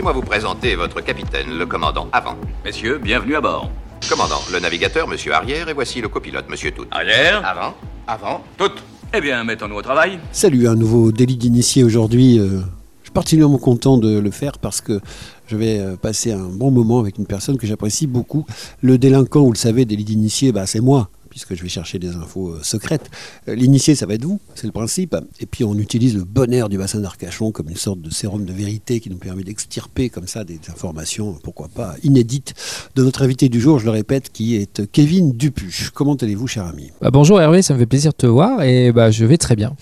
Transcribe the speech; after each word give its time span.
Laissez-moi 0.00 0.12
vous 0.14 0.26
présenter 0.26 0.76
votre 0.76 1.02
capitaine, 1.02 1.58
le 1.58 1.66
commandant 1.66 2.08
Avant. 2.14 2.34
Messieurs, 2.64 2.98
bienvenue 3.04 3.36
à 3.36 3.42
bord. 3.42 3.70
Commandant, 4.08 4.40
le 4.50 4.58
navigateur, 4.58 5.06
monsieur 5.06 5.34
Arrière, 5.34 5.68
et 5.68 5.74
voici 5.74 6.00
le 6.00 6.08
copilote, 6.08 6.48
monsieur 6.48 6.70
Tout. 6.70 6.86
Arrière. 6.90 7.46
Avant, 7.46 7.74
avant. 8.06 8.42
Toutes. 8.56 8.82
Eh 9.14 9.20
bien, 9.20 9.44
mettons-nous 9.44 9.76
au 9.76 9.82
travail. 9.82 10.18
Salut, 10.32 10.66
un 10.68 10.74
nouveau 10.74 11.12
délit 11.12 11.36
d'initié 11.36 11.84
aujourd'hui. 11.84 12.38
euh, 12.38 12.60
je 13.00 13.08
suis 13.08 13.12
particulièrement 13.12 13.58
content 13.58 13.98
de 13.98 14.18
le 14.18 14.30
faire 14.30 14.52
parce 14.56 14.80
que 14.80 15.00
je 15.48 15.56
vais 15.58 15.78
euh, 15.80 15.96
passer 15.96 16.32
un 16.32 16.48
bon 16.48 16.70
moment 16.70 17.00
avec 17.00 17.18
une 17.18 17.26
personne 17.26 17.58
que 17.58 17.66
j'apprécie 17.66 18.06
beaucoup. 18.06 18.46
Le 18.80 18.96
délinquant, 18.96 19.42
vous 19.42 19.52
le 19.52 19.58
savez, 19.58 19.84
délit 19.84 20.04
d'initié, 20.04 20.50
bah, 20.50 20.64
c'est 20.64 20.80
moi 20.80 21.10
puisque 21.40 21.58
je 21.58 21.62
vais 21.62 21.70
chercher 21.70 21.98
des 21.98 22.16
infos 22.16 22.50
euh, 22.50 22.60
secrètes. 22.62 23.10
Euh, 23.48 23.54
L'initié, 23.54 23.94
ça 23.94 24.06
va 24.06 24.14
être 24.14 24.24
vous, 24.24 24.40
c'est 24.54 24.66
le 24.66 24.72
principe. 24.72 25.16
Et 25.40 25.46
puis 25.46 25.64
on 25.64 25.74
utilise 25.74 26.14
le 26.14 26.24
bon 26.24 26.52
air 26.52 26.68
du 26.68 26.76
bassin 26.76 27.00
d'Arcachon 27.00 27.50
comme 27.50 27.70
une 27.70 27.76
sorte 27.76 28.00
de 28.00 28.10
sérum 28.10 28.44
de 28.44 28.52
vérité 28.52 29.00
qui 29.00 29.08
nous 29.10 29.16
permet 29.16 29.42
d'extirper 29.42 30.10
comme 30.10 30.26
ça 30.26 30.44
des 30.44 30.60
informations, 30.68 31.36
pourquoi 31.42 31.68
pas, 31.68 31.94
inédites 32.02 32.54
de 32.94 33.02
notre 33.02 33.22
invité 33.22 33.48
du 33.48 33.60
jour, 33.60 33.78
je 33.78 33.86
le 33.86 33.90
répète, 33.90 34.30
qui 34.30 34.56
est 34.56 34.86
Kevin 34.92 35.32
Dupuche. 35.32 35.90
Comment 35.90 36.14
allez-vous, 36.14 36.46
cher 36.46 36.64
ami? 36.64 36.90
Bah, 37.00 37.10
bonjour 37.10 37.40
Hervé, 37.40 37.62
ça 37.62 37.74
me 37.74 37.78
fait 37.78 37.86
plaisir 37.86 38.12
de 38.12 38.16
te 38.16 38.26
voir 38.26 38.62
et 38.62 38.92
bah, 38.92 39.10
je 39.10 39.24
vais 39.24 39.38
très 39.38 39.56
bien. 39.56 39.74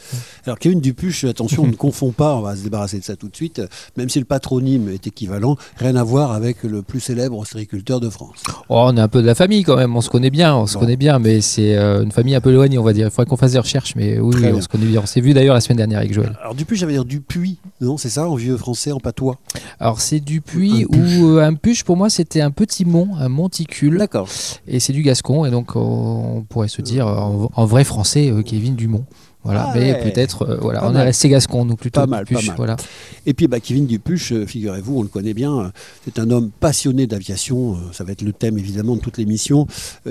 Alors 0.45 0.59
Kevin 0.59 0.81
Dupuche, 0.81 1.25
attention, 1.25 1.65
on 1.65 1.67
ne 1.67 1.73
confond 1.73 2.13
pas, 2.13 2.37
on 2.37 2.41
va 2.41 2.57
se 2.57 2.63
débarrasser 2.63 2.99
de 2.99 3.05
ça 3.05 3.17
tout 3.17 3.29
de 3.29 3.37
suite, 3.37 3.61
même 3.97 4.09
si 4.09 4.19
le 4.19 4.25
patronyme 4.25 4.89
est 4.89 5.07
équivalent, 5.07 5.57
rien 5.77 5.97
à 5.97 6.05
voir 6.05 6.33
avec 6.33 6.63
le 6.63 6.83
plus 6.83 7.01
célèbre 7.01 7.39
ostréiculteur 7.39 8.01
de 8.01 8.09
France. 8.09 8.43
Oh, 8.69 8.85
on 8.87 8.97
est 8.97 9.01
un 9.01 9.09
peu 9.09 9.23
de 9.23 9.27
la 9.27 9.35
famille 9.35 9.65
quand 9.65 9.77
même, 9.77 9.95
on 9.97 10.01
se 10.01 10.11
connaît 10.11 10.31
bien, 10.31 10.57
on 10.57 10.67
se 10.67 10.79
connaît 10.79 10.97
bien, 10.97 11.19
mais 11.19 11.41
c'est 11.49 11.77
euh, 11.77 12.03
une 12.05 12.13
famille 12.13 12.35
un 12.35 12.41
peu 12.41 12.51
éloignée, 12.51 12.79
on 12.79 12.85
va 12.85 12.93
dire. 12.93 13.07
Il 13.07 13.11
faudrait 13.11 13.27
qu'on 13.29 13.37
fasse 13.37 13.53
des 13.53 13.59
recherches, 13.59 13.95
mais 13.97 14.19
oui, 14.21 14.37
on 14.55 14.61
se 14.61 14.69
connaît 14.69 14.87
bien. 14.87 15.01
On 15.03 15.07
s'est 15.07 15.21
vu 15.21 15.33
d'ailleurs 15.35 15.55
la 15.55 15.61
semaine 15.61 15.79
dernière 15.79 15.99
avec 15.99 16.13
Joël. 16.13 16.39
Alors 16.43 16.55
ça 16.77 16.87
veut 16.87 16.93
dire 16.93 17.05
Dupuis, 17.05 17.59
non 17.81 17.97
C'est 17.97 18.09
ça, 18.11 18.29
en 18.29 18.35
vieux 18.35 18.57
français, 18.57 18.93
en 18.93 19.01
patois 19.01 19.37
Alors 19.81 20.01
c'est 20.01 20.21
du 20.21 20.41
puits 20.41 20.85
Un 20.85 20.87
puche. 20.87 21.19
ou 21.19 21.27
euh, 21.39 21.43
un 21.45 21.55
puche 21.55 21.83
pour 21.85 21.97
moi 21.97 22.11
c'était 22.11 22.41
un 22.41 22.51
petit 22.51 22.85
mont, 22.85 23.09
un 23.19 23.29
monticule, 23.29 23.99
D'accord. 23.99 24.29
et 24.67 24.79
c'est 24.81 24.93
du 24.93 25.03
gascon, 25.03 25.45
et 25.45 25.51
donc 25.51 25.75
on 25.77 26.45
pourrait 26.49 26.69
se 26.69 26.83
dire 26.83 27.07
en, 27.07 27.51
en 27.55 27.67
vrai 27.67 27.85
français 27.85 28.31
euh, 28.31 28.43
Kevin 28.43 28.75
Dumont. 28.77 29.05
Voilà, 29.49 29.69
Ah 29.71 29.73
mais 29.75 29.93
ouais. 29.95 30.03
peut-être, 30.03 30.43
euh, 30.43 30.59
voilà, 30.61 30.81
Pas 30.81 30.89
on 30.89 30.93
mal. 30.93 31.01
est 31.01 31.05
resté 31.07 31.31
gascon, 31.31 31.65
nous 31.65 31.77
plutôt. 31.77 32.01
Pas 32.01 32.07
mal, 32.07 32.27
Dupuche, 32.27 32.45
pas 32.45 32.51
mal. 32.53 32.57
Voilà. 32.59 32.77
Et 33.25 33.33
puis 33.33 33.49
bah, 33.49 33.61
Kevin 33.61 33.87
Dupuche, 33.87 34.33
euh, 34.33 34.45
figurez-vous, 34.45 34.99
on 34.99 35.03
le 35.03 35.09
connaît 35.09 35.33
bien, 35.33 35.59
euh, 35.59 35.69
c'est 36.05 36.19
un 36.19 36.31
homme 36.31 36.51
passionné 36.51 37.07
d'aviation, 37.07 37.73
euh, 37.73 37.77
ça 37.93 38.05
va 38.05 38.13
être 38.13 38.21
le 38.21 38.35
thème 38.35 38.59
évidemment 38.59 38.95
de 38.95 39.01
toute 39.01 39.17
l'émission, 39.17 39.67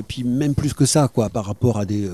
puis 0.07 0.23
même 0.23 0.55
plus 0.55 0.73
que 0.73 0.85
ça, 0.87 1.07
quoi, 1.07 1.29
par 1.29 1.45
rapport 1.45 1.77
à 1.77 1.85
des 1.85 2.09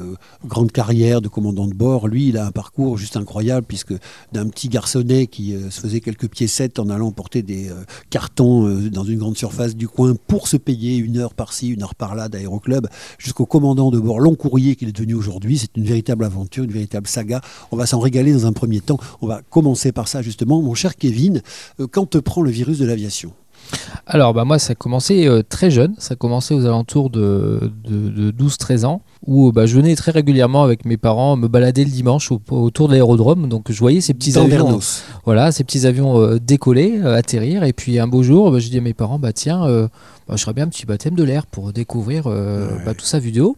grandes 0.46 0.74
carrières 0.74 1.22
de 1.22 1.30
commandant 1.30 1.66
de 1.66 1.74
bord, 1.74 2.10
lui 2.10 2.28
il 2.28 2.38
a 2.38 2.46
un 2.46 2.52
parcours 2.52 2.98
juste 2.98 3.16
incroyable, 3.16 3.66
puisque 3.66 3.94
d'un 4.34 4.48
petit 4.50 4.68
garçonnet 4.68 5.28
qui 5.28 5.56
se 5.70 5.80
faisait 5.80 6.02
quelques 6.02 6.28
sept 6.46 6.78
en 6.78 6.90
allant 6.90 7.12
porter 7.12 7.42
des 7.42 7.70
cartons 8.10 8.68
dans 8.92 9.04
une 9.06 9.20
grande 9.20 9.38
surface 9.38 9.76
du 9.76 9.88
coin 9.88 10.16
pour 10.28 10.48
se 10.50 10.58
payer 10.58 10.98
une 10.98 11.18
heure 11.18 11.34
par-ci, 11.34 11.70
une 11.70 11.84
heure 11.84 11.96
par-là 11.96 12.28
d'aéroclub, 12.28 12.88
jusqu'au 13.18 13.46
commandant 13.46 13.92
de 13.92 14.00
bord 14.00 14.20
long 14.20 14.36
courrier 14.36 14.76
qu'il 14.76 14.90
est 14.90 14.94
devenu 14.94 15.14
aujourd'hui, 15.14 15.58
c'est 15.58 15.76
une 15.78 15.86
véritable 15.86 16.26
aventure, 16.26 16.64
une 16.66 16.72
véritable 16.72 17.08
saga, 17.14 17.42
on 17.72 17.78
va 17.78 17.86
s'en 17.86 18.00
régaler 18.00 18.34
dans 18.34 18.46
un 18.46 18.54
premier 18.54 18.82
temps. 18.82 18.98
On 19.22 19.28
va 19.28 19.42
commencer 19.50 19.92
par 19.92 20.08
ça 20.08 20.22
justement. 20.22 20.62
Mon 20.62 20.74
cher 20.74 20.96
Kevin, 20.96 21.42
euh, 21.80 21.88
quand 21.90 22.10
te 22.10 22.18
prend 22.18 22.42
le 22.42 22.52
virus 22.52 22.80
de 22.80 22.86
l'aviation? 22.86 23.32
Alors, 24.06 24.34
bah, 24.34 24.44
moi, 24.44 24.60
ça 24.60 24.74
a 24.74 24.76
commencé 24.76 25.26
euh, 25.26 25.42
très 25.42 25.72
jeune. 25.72 25.96
Ça 25.98 26.14
a 26.14 26.16
commencé 26.18 26.54
aux 26.54 26.66
alentours 26.66 27.10
de, 27.10 27.72
de, 27.86 28.32
12-13 28.32 28.84
ans, 28.86 29.02
où 29.26 29.48
euh, 29.48 29.52
bah, 29.54 29.66
je 29.66 29.76
venais 29.78 29.96
très 29.96 30.12
régulièrement 30.12 30.64
avec 30.64 30.84
mes 30.84 30.98
parents 30.98 31.38
me 31.38 31.48
balader 31.48 31.86
le 31.86 31.90
dimanche 31.90 32.30
au- 32.32 32.42
autour 32.52 32.88
de 32.90 32.94
l'aérodrome. 32.94 33.48
Donc, 33.48 33.72
je 33.72 33.80
voyais 33.80 34.02
ces 34.02 34.14
petits 34.14 34.34
Dans 34.34 34.42
avions, 34.44 34.66
Vernos. 34.66 35.04
voilà, 35.24 35.54
ces 35.54 35.64
petits 35.64 35.86
avions 35.88 36.20
euh, 36.20 36.40
décoller, 36.40 37.00
euh, 37.02 37.16
atterrir. 37.16 37.64
Et 37.64 37.72
puis, 37.72 38.00
un 38.00 38.08
beau 38.08 38.22
jour, 38.22 38.52
bah, 38.52 38.60
je 38.60 38.68
dis 38.68 38.78
à 38.80 38.82
mes 38.82 38.94
parents, 38.94 39.18
bah, 39.18 39.32
tiens, 39.32 39.64
euh, 39.66 39.88
bah, 40.28 40.36
je 40.36 40.42
ferais 40.42 40.54
bien 40.54 40.66
un 40.66 40.70
petit 40.70 40.86
baptême 40.86 41.16
de 41.16 41.24
l'air 41.24 41.46
pour 41.48 41.72
découvrir 41.72 42.26
Ouais. 42.26 42.68
bah, 42.86 42.94
tout 42.94 43.06
ça 43.06 43.18
vidéo. 43.20 43.56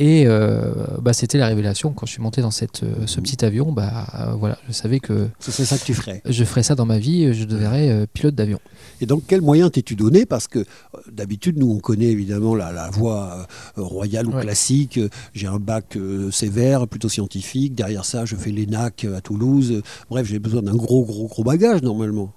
Et 0.00 0.26
euh, 0.26 0.72
bah, 1.02 1.12
c'était 1.12 1.38
la 1.38 1.48
révélation 1.48 1.92
quand 1.92 2.06
je 2.06 2.12
suis 2.12 2.22
monté 2.22 2.40
dans 2.40 2.52
cette, 2.52 2.84
euh, 2.84 3.06
ce 3.06 3.20
petit 3.20 3.44
avion. 3.44 3.72
Bah, 3.72 4.06
euh, 4.14 4.32
voilà, 4.38 4.56
je 4.68 4.72
savais 4.72 5.00
que 5.00 5.28
Ce 5.40 5.50
serait 5.50 5.64
ça 5.64 5.76
que 5.76 5.84
tu 5.84 5.92
ferais. 5.94 6.22
je 6.24 6.44
ferais 6.44 6.62
ça 6.62 6.76
dans 6.76 6.86
ma 6.86 6.98
vie. 6.98 7.34
Je 7.34 7.44
deviendrais 7.44 7.88
euh, 7.90 8.06
pilote 8.12 8.36
d'avion. 8.36 8.60
Et 9.00 9.06
donc, 9.06 9.24
quels 9.26 9.40
moyens 9.42 9.72
t'es-tu 9.72 9.96
donné? 9.96 10.24
Parce 10.24 10.46
que 10.46 10.64
d'habitude, 11.10 11.58
nous, 11.58 11.70
on 11.72 11.78
connaît 11.80 12.06
évidemment 12.06 12.54
la, 12.54 12.70
la 12.72 12.90
voie 12.90 13.46
royale 13.76 14.26
ou 14.28 14.32
Ouais. 14.38 14.42
classique. 14.42 15.00
J'ai 15.34 15.46
un 15.48 15.58
bac 15.58 15.98
sévère, 16.30 16.86
plutôt 16.86 17.08
scientifique. 17.08 17.74
Derrière 17.74 18.04
ça, 18.04 18.24
je 18.24 18.36
fais 18.36 18.50
l'ENAC 18.50 19.04
à 19.16 19.20
Toulouse. 19.20 19.82
Bref, 20.10 20.26
j'ai 20.28 20.38
besoin 20.38 20.62
d'un 20.62 20.74
gros, 20.76 21.04
gros, 21.04 21.26
gros 21.26 21.42
bagage 21.42 21.82
normalement. 21.82 22.32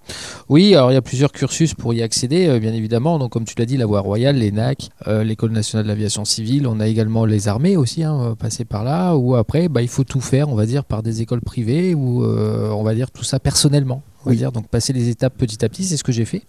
Oui, 0.50 0.74
alors 0.74 0.90
il 0.92 0.96
y 0.96 0.98
a 0.98 1.02
plusieurs 1.02 1.32
cursus 1.32 1.74
pour 1.76 1.94
y 1.94 2.02
accéder, 2.02 2.60
bien 2.60 2.74
évidemment. 2.74 3.20
Donc, 3.20 3.32
comme 3.32 3.46
tu 3.46 3.54
l'as 3.60 3.66
dit, 3.66 3.78
la 3.78 3.86
voie 3.86 4.00
royale, 4.02 4.38
l'ENAC, 4.40 4.90
l'École 5.08 5.52
nationale 5.52 5.86
de 5.86 5.90
l'aviation 5.90 6.26
civile. 6.26 6.66
On 6.66 6.80
a 6.80 6.88
également 6.88 7.26
les 7.26 7.48
armées 7.52 7.78
aussi, 7.78 8.04
hein, 8.04 8.20
euh, 8.22 8.36
passer 8.36 8.66
par 8.66 8.84
là. 8.84 9.16
Ou 9.16 9.36
après, 9.36 9.70
bah, 9.70 9.82
il 9.82 9.88
faut 9.88 10.04
tout 10.04 10.22
faire, 10.22 10.50
on 10.50 10.56
va 10.56 10.66
dire, 10.66 10.84
par 10.84 11.04
des 11.04 11.22
écoles 11.22 11.42
privées 11.42 11.94
ou 11.94 12.24
euh, 12.24 12.70
on 12.72 12.84
va 12.84 12.96
dire 12.96 13.12
tout 13.12 13.24
ça 13.24 13.40
personnellement. 13.40 14.02
On 14.24 14.30
va 14.30 14.32
Oui. 14.32 14.38
dire, 14.38 14.52
donc 14.52 14.68
passer 14.68 14.94
les 14.94 15.10
étapes 15.10 15.36
petit 15.38 15.64
à 15.66 15.70
petit, 15.70 15.84
c'est 15.84 15.98
ce 15.98 16.04
que 16.04 16.12
j'ai 16.12 16.26
fait. 16.26 16.44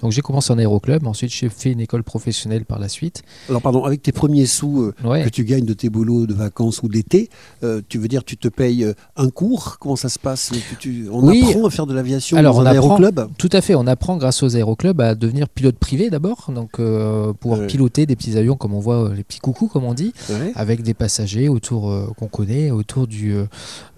Donc 0.00 0.12
j'ai 0.12 0.22
commencé 0.22 0.52
en 0.52 0.58
aéroclub, 0.58 1.06
ensuite 1.06 1.32
j'ai 1.32 1.48
fait 1.48 1.70
une 1.70 1.80
école 1.80 2.02
professionnelle 2.02 2.64
par 2.64 2.78
la 2.78 2.88
suite. 2.88 3.22
Alors, 3.48 3.62
pardon, 3.62 3.84
avec 3.84 4.02
tes 4.02 4.12
premiers 4.12 4.46
sous 4.46 4.82
euh, 4.82 4.94
Ouais. 5.04 5.22
que 5.24 5.28
tu 5.28 5.44
gagnes 5.44 5.64
de 5.64 5.72
tes 5.72 5.88
boulots 5.88 6.26
de 6.26 6.34
vacances 6.34 6.82
ou 6.82 6.88
d'été, 6.88 7.30
euh, 7.62 7.80
tu 7.88 7.98
veux 7.98 8.08
dire 8.08 8.24
tu 8.24 8.36
te 8.36 8.48
payes 8.48 8.84
euh, 8.84 8.94
un 9.16 9.28
cours? 9.30 9.78
Comment 9.78 9.96
ça 9.96 10.08
se 10.08 10.18
passe? 10.18 10.50
Tu- 10.70 10.76
tu- 11.04 11.08
On 11.10 11.26
Oui. 11.28 11.44
apprend 11.48 11.66
à 11.66 11.70
faire 11.70 11.86
de 11.86 11.94
l'aviation 11.94 12.36
Alors, 12.36 12.54
dans 12.56 12.62
on 12.62 12.66
un 12.66 12.70
apprend- 12.76 12.96
aéroclub? 12.96 13.20
Tout 13.38 13.50
à 13.52 13.60
fait, 13.60 13.74
on 13.74 13.86
apprend 13.86 14.16
grâce 14.16 14.42
aux 14.42 14.56
aéroclubs 14.56 15.00
à 15.00 15.14
devenir 15.14 15.48
pilote 15.48 15.76
privé 15.76 16.10
d'abord, 16.10 16.50
donc 16.54 16.80
euh, 16.80 17.32
pouvoir 17.32 17.60
Ouais. 17.60 17.66
piloter 17.68 18.06
des 18.06 18.16
petits 18.16 18.36
avions 18.36 18.56
comme 18.56 18.74
on 18.74 18.80
voit, 18.80 19.12
les 19.14 19.22
petits 19.24 19.38
coucous 19.40 19.68
comme 19.68 19.84
on 19.84 19.94
dit. 19.94 20.12
Ouais. 20.30 20.52
avec 20.54 20.82
des 20.82 20.94
passagers 20.94 21.48
autour 21.48 21.92
qu'on 22.16 22.26
connaît 22.28 22.70
autour 22.70 23.06
du 23.06 23.34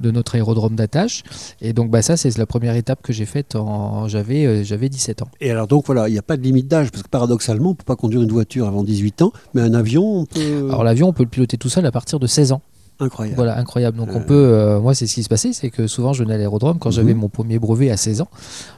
de 0.00 0.10
notre 0.10 0.34
aérodrome 0.34 0.74
d'attache 0.76 1.22
et 1.60 1.72
donc 1.72 1.90
bah 1.90 2.02
ça 2.02 2.16
c'est 2.16 2.36
la 2.38 2.46
première 2.46 2.74
étape 2.76 3.02
que 3.02 3.12
j'ai 3.14 3.26
faite 3.26 3.56
en 3.56 4.08
j'avais 4.08 4.44
euh, 4.44 4.62
j'avais 4.62 4.88
17 4.88 5.22
ans. 5.22 5.28
Et 5.40 5.50
alors 5.50 5.66
donc 5.66 5.86
voilà, 5.86 6.08
il 6.08 6.12
n'y 6.12 6.18
a 6.18 6.22
pas 6.22 6.36
de 6.36 6.42
limite 6.42 6.68
d'âge, 6.68 6.90
parce 6.90 7.02
que 7.02 7.08
paradoxalement, 7.08 7.70
on 7.70 7.72
ne 7.72 7.76
peut 7.76 7.84
pas 7.84 7.96
conduire 7.96 8.22
une 8.22 8.32
voiture 8.32 8.66
avant 8.66 8.82
18 8.82 9.22
ans, 9.22 9.32
mais 9.54 9.62
un 9.62 9.74
avion, 9.74 10.20
on 10.20 10.26
peut... 10.26 10.68
alors 10.68 10.84
l'avion 10.84 11.08
on 11.08 11.12
peut 11.12 11.22
le 11.22 11.28
piloter 11.28 11.56
tout 11.56 11.68
seul 11.68 11.86
à 11.86 11.92
partir 11.92 12.18
de 12.18 12.26
16 12.26 12.52
ans 12.52 12.62
Incroyable. 13.00 13.36
voilà 13.36 13.58
incroyable 13.58 13.96
donc 13.96 14.08
on 14.12 14.18
Euh. 14.20 14.24
peut 14.24 14.34
euh, 14.34 14.80
moi 14.80 14.94
c'est 14.94 15.06
ce 15.08 15.14
qui 15.14 15.22
se 15.24 15.28
passait 15.28 15.52
c'est 15.52 15.70
que 15.70 15.86
souvent 15.88 16.12
je 16.12 16.22
venais 16.22 16.34
à 16.34 16.38
l'aérodrome 16.38 16.78
quand 16.78 16.90
Mhm. 16.90 16.94
j'avais 16.94 17.14
mon 17.14 17.28
premier 17.28 17.58
brevet 17.58 17.90
à 17.90 17.96
16 17.96 18.20
ans 18.20 18.28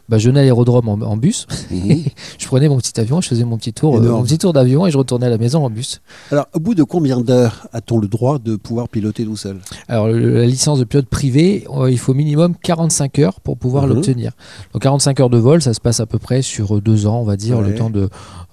bah, 0.09 0.17
je 0.19 0.29
venais 0.29 0.41
à 0.41 0.43
l'aérodrome 0.43 0.89
en, 0.89 0.95
en 0.95 1.17
bus 1.19 1.47
Mhm. 1.71 2.05
je 2.39 2.47
prenais 2.47 2.69
mon 2.69 2.79
petit 2.79 2.99
avion 2.99 3.21
je 3.21 3.29
faisais 3.29 3.45
mon 3.45 3.59
petit 3.59 3.73
tour 3.75 3.97
euh, 3.97 4.01
mon 4.01 4.23
petit 4.23 4.39
tour 4.39 4.53
d'avion 4.55 4.87
et 4.87 4.91
je 4.91 4.97
retournais 4.99 5.27
à 5.27 5.31
la 5.31 5.39
maison 5.39 5.65
en 5.65 5.71
bus 5.71 6.01
Alors, 6.33 6.47
au 6.55 6.61
bout 6.61 6.75
de 6.75 6.83
combien 6.83 7.21
d'heures 7.21 7.69
a-t-on 7.73 7.99
le 7.99 8.09
droit 8.09 8.39
de 8.39 8.57
pouvoir 8.57 8.89
piloter 8.89 9.25
tout 9.25 9.37
seul? 9.37 9.59
Alors, 9.89 10.07
le- 10.09 10.35
la 10.39 10.47
licence 10.47 10.79
de 10.79 10.85
pilote 10.85 11.07
privé, 11.07 11.67
euh, 11.77 11.91
il 11.91 11.99
faut 11.99 12.15
minimum 12.15 12.55
45 12.63 13.19
heures 13.19 13.41
pour 13.41 13.57
pouvoir 13.59 13.87
Mhm. 13.87 13.95
l'obtenir. 13.95 14.33
Donc, 14.73 14.83
45 14.83 15.21
heures 15.21 15.31
de 15.31 15.39
vol, 15.39 15.61
ça 15.63 15.75
se 15.75 15.81
passe 15.81 16.01
à 16.01 16.07
peu 16.07 16.19
près 16.19 16.43
sur 16.43 16.81
deux 16.81 17.07
ans, 17.07 17.21
on 17.21 17.25
va 17.25 17.37
dire, 17.37 17.59
Ouais. 17.59 17.69
le 17.69 17.75
temps 17.75 17.91
de, 17.91 18.09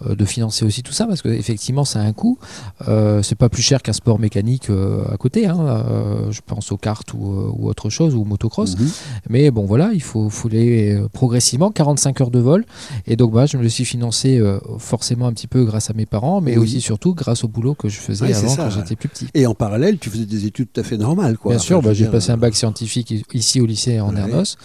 de 0.07 0.25
financer 0.25 0.65
aussi 0.65 0.83
tout 0.83 0.91
ça, 0.93 1.05
parce 1.05 1.21
qu'effectivement, 1.21 1.85
ça 1.85 1.99
a 1.99 2.03
un 2.03 2.13
coût. 2.13 2.37
C'est 3.21 3.35
pas 3.37 3.49
plus 3.49 3.61
cher 3.61 3.81
qu'un 3.81 3.93
sport 3.93 4.19
mécanique 4.19 4.69
à 4.69 5.17
côté. 5.17 5.47
hein. 5.47 5.52
Euh, 5.59 6.31
je 6.31 6.41
pense 6.45 6.71
aux 6.71 6.77
cartes 6.77 7.13
ou, 7.13 7.31
euh, 7.31 7.49
ou 7.53 7.67
autre 7.67 7.89
chose, 7.89 8.15
ou 8.15 8.23
motocross. 8.23 8.77
Mhm. 8.77 8.87
Mais 9.29 9.51
bon, 9.51 9.65
voilà, 9.65 9.91
il 9.93 10.01
faut, 10.01 10.29
faut 10.29 10.47
aller 10.47 10.93
euh, 10.93 11.07
progressivement, 11.11 11.71
45 11.71 12.21
heures 12.21 12.31
de 12.31 12.39
vol. 12.39 12.65
Et 13.07 13.15
donc, 13.15 13.31
bah, 13.33 13.45
je 13.45 13.57
me 13.57 13.63
le 13.63 13.69
suis 13.69 13.85
financé 13.85 14.37
euh, 14.39 14.59
forcément 14.79 15.27
un 15.27 15.33
petit 15.33 15.47
peu 15.47 15.63
grâce 15.65 15.89
à 15.89 15.93
mes 15.93 16.05
parents, 16.05 16.41
mais 16.41 16.57
Oui. 16.57 16.63
aussi 16.63 16.81
surtout 16.81 17.13
grâce 17.13 17.43
au 17.43 17.47
boulot 17.47 17.73
que 17.75 17.89
je 17.89 17.99
faisais 17.99 18.33
avant 18.33 18.47
ça, 18.49 18.55
quand 18.55 18.63
ouais. 18.65 18.71
j'étais 18.71 18.95
plus 18.95 19.09
petit. 19.09 19.27
Et 19.33 19.45
en 19.45 19.53
parallèle, 19.55 19.97
tu 19.99 20.09
faisais 20.09 20.25
des 20.25 20.45
études 20.45 20.67
tout 20.73 20.81
à 20.81 20.83
fait 20.83 20.97
normales, 20.97 21.37
quoi. 21.37 21.51
Bien 21.53 21.59
sûr, 21.59 21.81
bah, 21.81 21.93
j'ai 21.93 22.07
passé 22.07 22.31
un 22.31 22.37
bac 22.37 22.55
scientifique 22.55 23.13
ici 23.33 23.61
au 23.61 23.65
lycée 23.65 23.99
en 23.99 24.13
Ouais. 24.13 24.19
Ernos. 24.21 24.57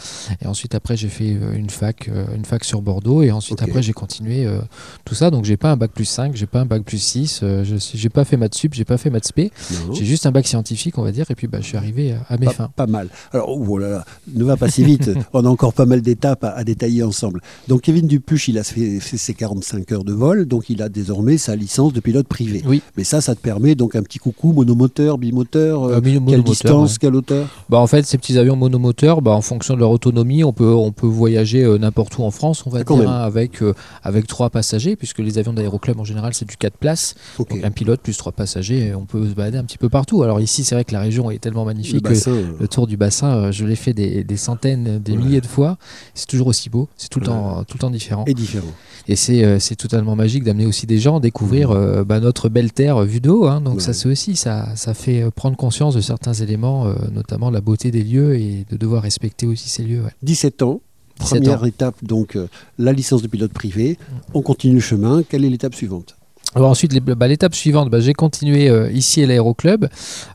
Et 0.42 0.46
ensuite, 0.46 0.74
après, 0.74 0.96
j'ai 0.96 1.08
fait 1.08 1.28
une 1.54 1.70
fac, 1.70 2.10
une 2.36 2.44
fac 2.44 2.64
sur 2.64 2.82
Bordeaux. 2.82 3.22
Et 3.22 3.30
ensuite, 3.30 3.62
après, 3.62 3.82
j'ai 3.82 3.92
continué 3.92 4.44
euh, 4.46 4.60
tout 5.04 5.14
ça. 5.14 5.30
Donc, 5.30 5.44
j'ai 5.44 5.56
pas 5.56 5.72
un 5.72 5.76
bac 5.76 5.90
plus 5.92 6.04
5, 6.04 6.34
j'ai 6.36 6.46
pas 6.46 6.60
un 6.60 6.66
bac 6.66 6.82
plus 6.82 6.98
6. 6.98 7.40
euh, 7.42 7.64
je 7.64 7.76
suis- 7.76 7.98
j'ai 7.98 8.08
pas 8.08 8.24
fait 8.24 8.36
maths 8.36 8.54
sup, 8.54 8.74
j'ai 8.74 8.84
pas 8.84 8.96
fait 8.98 9.10
maths 9.10 9.26
spé. 9.26 9.50
J'ai 9.92 10.04
juste 10.04 10.26
un 10.26 10.30
bac 10.30 10.46
scientifique, 10.46 10.77
on 10.96 11.02
va 11.02 11.12
dire. 11.12 11.26
Et 11.30 11.34
puis, 11.34 11.46
bah, 11.46 11.58
je 11.60 11.66
suis 11.66 11.76
arrivé 11.76 12.12
à, 12.12 12.34
à 12.34 12.36
mes 12.38 12.46
Pas, 12.46 12.52
fins. 12.52 12.70
pas 12.74 12.86
mal. 12.86 13.08
Alors, 13.32 13.48
oh 13.50 13.78
là 13.78 13.88
là, 13.88 14.04
ne 14.34 14.44
va 14.44 14.56
pas 14.56 14.68
si 14.70 14.84
vite. 14.84 15.10
On 15.32 15.44
a 15.44 15.48
encore 15.48 15.72
pas 15.72 15.86
mal 15.86 16.00
d'étapes 16.02 16.44
à, 16.44 16.50
à 16.50 16.64
détailler 16.64 17.02
ensemble. 17.02 17.40
Donc, 17.68 17.82
Kevin 17.82 18.06
Dupuche, 18.06 18.48
il 18.48 18.58
a 18.58 18.64
fait, 18.64 19.00
fait 19.00 19.16
ses 19.16 19.34
45 19.34 19.90
heures 19.92 20.04
de 20.04 20.12
vol, 20.12 20.46
donc 20.46 20.70
il 20.70 20.82
a 20.82 20.88
désormais 20.88 21.38
sa 21.38 21.56
licence 21.56 21.92
de 21.92 22.00
pilote 22.00 22.26
privé. 22.28 22.62
Oui. 22.66 22.82
Mais 22.96 23.04
ça, 23.04 23.20
ça 23.20 23.34
te 23.34 23.40
permet 23.40 23.74
donc 23.74 23.96
un 23.96 24.02
petit 24.02 24.18
coucou 24.18 24.52
monomoteur, 24.52 25.18
bimoteur, 25.18 25.84
euh, 25.84 26.00
quelle 26.00 26.14
monomoteur, 26.20 26.44
distance, 26.44 26.92
ouais. 26.92 26.98
quelle 27.00 27.14
hauteur? 27.14 27.46
Bah, 27.68 27.78
en 27.78 27.86
fait, 27.86 28.04
ces 28.06 28.18
petits 28.18 28.38
avions 28.38 28.56
monomoteurs, 28.56 29.22
bah, 29.22 29.32
en 29.32 29.42
fonction 29.42 29.74
de 29.74 29.80
leur 29.80 29.90
autonomie, 29.90 30.44
on 30.44 30.52
peut, 30.52 30.72
on 30.72 30.92
peut 30.92 31.06
voyager 31.06 31.64
euh, 31.64 31.78
n'importe 31.78 32.16
où 32.18 32.22
en 32.22 32.30
France, 32.30 32.64
on 32.66 32.70
va 32.70 32.80
Ah, 32.80 32.84
dire, 32.94 33.10
hein, 33.10 33.20
avec, 33.22 33.62
euh, 33.62 33.74
avec 34.02 34.26
trois 34.26 34.50
passagers, 34.50 34.96
puisque 34.96 35.18
les 35.18 35.38
avions 35.38 35.52
d'aéroclub 35.52 35.98
en 36.00 36.04
général, 36.04 36.34
c'est 36.34 36.48
du 36.48 36.56
4 36.56 36.76
places. 36.76 37.14
Donc 37.38 37.48
un 37.62 37.70
pilote 37.70 38.00
plus 38.00 38.16
trois 38.16 38.32
passagers, 38.32 38.94
on 38.94 39.04
peut 39.06 39.28
se 39.28 39.34
balader 39.34 39.58
un 39.58 39.64
petit 39.64 39.78
peu 39.78 39.88
partout. 39.88 40.22
Alors 40.22 40.40
ici, 40.40 40.64
c'est 40.68 40.74
vrai 40.74 40.84
que 40.84 40.92
la 40.92 41.00
région 41.00 41.30
est 41.30 41.38
tellement 41.38 41.64
magnifique 41.64 41.94
Le 41.94 42.00
que 42.00 42.08
bassin, 42.10 42.30
euh, 42.32 42.52
le 42.60 42.68
tour 42.68 42.86
du 42.86 42.96
bassin, 42.96 43.34
euh, 43.36 43.52
je 43.52 43.64
l'ai 43.64 43.76
fait 43.76 43.92
des, 43.94 44.22
des 44.24 44.36
centaines, 44.36 44.98
des 44.98 45.12
Ouais. 45.12 45.18
milliers 45.18 45.40
de 45.40 45.46
fois. 45.46 45.78
C'est 46.14 46.26
toujours 46.26 46.48
aussi 46.48 46.68
beau, 46.70 46.88
c'est 46.96 47.08
tout 47.08 47.20
le 47.20 47.26
Ouais. 47.26 47.32
temps, 47.32 47.64
tout 47.64 47.76
le 47.76 47.80
temps 47.80 47.90
différent. 47.90 48.24
est 48.26 48.34
différent. 48.34 48.68
Et 49.08 49.16
c'est 49.16 49.44
euh, 49.44 49.58
totalement 49.78 50.14
magique 50.16 50.44
d'amener 50.44 50.66
aussi 50.66 50.86
des 50.86 50.98
gens 50.98 51.16
à 51.16 51.20
découvrir 51.20 51.70
euh, 51.70 52.04
bah, 52.04 52.20
notre 52.20 52.48
belle 52.48 52.72
terre 52.72 52.98
euh, 52.98 53.04
vue 53.04 53.20
de 53.20 53.30
haut. 53.30 53.46
hein. 53.48 53.60
donc 53.62 53.76
Ouais. 53.76 53.80
ça 53.80 53.92
c'est 53.94 54.08
aussi, 54.08 54.36
ça, 54.36 54.68
ça 54.76 54.92
fait 54.94 55.22
euh, 55.22 55.30
prendre 55.30 55.56
conscience 55.56 55.94
de 55.94 56.00
certains 56.00 56.34
éléments, 56.34 56.86
euh, 56.86 56.94
notamment 57.12 57.50
la 57.50 57.60
beauté 57.62 57.90
des 57.90 58.02
lieux 58.04 58.36
et 58.38 58.66
de 58.70 58.76
devoir 58.76 59.02
respecter 59.02 59.46
aussi 59.46 59.68
ces 59.70 59.82
lieux. 59.84 60.02
ouais. 60.02 60.10
17 60.22 60.62
ans. 60.62 60.80
17 61.20 61.40
Première 61.42 61.64
étape, 61.64 61.96
donc 62.04 62.36
euh, 62.36 62.46
la 62.78 62.92
licence 62.92 63.22
de 63.22 63.26
pilote 63.28 63.52
privé. 63.52 63.98
On 64.34 64.42
continue 64.42 64.74
le 64.74 64.80
chemin. 64.80 65.22
Quelle 65.28 65.44
est 65.44 65.50
l'étape 65.50 65.74
suivante? 65.74 66.14
Alors 66.54 66.70
ensuite, 66.70 66.94
les- 66.94 67.00
bah, 67.00 67.28
l'étape 67.28 67.54
suivante, 67.54 67.90
bah, 67.90 68.00
j'ai 68.00 68.14
continué 68.14 68.70
euh, 68.70 68.90
ici 68.90 69.22
à 69.22 69.26
l'aéroclub. 69.26 69.86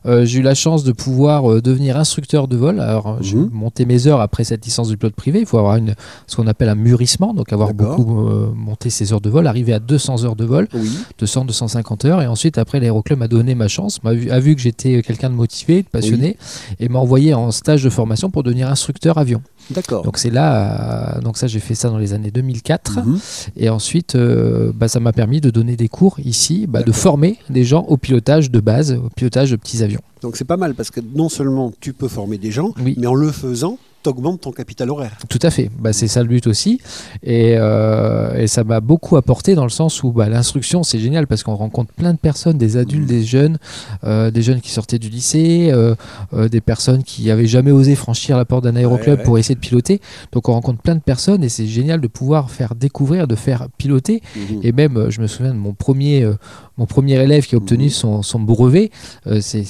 Euh, 0.06 0.24
j'ai 0.24 0.38
eu 0.38 0.42
la 0.42 0.54
chance 0.54 0.84
de 0.84 0.92
pouvoir 0.92 1.50
euh, 1.50 1.60
devenir 1.60 1.96
instructeur 1.96 2.46
de 2.46 2.56
vol. 2.56 2.78
Alors, 2.78 3.08
euh, 3.08 3.16
j'ai 3.20 3.36
Mhm. 3.36 3.50
monté 3.52 3.84
mes 3.84 4.06
heures 4.06 4.20
après 4.20 4.44
cette 4.44 4.64
licence 4.64 4.88
de 4.88 4.94
pilote 4.94 5.16
privé. 5.16 5.40
Il 5.40 5.46
faut 5.46 5.58
avoir 5.58 5.74
une, 5.76 5.96
ce 6.28 6.36
qu'on 6.36 6.46
appelle 6.46 6.68
un 6.68 6.76
mûrissement, 6.76 7.34
donc 7.34 7.52
avoir 7.52 7.74
beaucoup 7.74 8.28
euh, 8.28 8.46
monté 8.54 8.90
ses 8.90 9.12
heures 9.12 9.20
de 9.20 9.28
vol, 9.28 9.48
arriver 9.48 9.72
à 9.74 9.80
200 9.80 10.24
heures 10.24 10.36
de 10.36 10.44
vol. 10.44 10.68
Oui. 10.72 10.88
200, 11.18 11.46
250 11.46 12.04
heures. 12.04 12.22
Et 12.22 12.28
ensuite, 12.28 12.58
après, 12.58 12.78
l'aéroclub 12.78 13.18
m'a 13.18 13.28
donné 13.28 13.56
ma 13.56 13.66
chance, 13.66 14.02
m'a 14.04 14.12
vu, 14.12 14.30
a 14.30 14.38
vu 14.38 14.54
que 14.54 14.60
j'étais 14.62 15.02
quelqu'un 15.02 15.30
de 15.30 15.34
motivé, 15.34 15.82
de 15.82 15.88
passionné, 15.88 16.36
et 16.78 16.88
m'a 16.88 17.00
envoyé 17.00 17.34
en 17.34 17.50
stage 17.50 17.82
de 17.82 17.90
formation 17.90 18.30
pour 18.30 18.44
devenir 18.44 18.68
instructeur 18.70 19.18
avion. 19.18 19.42
D'accord. 19.70 20.02
Donc 20.04 20.18
c'est 20.18 20.30
là, 20.30 21.16
euh, 21.16 21.20
donc 21.22 21.38
ça 21.38 21.46
j'ai 21.46 21.58
fait 21.58 21.74
ça 21.74 21.88
dans 21.88 21.96
les 21.98 22.12
années 22.12 22.30
2004. 22.30 22.98
Mhm. 23.04 23.18
Et 23.56 23.68
ensuite, 23.68 24.14
euh, 24.14 24.70
bah, 24.74 24.88
ça 24.88 25.00
m'a 25.00 25.12
permis 25.12 25.40
de 25.40 25.50
donner 25.50 25.74
des 25.74 25.88
cours 25.88 26.03
ici, 26.18 26.66
bah, 26.66 26.82
de 26.82 26.92
former 26.92 27.38
des 27.50 27.64
gens 27.64 27.82
au 27.88 27.96
pilotage 27.96 28.50
de 28.50 28.60
base, 28.60 28.92
au 28.92 29.08
pilotage 29.16 29.50
de 29.50 29.56
petits 29.56 29.82
avions. 29.82 30.00
Donc 30.22 30.36
c'est 30.36 30.44
pas 30.44 30.56
mal 30.56 30.74
parce 30.74 30.90
que 30.90 31.00
non 31.14 31.28
seulement 31.28 31.72
tu 31.80 31.92
peux 31.92 32.08
former 32.08 32.38
des 32.38 32.50
gens, 32.50 32.72
Oui. 32.82 32.94
mais 32.98 33.06
en 33.06 33.14
le 33.14 33.30
faisant, 33.30 33.78
augmentes 34.06 34.40
ton 34.42 34.52
capital 34.52 34.90
horaire. 34.90 35.12
Tout 35.28 35.38
à 35.42 35.50
fait, 35.50 35.70
bah, 35.78 35.92
c'est 35.92 36.08
ça 36.08 36.22
le 36.22 36.28
but 36.28 36.46
aussi. 36.46 36.80
Et, 37.22 37.54
euh, 37.56 38.34
et 38.38 38.46
ça 38.46 38.64
m'a 38.64 38.80
beaucoup 38.80 39.16
apporté 39.16 39.54
dans 39.54 39.64
le 39.64 39.70
sens 39.70 40.02
où 40.02 40.12
bah, 40.12 40.28
l'instruction, 40.28 40.82
c'est 40.82 40.98
génial 40.98 41.26
parce 41.26 41.42
qu'on 41.42 41.54
rencontre 41.54 41.92
plein 41.92 42.12
de 42.12 42.18
personnes, 42.18 42.58
des 42.58 42.76
adultes, 42.76 43.06
des 43.06 43.24
jeunes, 43.24 43.58
euh, 44.04 44.30
des 44.30 44.42
jeunes 44.42 44.60
qui 44.60 44.70
sortaient 44.70 44.98
du 44.98 45.08
lycée, 45.08 45.70
euh, 45.72 45.94
des 46.48 46.60
personnes 46.60 47.02
qui 47.02 47.30
avaient 47.30 47.46
jamais 47.46 47.70
osé 47.70 47.94
franchir 47.94 48.36
la 48.36 48.44
porte 48.44 48.64
d'un 48.64 48.76
aéroclub 48.76 48.94
Ouais, 49.04 49.18
ouais. 49.18 49.22
pour 49.24 49.38
essayer 49.38 49.54
de 49.54 49.60
piloter. 49.60 50.00
Donc 50.32 50.48
on 50.48 50.52
rencontre 50.52 50.80
plein 50.80 50.94
de 50.94 51.00
personnes 51.00 51.44
et 51.44 51.48
c'est 51.48 51.66
génial 51.66 52.00
de 52.00 52.06
pouvoir 52.08 52.50
faire 52.50 52.74
découvrir, 52.74 53.26
de 53.26 53.34
faire 53.34 53.68
piloter. 53.76 54.22
Mhm. 54.36 54.60
Et 54.62 54.72
même, 54.72 55.06
je 55.10 55.20
me 55.20 55.26
souviens 55.26 55.52
de 55.52 55.58
mon 55.58 55.72
premier, 55.74 56.26
mon 56.76 56.86
premier 56.86 57.14
élève 57.22 57.46
qui 57.46 57.54
a 57.54 57.58
obtenu 57.58 57.84
Mhm. 57.84 57.90
son, 57.90 58.22
son 58.22 58.40
brevet. 58.40 58.90
Euh, 59.26 59.40
c'est- 59.40 59.64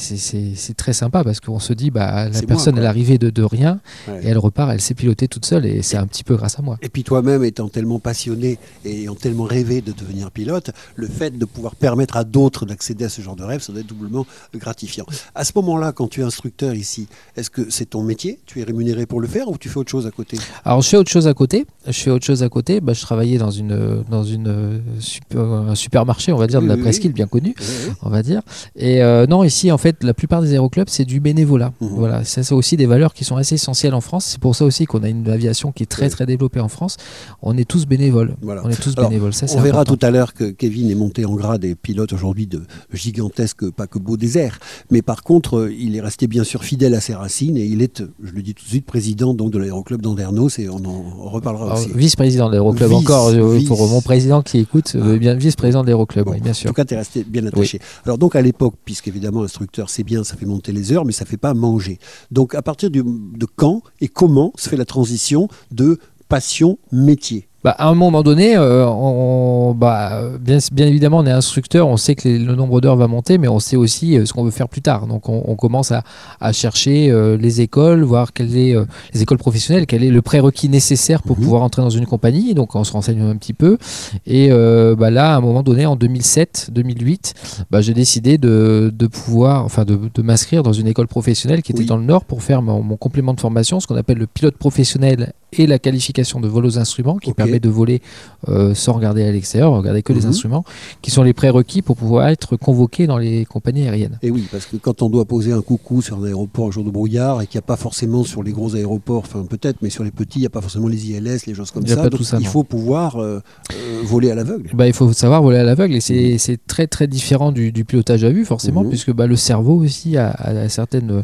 très 0.76 0.92
sympa 0.92 1.22
parce 1.24 1.40
qu'on 1.40 1.58
se 1.58 1.72
dit, 1.72 1.90
bah, 1.90 2.24
la 2.24 2.30
moi, 2.30 2.40
personne, 2.48 2.78
elle 2.78 2.86
arrivée 2.86 3.18
de, 3.18 3.30
de 3.30 3.42
rien 3.42 3.80
Ouais. 4.08 4.20
et 4.24 4.28
elle 4.28 4.38
repart, 4.38 4.70
elle 4.72 4.80
s'est 4.80 4.94
pilotée 4.94 5.28
toute 5.28 5.44
seule 5.46 5.66
et 5.66 5.82
c'est 5.82 5.96
un 5.96 6.06
petit 6.06 6.24
peu 6.24 6.36
grâce 6.36 6.58
à 6.58 6.62
moi. 6.62 6.78
Et 6.82 6.88
puis 6.88 7.04
toi-même 7.04 7.44
étant 7.44 7.68
tellement 7.68 7.98
passionné 7.98 8.58
et 8.84 9.02
ayant 9.02 9.14
tellement 9.14 9.44
rêvé 9.44 9.80
de 9.82 9.92
devenir 9.92 10.30
pilote, 10.30 10.70
le 10.96 11.06
fait 11.06 11.36
de 11.38 11.44
pouvoir 11.44 11.74
permettre 11.76 12.16
à 12.16 12.24
d'autres 12.24 12.66
d'accéder 12.66 13.04
à 13.04 13.08
ce 13.08 13.22
genre 13.22 13.36
de 13.36 13.44
rêve, 13.44 13.60
ça 13.62 13.72
doit 13.72 13.80
être 13.82 13.86
doublement 13.86 14.26
gratifiant. 14.54 15.06
À 15.34 15.44
ce 15.44 15.52
moment-là, 15.56 15.92
quand 15.92 16.08
tu 16.08 16.20
es 16.20 16.24
instructeur 16.24 16.74
ici, 16.74 17.06
est-ce 17.36 17.50
que 17.50 17.70
c'est 17.70 17.90
ton 17.90 18.02
métier? 18.02 18.38
Tu 18.46 18.60
es 18.60 18.64
rémunéré 18.64 19.06
pour 19.06 19.20
le 19.20 19.28
faire 19.28 19.48
ou 19.48 19.56
tu 19.58 19.68
fais 19.68 19.78
autre 19.78 19.90
chose 19.90 20.06
à 20.06 20.10
côté? 20.10 20.38
Alors 20.64 20.82
je 20.82 20.88
fais 20.88 20.96
autre 20.96 21.10
chose 21.10 21.26
à 21.26 21.34
côté. 21.34 21.66
Je 21.86 21.92
fais 21.92 22.10
autre 22.10 22.24
chose 22.24 22.42
à 22.42 22.48
côté. 22.48 22.80
Bah, 22.80 22.92
je 22.94 23.02
travaillais 23.02 23.38
dans 23.38 23.50
une 23.50 24.04
dans 24.10 24.24
une 24.24 24.48
euh, 24.48 24.78
super- 24.98 25.40
un 25.42 25.74
supermarché, 25.74 26.32
on 26.32 26.36
va 26.38 26.46
dire 26.46 26.60
de 26.62 26.66
la 26.66 26.74
Oui, 26.74 26.82
presqu'île 26.94 27.12
bien 27.12 27.26
connu, 27.26 27.54
on 28.02 28.10
va 28.10 28.22
dire. 28.22 28.40
Et 28.76 29.02
euh, 29.02 29.26
non, 29.26 29.44
ici 29.44 29.70
en 29.72 29.78
fait, 29.78 30.02
la 30.04 30.14
plupart 30.14 30.42
des 30.42 30.52
aéroclubs 30.52 30.88
c'est 30.88 31.04
du 31.04 31.20
bénévolat. 31.20 31.72
Mhm. 31.80 31.88
Voilà, 31.96 32.24
ça 32.24 32.42
c'est 32.42 32.54
aussi 32.54 32.76
des 32.76 32.86
valeurs 32.86 33.14
qui 33.14 33.24
sont 33.24 33.36
assez 33.36 33.56
essentielles 33.56 33.94
en 33.94 34.00
France. 34.00 34.24
C'est 34.26 34.40
pour 34.40 34.54
ça 34.56 34.64
aussi 34.64 34.84
qu'on 34.86 35.02
a 35.02 35.08
une 35.08 35.28
aviation 35.28 35.72
qui 35.72 35.82
est 35.82 35.86
très 35.86 36.08
très 36.08 36.26
développée 36.26 36.60
en 36.60 36.68
France. 36.68 36.96
On 37.42 37.56
est 37.56 37.64
tous 37.68 37.86
bénévoles. 37.86 38.34
Voilà. 38.42 38.62
On 38.64 38.70
est 38.70 38.80
tous 38.80 38.94
Alors, 38.96 39.10
bénévoles. 39.10 39.34
Ça 39.34 39.46
On 39.54 39.60
verra 39.60 39.80
important. 39.80 39.96
tout 39.96 40.06
à 40.06 40.10
l'heure 40.10 40.34
que 40.34 40.44
Kevin 40.50 40.90
est 40.90 40.94
monté 40.94 41.24
en 41.24 41.34
grade 41.34 41.64
et 41.64 41.74
pilote 41.74 42.12
aujourd'hui 42.12 42.46
de 42.46 42.62
gigantesques 42.92 43.70
paquebots 43.70 44.16
déserts. 44.16 44.58
Mais 44.90 45.02
par 45.02 45.22
contre, 45.22 45.58
euh, 45.58 45.72
il 45.78 45.96
est 45.96 46.00
resté 46.00 46.26
bien 46.26 46.44
sûr 46.44 46.64
fidèle 46.64 46.94
à 46.94 47.00
ses 47.00 47.14
racines 47.14 47.56
et 47.56 47.64
il 47.64 47.82
est, 47.82 48.00
euh, 48.00 48.12
je 48.22 48.32
le 48.32 48.42
dis 48.42 48.54
tout 48.54 48.64
de 48.64 48.68
suite, 48.68 48.86
président 48.86 49.34
donc 49.34 49.50
de 49.50 49.58
l'aéroclub 49.58 50.00
d'Andernos 50.00 50.58
et 50.58 50.68
on 50.68 50.84
en 50.84 51.28
reparlera 51.30 51.66
Alors, 51.66 51.78
aussi. 51.78 51.90
Vice-président 51.94 52.46
de 52.46 52.52
l'aéroclub 52.52 52.88
Vice, 52.88 52.98
encore 52.98 53.30
vice. 53.30 53.68
pour 53.68 53.86
mon 53.88 54.00
président 54.00 54.42
qui 54.42 54.58
écoute, 54.58 54.96
Ah. 55.00 55.16
bien 55.16 55.34
vice-président 55.34 55.82
de 55.82 55.86
l'aéroclub, 55.88 56.24
Bon, 56.24 56.32
oui, 56.32 56.40
bien 56.40 56.52
En 56.52 56.54
sûr. 56.54 56.68
tout 56.70 56.74
cas, 56.74 56.83
tu 56.84 56.94
es 56.94 56.96
resté 56.96 57.24
bien 57.24 57.44
attaché. 57.46 57.78
Alors 58.04 58.18
donc 58.18 58.36
à 58.36 58.42
l'époque, 58.42 58.74
puisqu'évidemment 58.84 59.42
instructeur 59.42 59.90
c'est 59.90 60.04
bien, 60.04 60.24
ça 60.24 60.36
fait 60.36 60.46
monter 60.46 60.72
les 60.72 60.92
heures, 60.92 61.04
mais 61.04 61.12
ça 61.12 61.24
fait 61.24 61.36
pas 61.36 61.54
manger. 61.54 61.98
Donc 62.30 62.54
à 62.54 62.62
partir 62.62 62.90
du- 62.90 63.02
de 63.02 63.46
quand 63.56 63.82
et 64.00 64.08
comment 64.08 64.52
se 64.56 64.68
fait 64.68 64.76
la 64.76 64.84
transition 64.84 65.48
de 65.70 65.98
passion 66.28 66.78
métier? 66.92 67.48
Bah, 67.64 67.74
à 67.78 67.88
un 67.88 67.94
moment 67.94 68.22
donné, 68.22 68.56
euh, 68.58 68.86
on, 68.86 69.74
bah, 69.74 70.20
bien, 70.38 70.58
bien 70.70 70.86
évidemment, 70.86 71.18
on 71.20 71.26
est 71.26 71.30
instructeur, 71.30 71.88
on 71.88 71.96
sait 71.96 72.14
que 72.14 72.28
les- 72.28 72.38
le 72.38 72.54
nombre 72.54 72.82
d'heures 72.82 72.96
va 72.96 73.06
monter, 73.08 73.38
mais 73.38 73.48
on 73.48 73.58
sait 73.58 73.76
aussi 73.76 74.18
euh, 74.18 74.26
ce 74.26 74.34
qu'on 74.34 74.44
veut 74.44 74.50
faire 74.50 74.68
plus 74.68 74.82
tard. 74.82 75.06
Donc, 75.06 75.30
on, 75.30 75.42
on 75.46 75.56
commence 75.56 75.90
à, 75.90 76.02
à 76.40 76.52
chercher 76.52 77.10
euh, 77.10 77.38
les 77.38 77.62
écoles, 77.62 78.02
voir 78.02 78.34
quelles 78.34 78.56
est 78.58 78.76
euh, 78.76 78.84
les 79.14 79.22
écoles 79.22 79.38
professionnelles, 79.38 79.86
quel 79.86 80.04
est 80.04 80.10
le 80.10 80.20
prérequis 80.20 80.68
nécessaire 80.68 81.22
pour 81.22 81.38
Mhm. 81.38 81.42
pouvoir 81.44 81.62
entrer 81.62 81.80
dans 81.80 81.88
une 81.90 82.04
compagnie. 82.06 82.52
Donc, 82.52 82.74
on 82.76 82.84
se 82.84 82.92
renseigne 82.92 83.22
un 83.22 83.36
petit 83.36 83.54
peu. 83.54 83.78
Et 84.26 84.48
euh, 84.52 84.94
bah, 84.94 85.10
là, 85.10 85.32
à 85.32 85.36
un 85.36 85.40
moment 85.40 85.62
donné, 85.62 85.86
en 85.86 85.96
2007-2008, 85.96 87.32
bah, 87.70 87.80
j'ai 87.80 87.94
décidé 87.94 88.38
de, 88.38 88.92
de 88.94 89.06
pouvoir, 89.06 89.64
enfin, 89.64 89.84
de, 89.86 89.98
de 90.14 90.22
m'inscrire 90.22 90.62
dans 90.62 90.72
une 90.74 90.86
école 90.86 91.08
professionnelle 91.08 91.62
qui 91.62 91.72
était 91.72 91.80
Oui. 91.80 91.86
dans 91.86 91.96
le 91.96 92.04
Nord 92.04 92.24
pour 92.26 92.42
faire 92.42 92.62
mon, 92.62 92.82
mon 92.82 92.96
complément 92.96 93.32
de 93.34 93.40
formation, 93.40 93.80
ce 93.80 93.86
qu'on 93.86 93.96
appelle 93.96 94.18
le 94.18 94.26
pilote 94.26 94.56
professionnel 94.58 95.32
et 95.58 95.66
la 95.66 95.78
qualification 95.78 96.40
de 96.40 96.48
vol 96.48 96.66
aux 96.66 96.78
instruments, 96.78 97.16
qui 97.18 97.32
permet 97.32 97.60
de 97.60 97.68
voler 97.68 98.00
euh, 98.48 98.74
sans 98.74 98.92
regarder 98.92 99.24
à 99.24 99.32
l'extérieur, 99.32 99.72
regarder 99.72 100.02
que 100.02 100.12
les 100.12 100.20
Mhm. 100.22 100.28
instruments, 100.28 100.64
qui 101.02 101.10
sont 101.10 101.22
les 101.22 101.32
prérequis 101.32 101.82
pour 101.82 101.96
pouvoir 101.96 102.28
être 102.28 102.56
convoqué 102.56 103.06
dans 103.06 103.18
les 103.18 103.44
compagnies 103.44 103.82
aériennes. 103.82 104.18
Et 104.22 104.30
oui, 104.30 104.44
parce 104.50 104.66
que 104.66 104.76
quand 104.76 105.02
on 105.02 105.08
doit 105.10 105.24
poser 105.24 105.52
un 105.52 105.62
coucou 105.62 106.02
sur 106.02 106.18
un 106.18 106.24
aéroport 106.24 106.68
un 106.68 106.70
jour 106.70 106.84
de 106.84 106.90
brouillard 106.90 107.42
et 107.42 107.46
qu'il 107.46 107.58
n'y 107.58 107.64
a 107.64 107.66
pas 107.66 107.76
forcément 107.76 108.24
sur 108.24 108.42
les 108.42 108.52
gros 108.52 108.74
aéroports, 108.76 109.22
enfin 109.26 109.44
peut-être, 109.48 109.78
mais 109.82 109.90
sur 109.90 110.04
les 110.04 110.10
petits, 110.10 110.38
il 110.38 110.42
n'y 110.42 110.46
a 110.46 110.50
pas 110.50 110.60
forcément 110.60 110.88
les 110.88 111.10
ILS, 111.10 111.38
les 111.46 111.54
choses 111.54 111.70
comme 111.70 111.82
Il 111.84 111.88
ça. 111.90 111.96
pas 111.96 112.10
Donc, 112.10 112.18
tout 112.18 112.24
ça, 112.24 112.38
il 112.38 112.44
non. 112.44 112.50
faut 112.50 112.64
pouvoir 112.64 113.16
euh, 113.16 113.40
euh, 113.72 114.00
voler 114.04 114.30
à 114.30 114.34
l'aveugle. 114.34 114.70
Bah, 114.74 114.86
il 114.86 114.92
faut 114.92 115.12
savoir 115.12 115.42
voler 115.42 115.58
à 115.58 115.64
l'aveugle 115.64 115.94
et 115.94 116.00
c'est 116.00 116.38
c'est 116.38 116.58
très 116.66 116.86
très 116.86 117.06
différent 117.06 117.52
du, 117.52 117.72
du 117.72 117.84
pilotage 117.84 118.24
à 118.24 118.30
vue 118.30 118.44
forcément 118.44 118.82
Mhm. 118.82 118.88
puisque 118.90 119.12
bah, 119.12 119.26
le 119.26 119.36
cerveau 119.36 119.76
aussi 119.76 120.16
a, 120.16 120.30
a 120.30 120.68
certaines, 120.68 121.22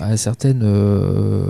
a 0.00 0.16
certaines 0.16 0.62
euh, 0.62 1.44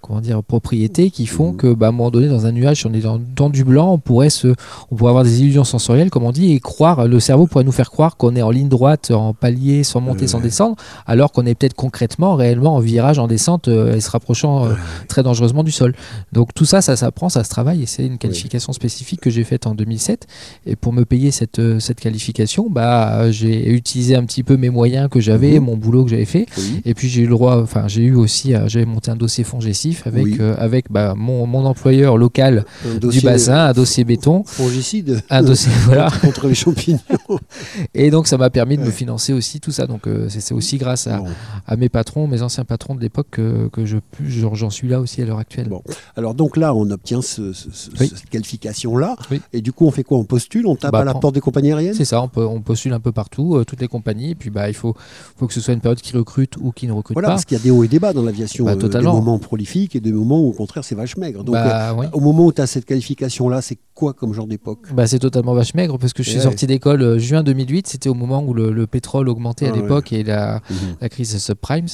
comment 0.00 0.20
dire, 0.20 0.42
propriétés 0.42 1.10
qui 1.10 1.26
font 1.26 1.52
Mhm. 1.52 1.56
que 1.56 1.73
bah, 1.76 1.86
à 1.86 1.88
un 1.90 1.92
moment 1.92 2.10
donné 2.10 2.28
dans 2.28 2.46
un 2.46 2.52
nuage 2.52 2.80
si 2.80 2.86
on 2.86 2.92
est 2.92 3.00
dans, 3.00 3.20
dans 3.36 3.50
du 3.50 3.64
blanc 3.64 3.92
on 3.92 3.98
pourrait, 3.98 4.30
se, 4.30 4.48
on 4.90 4.96
pourrait 4.96 5.10
avoir 5.10 5.24
des 5.24 5.40
illusions 5.42 5.64
sensorielles 5.64 6.10
comme 6.10 6.24
on 6.24 6.32
dit 6.32 6.52
et 6.52 6.60
croire 6.60 7.06
le 7.06 7.20
cerveau 7.20 7.46
pourrait 7.46 7.64
nous 7.64 7.72
faire 7.72 7.90
croire 7.90 8.16
qu'on 8.16 8.34
est 8.36 8.42
en 8.42 8.50
ligne 8.50 8.68
droite 8.68 9.10
en 9.10 9.34
palier 9.34 9.84
sans 9.84 10.00
monter 10.00 10.26
sans 10.26 10.40
descendre 10.40 10.76
alors 11.06 11.32
qu'on 11.32 11.46
est 11.46 11.54
peut-être 11.54 11.74
concrètement 11.74 12.34
réellement 12.34 12.74
en 12.76 12.80
virage 12.80 13.18
en 13.18 13.26
descente 13.26 13.68
euh, 13.68 13.94
et 13.96 14.00
se 14.00 14.10
rapprochant 14.10 14.66
euh, 14.66 14.74
très 15.08 15.22
dangereusement 15.22 15.62
du 15.64 15.70
sol 15.72 15.94
donc 16.32 16.54
tout 16.54 16.64
ça 16.64 16.80
ça 16.82 16.96
s'apprend 16.96 17.28
ça 17.28 17.44
se 17.44 17.50
travaille 17.50 17.82
et 17.82 17.86
c'est 17.86 18.06
une 18.06 18.18
qualification 18.18 18.72
spécifique 18.72 19.20
que 19.20 19.30
j'ai 19.30 19.44
faite 19.44 19.66
en 19.66 19.74
2007 19.74 20.26
et 20.66 20.76
pour 20.76 20.92
me 20.92 21.04
payer 21.04 21.30
cette, 21.30 21.58
euh, 21.58 21.78
cette 21.80 22.00
qualification 22.00 22.68
bah 22.70 23.30
j'ai 23.30 23.70
utilisé 23.70 24.14
un 24.16 24.24
petit 24.24 24.42
peu 24.42 24.56
mes 24.56 24.70
moyens 24.70 25.08
que 25.10 25.20
j'avais 25.20 25.58
Mhm. 25.58 25.64
mon 25.64 25.76
boulot 25.76 26.04
que 26.04 26.10
j'avais 26.10 26.24
fait 26.24 26.46
Oui. 26.56 26.80
et 26.84 26.94
puis 26.94 27.08
j'ai 27.08 27.22
eu 27.22 27.26
le 27.26 27.30
droit, 27.34 27.60
enfin 27.62 27.86
j'ai 27.86 28.02
eu 28.02 28.14
aussi, 28.14 28.52
j'avais 28.66 28.86
monté 28.86 29.10
un 29.10 29.16
dossier 29.16 29.44
fongicif 29.44 30.06
avec, 30.06 30.24
Oui. 30.24 30.36
euh, 30.40 30.54
avec 30.58 30.90
bah, 30.90 31.14
mon, 31.16 31.46
mon 31.54 31.64
employeur 31.66 32.16
local 32.16 32.64
du 33.00 33.20
bassin, 33.20 33.66
un 33.66 33.72
dossier 33.72 34.04
béton, 34.04 34.42
Fongicide. 34.44 35.22
un 35.30 35.42
dossier 35.42 35.70
voilà. 35.84 36.10
contre 36.20 36.48
les 36.48 36.54
champignons. 36.54 36.98
Et 37.94 38.10
donc 38.10 38.26
ça 38.26 38.36
m'a 38.36 38.50
permis 38.50 38.76
de 38.76 38.82
me 38.82 38.90
financer 38.90 39.32
aussi 39.32 39.60
tout 39.60 39.70
ça. 39.70 39.86
Donc 39.86 40.06
euh, 40.06 40.26
c'est 40.28 40.54
aussi 40.54 40.78
grâce 40.78 41.06
à, 41.06 41.18
Bon. 41.18 41.26
à 41.66 41.76
mes 41.76 41.88
patrons, 41.88 42.26
mes 42.26 42.42
anciens 42.42 42.64
patrons 42.64 42.94
de 42.94 43.00
l'époque 43.00 43.28
que, 43.30 43.68
que 43.68 43.84
je 43.84 43.98
j'en 44.26 44.70
suis 44.70 44.88
là 44.88 45.00
aussi 45.00 45.22
à 45.22 45.24
l'heure 45.26 45.38
actuelle. 45.38 45.68
Bon. 45.68 45.82
Alors 46.16 46.34
donc 46.34 46.56
là, 46.56 46.74
on 46.74 46.90
obtient 46.90 47.22
ce- 47.22 47.52
ce- 47.52 47.70
ce- 47.72 47.90
Oui. 48.00 48.10
cette 48.14 48.28
qualification-là. 48.30 49.16
Oui. 49.30 49.40
Et 49.52 49.60
du 49.60 49.72
coup, 49.72 49.86
on 49.86 49.90
fait 49.90 50.02
quoi? 50.02 50.18
On 50.18 50.24
postule 50.24 50.66
On 50.66 50.76
tape 50.76 50.92
Bah, 50.92 51.00
à 51.00 51.04
la 51.04 51.14
porte 51.14 51.34
des 51.34 51.40
compagnies 51.40 51.70
aériennes? 51.72 51.94
C'est 51.94 52.04
ça, 52.04 52.20
on, 52.20 52.28
peut, 52.28 52.44
on 52.44 52.60
postule 52.60 52.92
un 52.92 53.00
peu 53.00 53.12
partout, 53.12 53.56
euh, 53.56 53.64
toutes 53.64 53.80
les 53.80 53.88
compagnies, 53.88 54.30
et 54.32 54.34
puis 54.34 54.50
bah, 54.50 54.68
il 54.68 54.74
faut, 54.74 54.94
faut 55.36 55.46
que 55.46 55.52
ce 55.54 55.60
soit 55.60 55.74
une 55.74 55.80
période 55.80 56.00
qui 56.00 56.16
recrute 56.16 56.56
ou 56.60 56.72
qui 56.72 56.86
ne 56.86 56.92
recrute 56.92 57.14
Voilà, 57.14 57.28
pas. 57.28 57.34
parce 57.34 57.44
qu'il 57.44 57.56
y 57.56 57.60
a 57.60 57.62
des 57.62 57.70
hauts 57.70 57.84
et 57.84 57.88
des 57.88 57.98
bas 58.00 58.12
dans 58.12 58.22
l'aviation. 58.22 58.64
Bah, 58.64 58.72
euh, 58.72 58.88
des 58.88 59.00
moments 59.00 59.38
prolifiques 59.38 59.94
et 59.96 60.00
des 60.00 60.12
moments 60.12 60.40
où, 60.42 60.48
au 60.48 60.52
contraire, 60.52 60.84
c'est 60.84 60.94
vache 60.94 61.16
maigre. 61.16 61.43
Donc, 61.44 61.54
Bah, 61.54 61.90
euh, 61.90 61.94
oui. 61.96 62.06
au 62.12 62.20
moment 62.20 62.46
où 62.46 62.52
tu 62.52 62.60
as 62.60 62.66
cette 62.66 62.84
qualification-là, 62.86 63.60
c'est 63.62 63.78
quoi 63.94 64.12
comme 64.14 64.32
genre 64.34 64.46
d'époque? 64.46 64.80
Bah, 64.92 65.06
c'est 65.06 65.18
totalement 65.18 65.54
vache 65.54 65.74
maigre 65.74 65.98
parce 65.98 66.12
que 66.12 66.22
je 66.22 66.30
suis 66.30 66.38
Ouais. 66.38 66.44
sorti 66.44 66.66
d'école 66.66 67.02
euh, 67.02 67.18
juin 67.18 67.42
2008. 67.42 67.86
C'était 67.86 68.08
au 68.08 68.14
moment 68.14 68.42
où 68.42 68.54
le, 68.54 68.72
le 68.72 68.86
pétrole 68.86 69.28
augmentait 69.28 69.66
à 69.66 69.68
Ah 69.68 69.72
ouais. 69.76 69.82
l'époque 69.82 70.12
et 70.12 70.22
la, 70.24 70.62
Mhm. 70.70 70.76
la 71.00 71.08
crise 71.08 71.36
subprimes. 71.38 71.86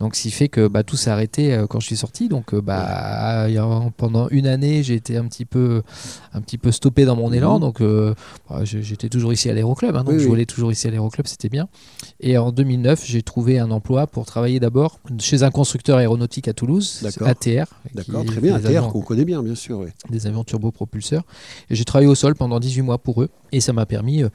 Donc, 0.00 0.16
ce 0.16 0.22
qui 0.22 0.30
fait 0.30 0.48
que 0.48 0.66
bah, 0.68 0.82
tout 0.82 0.96
s'est 0.96 1.10
arrêté 1.10 1.54
euh, 1.54 1.66
quand 1.66 1.80
je 1.80 1.86
suis 1.86 1.96
sorti. 1.96 2.28
Donc, 2.28 2.54
bah, 2.54 2.76
a- 2.84 3.48
pendant 3.96 4.28
une 4.30 4.46
année, 4.46 4.82
j'ai 4.82 4.94
été 4.94 5.16
un 5.16 5.26
petit 5.26 5.44
peu, 5.44 5.82
un 6.34 6.40
petit 6.40 6.58
peu 6.58 6.72
stoppé 6.72 7.04
dans 7.04 7.16
mon 7.16 7.32
élan. 7.32 7.54
Mhm. 7.54 7.60
Donc, 7.60 7.80
bah, 8.50 8.60
j'étais 8.64 9.08
toujours 9.08 9.32
ici 9.32 9.48
à 9.48 9.54
l'Aéroclub. 9.54 9.94
hein, 9.96 10.00
donc, 10.04 10.14
Oui, 10.14 10.18
je 10.18 10.24
oui. 10.24 10.30
volais 10.30 10.46
toujours 10.46 10.72
ici 10.72 10.86
à 10.88 10.90
l'Aéroclub. 10.90 11.26
C'était 11.26 11.48
bien. 11.48 11.68
Et 12.20 12.38
en 12.38 12.50
2009, 12.50 13.04
j'ai 13.06 13.22
trouvé 13.22 13.58
un 13.58 13.70
emploi 13.70 14.06
pour 14.06 14.24
travailler 14.24 14.58
d'abord 14.58 15.00
chez 15.18 15.42
un 15.42 15.50
constructeur 15.50 15.98
aéronautique 15.98 16.48
à 16.48 16.54
Toulouse. 16.54 17.06
ATR. 17.20 17.66
D'accord, 17.94 18.24
très 18.24 18.40
bien. 18.40 18.54
ATR 18.56 18.88
qu'on 18.88 19.02
connaît 19.02 19.24
bien, 19.26 19.42
bien 19.42 19.54
sûr. 19.54 19.84
des 20.08 20.26
avions 20.26 20.42
turbopropulseurs. 20.42 21.24
Et 21.68 21.74
j'ai 21.74 21.84
travaillé 21.84 22.08
au 22.10 22.14
sol 22.14 22.34
pendant 22.34 22.58
18 22.58 22.82
mois 22.82 22.98
pour 22.98 23.22
eux. 23.22 23.28
Et 23.52 23.60
ça 23.60 23.72
m'a 23.72 23.84
permis 23.86 24.22
euh, 24.22 24.28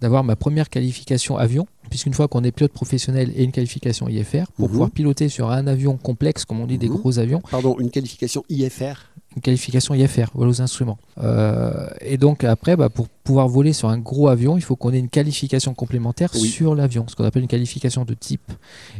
d'avoir 0.00 0.24
ma 0.24 0.36
première 0.36 0.68
qualification 0.68 1.36
avion, 1.38 1.66
puisqu'une 1.90 2.14
fois 2.14 2.28
qu'on 2.28 2.44
est 2.44 2.52
pilote 2.52 2.72
professionnel 2.72 3.32
et 3.34 3.44
une 3.44 3.52
qualification 3.52 4.08
IFR, 4.08 4.44
pour 4.56 4.66
Mhm. 4.66 4.70
pouvoir 4.72 4.90
piloter 4.90 5.28
sur 5.28 5.50
un 5.50 5.66
avion 5.66 5.96
complexe, 5.96 6.44
comme 6.44 6.60
on 6.60 6.66
dit, 6.66 6.78
des 6.78 6.88
Mhm. 6.88 6.96
gros 6.96 7.18
avions, 7.18 7.40
Pardon, 7.50 7.76
une 7.80 7.90
qualification 7.90 8.44
IFR. 8.50 9.08
une 9.34 9.42
qualification 9.42 9.94
IFR, 9.94 10.26
vol 10.34 10.48
aux 10.48 10.60
instruments. 10.60 10.98
Euh, 11.22 11.88
et 12.02 12.18
donc 12.18 12.44
après, 12.44 12.76
bah, 12.76 12.90
pour 12.90 13.08
pouvoir 13.24 13.48
voler 13.48 13.72
sur 13.72 13.88
un 13.88 13.98
gros 13.98 14.28
avion, 14.28 14.56
il 14.56 14.62
faut 14.62 14.74
qu'on 14.76 14.92
ait 14.92 14.98
une 14.98 15.08
qualification 15.08 15.74
complémentaire 15.74 16.30
Oui. 16.34 16.40
sur 16.48 16.74
l'avion, 16.74 17.06
ce 17.08 17.14
qu'on 17.14 17.24
appelle 17.24 17.42
une 17.42 17.48
qualification 17.48 18.04
de 18.04 18.14
type. 18.14 18.50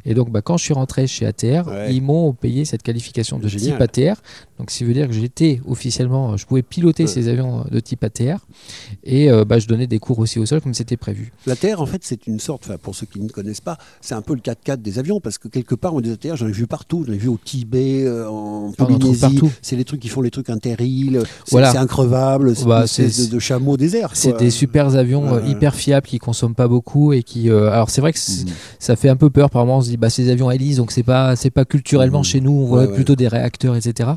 Et 0.05 0.15
donc 0.15 0.31
bah, 0.31 0.43
quand 0.43 0.57
je 0.57 0.65
suis 0.65 0.75
rentré 0.75 1.07
chez 1.07 1.27
ATR, 1.27 1.67
Ouais. 1.69 1.95
ils 1.95 2.03
m'ont 2.03 2.33
payé 2.33 2.65
cette 2.65 2.83
qualification 2.83 3.39
de 3.39 3.49
Génial. 3.49 3.73
type 3.73 3.81
ATR. 3.81 4.23
Donc 4.59 4.69
qui 4.69 4.85
veut 4.85 4.95
dire 4.95 5.09
que 5.09 5.13
j'étais 5.15 5.61
officiellement, 5.67 6.37
je 6.37 6.47
pouvais 6.47 6.63
piloter 6.63 7.05
Ouais. 7.05 7.09
ces 7.09 7.29
avions 7.29 7.65
de 7.71 7.81
type 7.81 8.05
ATR. 8.05 8.47
Et 9.05 9.31
euh, 9.31 9.45
bah, 9.45 9.59
je 9.59 9.67
donnais 9.67 9.87
des 9.87 9.99
cours 9.99 10.19
aussi 10.21 10.39
au 10.39 10.47
sol 10.47 10.61
comme 10.61 10.75
c'était 10.75 10.97
prévu. 10.97 11.33
L'ATR, 11.47 11.81
en 11.81 11.87
fait, 11.87 12.03
c'est 12.05 12.27
une 12.27 12.39
sorte, 12.39 12.71
pour 12.79 12.95
ceux 12.95 13.07
qui 13.07 13.19
ne 13.21 13.29
connaissent 13.29 13.61
pas, 13.61 13.79
c'est 14.01 14.15
un 14.15 14.23
peu 14.23 14.35
le 14.35 14.41
4x4 14.41 14.77
des 14.83 14.99
avions, 14.99 15.21
parce 15.21 15.39
que 15.39 15.49
quelque 15.49 15.75
part, 15.75 15.95
on 15.95 16.01
des 16.01 16.13
ATR, 16.13 16.37
j'en 16.37 16.49
ai 16.49 16.53
vu 16.53 16.67
partout. 16.67 17.05
J'en 17.07 17.13
ai 17.13 17.19
vu 17.19 17.29
au 17.29 17.39
Tibet, 17.43 18.05
euh, 18.05 18.29
en 18.29 18.71
Ah, 18.79 18.85
Polynésie. 18.85 19.41
C'est 19.63 19.77
les 19.77 19.85
trucs 19.85 20.01
qui 20.01 20.09
font 20.09 20.21
les 20.21 20.31
trucs 20.31 20.51
interîles. 20.51 21.23
C'est 21.45 21.51
Voilà. 21.53 21.79
increvable. 21.81 22.55
C'est 22.55 22.65
Bah, 22.67 22.79
une 22.79 22.85
espèce 22.85 23.13
c'est- 23.17 23.27
de, 23.31 23.35
de 23.35 23.39
chameau 23.39 23.77
désert. 23.77 24.11
C'est 24.15 24.37
des 24.39 24.51
super 24.51 24.95
avions 24.95 25.35
euh, 25.35 25.41
hyper 25.47 25.75
fiables 25.75 26.07
qui 26.07 26.19
consomment 26.19 26.55
pas 26.55 26.69
beaucoup 26.69 27.13
et 27.13 27.23
qui. 27.23 27.51
euh, 27.51 27.71
alors 27.71 27.91
c'est 27.91 28.01
vrai 28.01 28.13
que 28.13 28.19
Mhm. 28.19 28.47
ça 28.79 28.97
fait 28.97 29.09
un 29.09 29.17
peu 29.17 29.31
peur 29.31 29.51
par 29.51 29.65
moment. 29.65 29.79
On 29.79 29.81
se 29.81 29.89
dit 29.89 29.97
bah 29.97 30.11
ces 30.11 30.31
avions 30.31 30.51
hélices 30.51 30.77
donc 30.77 30.93
c'est 30.93 31.03
pas 31.03 31.35
c'est 31.37 31.51
pas 31.51 31.65
culturellement 31.65 32.19
Mhm. 32.19 32.25
chez 32.25 32.41
nous. 32.41 32.53
On 32.53 32.67
voit 32.67 32.81
ouais. 32.87 32.95
plutôt 32.95 33.17
des 33.17 33.29
réacteurs 33.29 33.75
etc. 33.77 34.11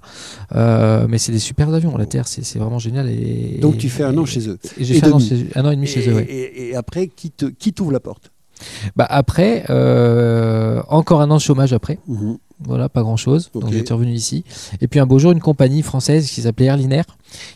Euh, 0.56 1.06
mais 1.10 1.18
c'est 1.18 1.32
des 1.32 1.40
super 1.40 1.74
avions. 1.74 1.98
La 1.98 2.06
Terre 2.06 2.28
c'est 2.28 2.58
vraiment 2.60 2.80
génial 2.80 3.10
et. 3.10 3.58
Donc, 3.62 3.78
tu 3.78 3.90
fais 3.90 4.04
un 4.04 4.14
et- 4.14 4.18
an 4.18 4.26
chez 4.26 4.48
eux. 4.50 4.58
J'ai 4.80 4.96
fait 5.00 5.08
un 5.08 5.12
an, 5.14 5.18
demi. 5.18 5.28
chez- 5.30 5.48
un 5.56 5.66
an 5.66 5.72
et 5.72 5.76
demi 5.76 5.88
chez 5.88 6.10
eux. 6.10 6.14
ouais. 6.16 6.28
et- 6.30 6.76
après, 6.76 7.08
qui 7.08 7.32
te- 7.32 7.46
qui 7.46 7.72
t'ouvre 7.74 7.92
la 7.92 8.00
porte? 8.00 8.32
Bah 8.96 9.06
après 9.10 9.66
encore 10.90 11.22
un 11.22 11.30
an 11.32 11.36
de 11.38 11.42
chômage 11.42 11.74
après. 11.74 12.00
Mhm. 12.08 12.38
Voilà, 12.60 12.90
pas 12.90 13.02
grand 13.02 13.18
chose. 13.18 13.50
Donc 13.54 13.72
j'étais 13.72 13.94
revenu 13.94 14.14
ici. 14.14 14.44
Et 14.82 14.88
puis 14.88 15.00
un 15.00 15.06
beau 15.06 15.20
jour, 15.20 15.32
une 15.32 15.42
compagnie 15.42 15.82
française 15.82 16.30
qui 16.30 16.42
s'appelait 16.42 16.68
Airlinair, 16.68 17.04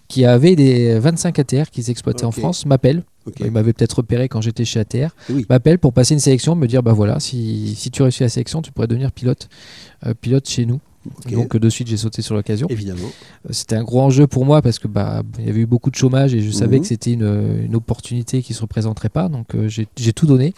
qui 0.08 0.25
avait 0.25 0.56
des 0.56 1.00
25 1.00 1.39
ATR 1.39 1.70
qu'ils 1.70 1.89
exploitaient 1.89 2.25
en. 2.25 2.32
France, 2.32 2.65
m'appelle. 2.65 3.03
Ok. 3.25 3.36
Il 3.39 3.51
m'avait 3.51 3.74
peut-être 3.74 3.94
repéré 3.94 4.29
quand 4.29 4.41
j'étais 4.41 4.65
chez 4.65 4.79
ATR. 4.79 5.10
Oui. 5.29 5.46
M'appelle 5.50 5.79
pour 5.79 5.94
passer 5.94 6.13
une 6.13 6.20
sélection, 6.20 6.56
me 6.56 6.68
dire 6.68 6.84
bah 6.84 6.94
voilà, 6.94 7.20
si, 7.20 7.75
si 7.75 7.91
tu 7.91 8.01
réussis 8.01 8.24
la 8.24 8.29
sélection, 8.29 8.62
tu 8.62 8.72
pourrais 8.72 8.88
devenir 8.88 9.12
pilote, 9.12 9.50
euh, 10.06 10.13
pilote 10.13 10.48
chez 10.48 10.65
nous. 10.65 10.79
Donc 11.31 11.55
euh, 11.55 11.59
de 11.59 11.69
suite, 11.69 11.87
j'ai 11.87 11.97
sauté 11.97 12.21
sur 12.21 12.35
l'occasion. 12.35 12.67
Évidemment. 12.69 13.07
Euh, 13.45 13.49
C'était 13.51 13.75
un 13.75 13.83
gros 13.83 14.01
enjeu 14.01 14.27
pour 14.27 14.45
moi 14.45 14.61
parce 14.61 14.79
que 14.79 14.87
bah 14.87 15.23
il 15.39 15.45
y 15.45 15.49
avait 15.49 15.61
eu 15.61 15.65
beaucoup 15.65 15.89
de 15.89 15.95
chômage 15.95 16.33
et 16.33 16.41
je 16.41 16.51
savais 16.51 16.77
Mhm. 16.77 16.81
que 16.81 16.87
c'était 16.87 17.13
une, 17.13 17.61
une 17.65 17.75
opportunité 17.75 18.41
qui 18.41 18.53
se 18.53 18.61
représenterait 18.61 19.09
pas. 19.09 19.29
Donc 19.29 19.55
euh, 19.55 19.67
j'ai 19.69 20.13
tout 20.13 20.25
donné 20.25 20.53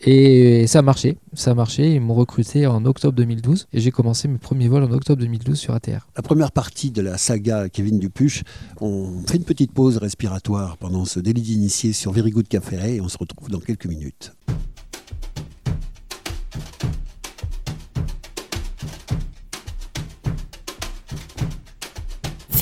et 0.00 0.66
ça 0.66 0.80
a 0.80 0.82
marché. 0.82 1.18
Ça 1.34 1.52
a 1.52 1.54
marché. 1.54 1.94
Ils 1.94 2.00
m'ont 2.00 2.14
recruté 2.14 2.66
en 2.66 2.84
octobre 2.84 3.14
2012 3.16 3.68
et 3.72 3.80
j'ai 3.80 3.90
commencé 3.90 4.28
mes 4.28 4.38
premiers 4.38 4.68
vols 4.68 4.84
en 4.84 4.90
octobre 4.92 5.20
2012 5.20 5.58
sur 5.58 5.74
ATR. 5.74 6.06
La 6.16 6.22
première 6.22 6.52
partie 6.52 6.90
de 6.90 7.00
la 7.02 7.18
saga 7.18 7.68
Kevin 7.68 7.98
Dupuche, 7.98 8.42
on 8.80 9.22
fait 9.26 9.36
une 9.38 9.44
petite 9.44 9.72
pause 9.72 9.96
respiratoire 9.96 10.76
pendant 10.76 11.04
ce 11.04 11.20
délit 11.20 11.42
d'initié 11.42 11.92
sur 11.92 12.12
Very 12.12 12.30
Good 12.30 12.46
Ferret 12.62 12.96
et 12.96 13.00
on 13.00 13.08
se 13.08 13.18
retrouve 13.18 13.48
dans 13.48 13.60
quelques 13.60 13.86
minutes. 13.86 14.32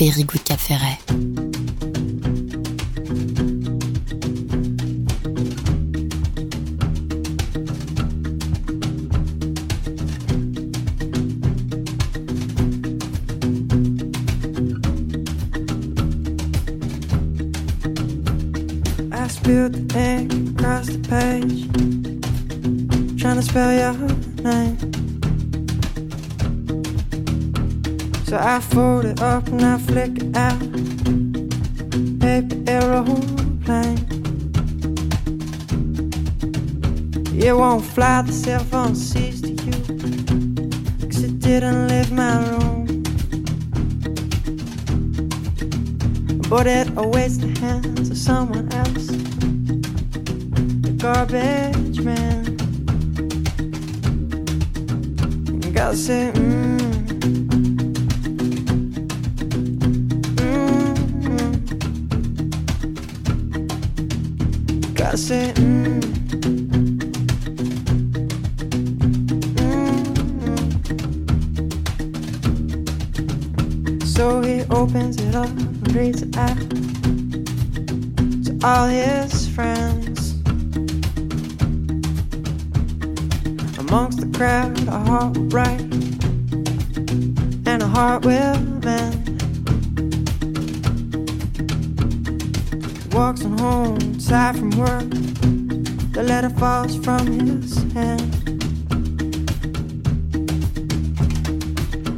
Very 0.01 0.23
Good 0.23 0.43
Cap 0.45 0.57
Ferret. 0.57 0.97
Spilled 19.29 19.73
the 19.73 19.83
page, 21.09 21.61
trying 23.21 23.35
to 23.35 23.43
spell 23.43 23.71
your. 23.71 24.90
So 28.31 28.37
I 28.37 28.61
fold 28.61 29.03
it 29.03 29.21
up 29.21 29.45
and 29.49 29.61
I 29.61 29.77
flick 29.77 30.11
it 30.15 30.37
out. 30.37 30.57
Paper 32.21 32.63
aeroplane. 32.65 33.97
It 37.37 37.53
won't 37.53 37.83
fly, 37.83 38.21
the 38.21 38.31
cell 38.31 38.63
phone 38.63 38.95
sees 38.95 39.41
to 39.41 39.49
you. 39.49 39.73
Cause 41.09 41.23
it 41.23 41.39
didn't 41.39 41.89
leave 41.89 42.13
my 42.13 42.37
room. 42.51 43.03
But 46.49 46.67
it 46.67 46.87
awaits 46.95 47.35
the 47.35 47.53
hands 47.59 48.11
of 48.11 48.17
someone 48.17 48.71
else. 48.71 49.07
The 50.85 50.91
garbage 50.97 51.99
man. 51.99 52.45
Gotta 55.73 55.97
say, 55.97 56.31
mmm. 56.33 56.51
Mm, 56.51 56.60
it 75.33 76.35
out 76.35 76.57
to 78.43 78.59
all 78.63 78.87
his 78.87 79.47
friends. 79.47 80.31
Amongst 83.77 84.19
the 84.19 84.29
crowd, 84.37 84.77
a 84.87 84.99
heart 84.99 85.37
will 85.37 85.45
bright 85.45 85.81
and 87.65 87.81
a 87.81 87.87
heart 87.87 88.25
will 88.25 88.59
mend. 88.83 89.41
Walks 93.13 93.45
on 93.45 93.57
home, 93.57 94.17
tired 94.19 94.57
from 94.57 94.71
work. 94.71 95.09
The 96.13 96.23
letter 96.23 96.49
falls 96.49 96.97
from 97.05 97.27
his 97.27 97.77
hand. 97.93 98.31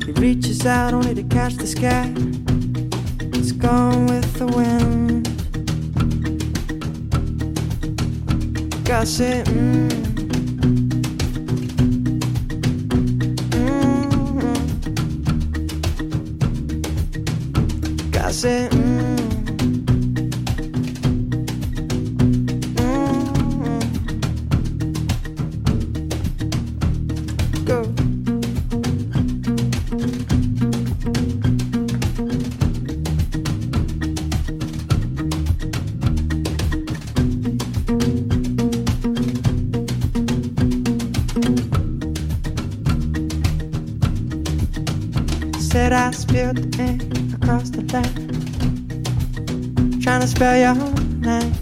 He 0.04 0.12
reaches 0.14 0.66
out 0.66 0.94
only 0.94 1.14
to 1.14 1.24
catch 1.24 1.56
the 1.56 1.68
sky. 1.68 2.33
passing 9.20 9.53
to 50.24 50.30
spell 50.30 50.56
your 50.56 50.76
name. 51.20 51.54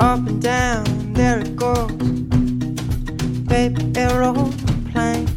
Up 0.00 0.26
and 0.26 0.40
down, 0.40 1.12
there 1.12 1.40
it 1.40 1.54
goes. 1.54 1.92
Baby 3.46 3.92
aeroplane. 3.94 5.28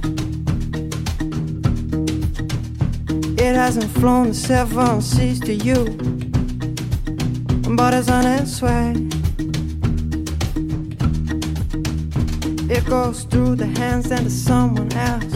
It 3.38 3.56
hasn't 3.56 3.92
flown 4.00 4.30
the 4.30 4.34
seven 4.34 5.02
seas 5.02 5.42
to 5.42 5.54
you, 5.54 5.84
but 7.76 7.94
it's 7.94 8.10
on 8.10 8.26
its 8.26 8.62
way. 8.62 8.94
It 12.74 12.86
goes 12.86 13.24
through 13.24 13.56
the 13.56 13.68
hands 13.78 14.10
and 14.10 14.26
to 14.26 14.30
someone 14.30 14.94
else 14.94 15.34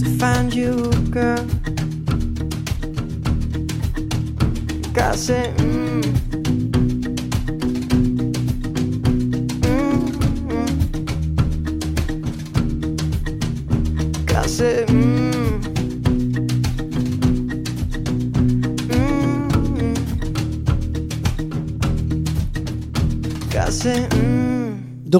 to 0.00 0.18
find 0.18 0.54
you, 0.54 0.90
girl. 1.10 1.53
Gotta 5.14 5.26
say, 5.26 5.54
mm. 5.58 5.64
Mm, 5.64 5.73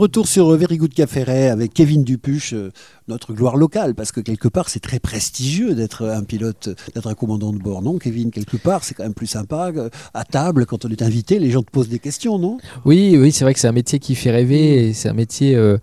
retour 0.05 0.29
sur 0.29 0.51
euh, 0.53 0.57
Very 0.59 0.77
Good 0.77 0.93
Café 0.93 1.23
avec 1.49 1.73
Kevin 1.73 2.05
Dupuche, 2.05 2.53
euh, 2.53 2.71
notre 3.09 3.33
gloire 3.33 3.57
locale, 3.57 3.95
parce 3.95 4.13
que 4.13 4.21
quelque 4.21 4.49
part 4.49 4.69
c'est 4.69 4.81
très 4.81 4.99
prestigieux 4.99 5.75
d'être 5.75 6.05
un 6.07 6.23
pilote, 6.25 6.69
d'être 6.95 7.07
un 7.09 7.15
commandant 7.15 7.53
de 7.55 7.59
bord, 7.59 7.81
non 7.81 7.97
Kevin? 7.99 8.31
Quelque 8.31 8.59
part 8.59 8.85
c'est 8.85 8.93
quand 8.95 9.03
même 9.05 9.15
plus 9.15 9.27
sympa. 9.27 9.73
euh, 9.75 9.89
À 10.13 10.25
table, 10.25 10.67
quand 10.67 10.85
on 10.85 10.89
est 10.91 11.01
invité, 11.01 11.39
les 11.39 11.51
gens 11.51 11.63
te 11.63 11.71
posent 11.71 11.89
des 11.89 11.99
questions, 11.99 12.39
non? 12.39 12.59
Oui, 12.85 13.17
oui, 13.19 13.33
c'est 13.33 13.45
vrai 13.45 13.55
que 13.55 13.61
c'est 13.61 13.67
un 13.69 13.73
métier 13.73 13.99
qui 13.99 14.15
fait 14.15 14.31
rêver. 14.31 14.89
Et 14.89 14.93
c'est 14.93 15.09
un 15.09 15.15
métier, 15.15 15.55
euh, 15.55 15.79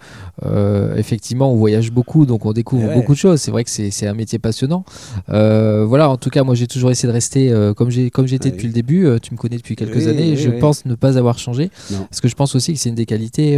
euh, 0.45 0.95
effectivement, 0.97 1.51
on 1.51 1.55
voyage 1.55 1.91
beaucoup, 1.91 2.27
donc 2.27 2.45
on 2.45 2.53
découvre 2.53 2.83
Eh 2.85 2.87
ouais. 2.89 2.95
beaucoup 2.95 3.13
de 3.13 3.17
choses. 3.17 3.41
C'est 3.41 3.49
vrai 3.51 3.63
que 3.63 3.71
c'est 3.71 4.05
un 4.07 4.13
métier 4.13 4.37
passionnant. 4.37 4.85
Euh, 5.29 5.83
voilà, 5.85 6.09
en 6.11 6.17
tout 6.17 6.29
cas, 6.29 6.43
moi 6.43 6.53
j'ai 6.53 6.67
toujours 6.67 6.91
essayé 6.91 7.07
de 7.07 7.13
rester 7.13 7.51
comme 7.75 7.89
j'étais 7.89 8.11
Oui. 8.49 8.51
depuis 8.51 8.67
le 8.67 8.73
début. 8.73 9.07
Tu 9.23 9.33
me 9.33 9.37
connais 9.37 9.57
depuis 9.57 9.75
quelques 9.75 9.95
Oui, 9.95 10.07
années. 10.07 10.31
oui, 10.31 10.37
je 10.37 10.51
pense 10.51 10.85
ne 10.85 10.93
pas 10.95 11.17
avoir 11.17 11.39
changé. 11.39 11.71
Non. 11.91 12.05
Parce 12.09 12.21
que 12.21 12.27
je 12.27 12.35
pense 12.35 12.53
aussi 12.55 12.73
que 12.73 12.79
c'est 12.79 12.89
une 12.89 12.95
des 12.95 13.05
qualités 13.07 13.57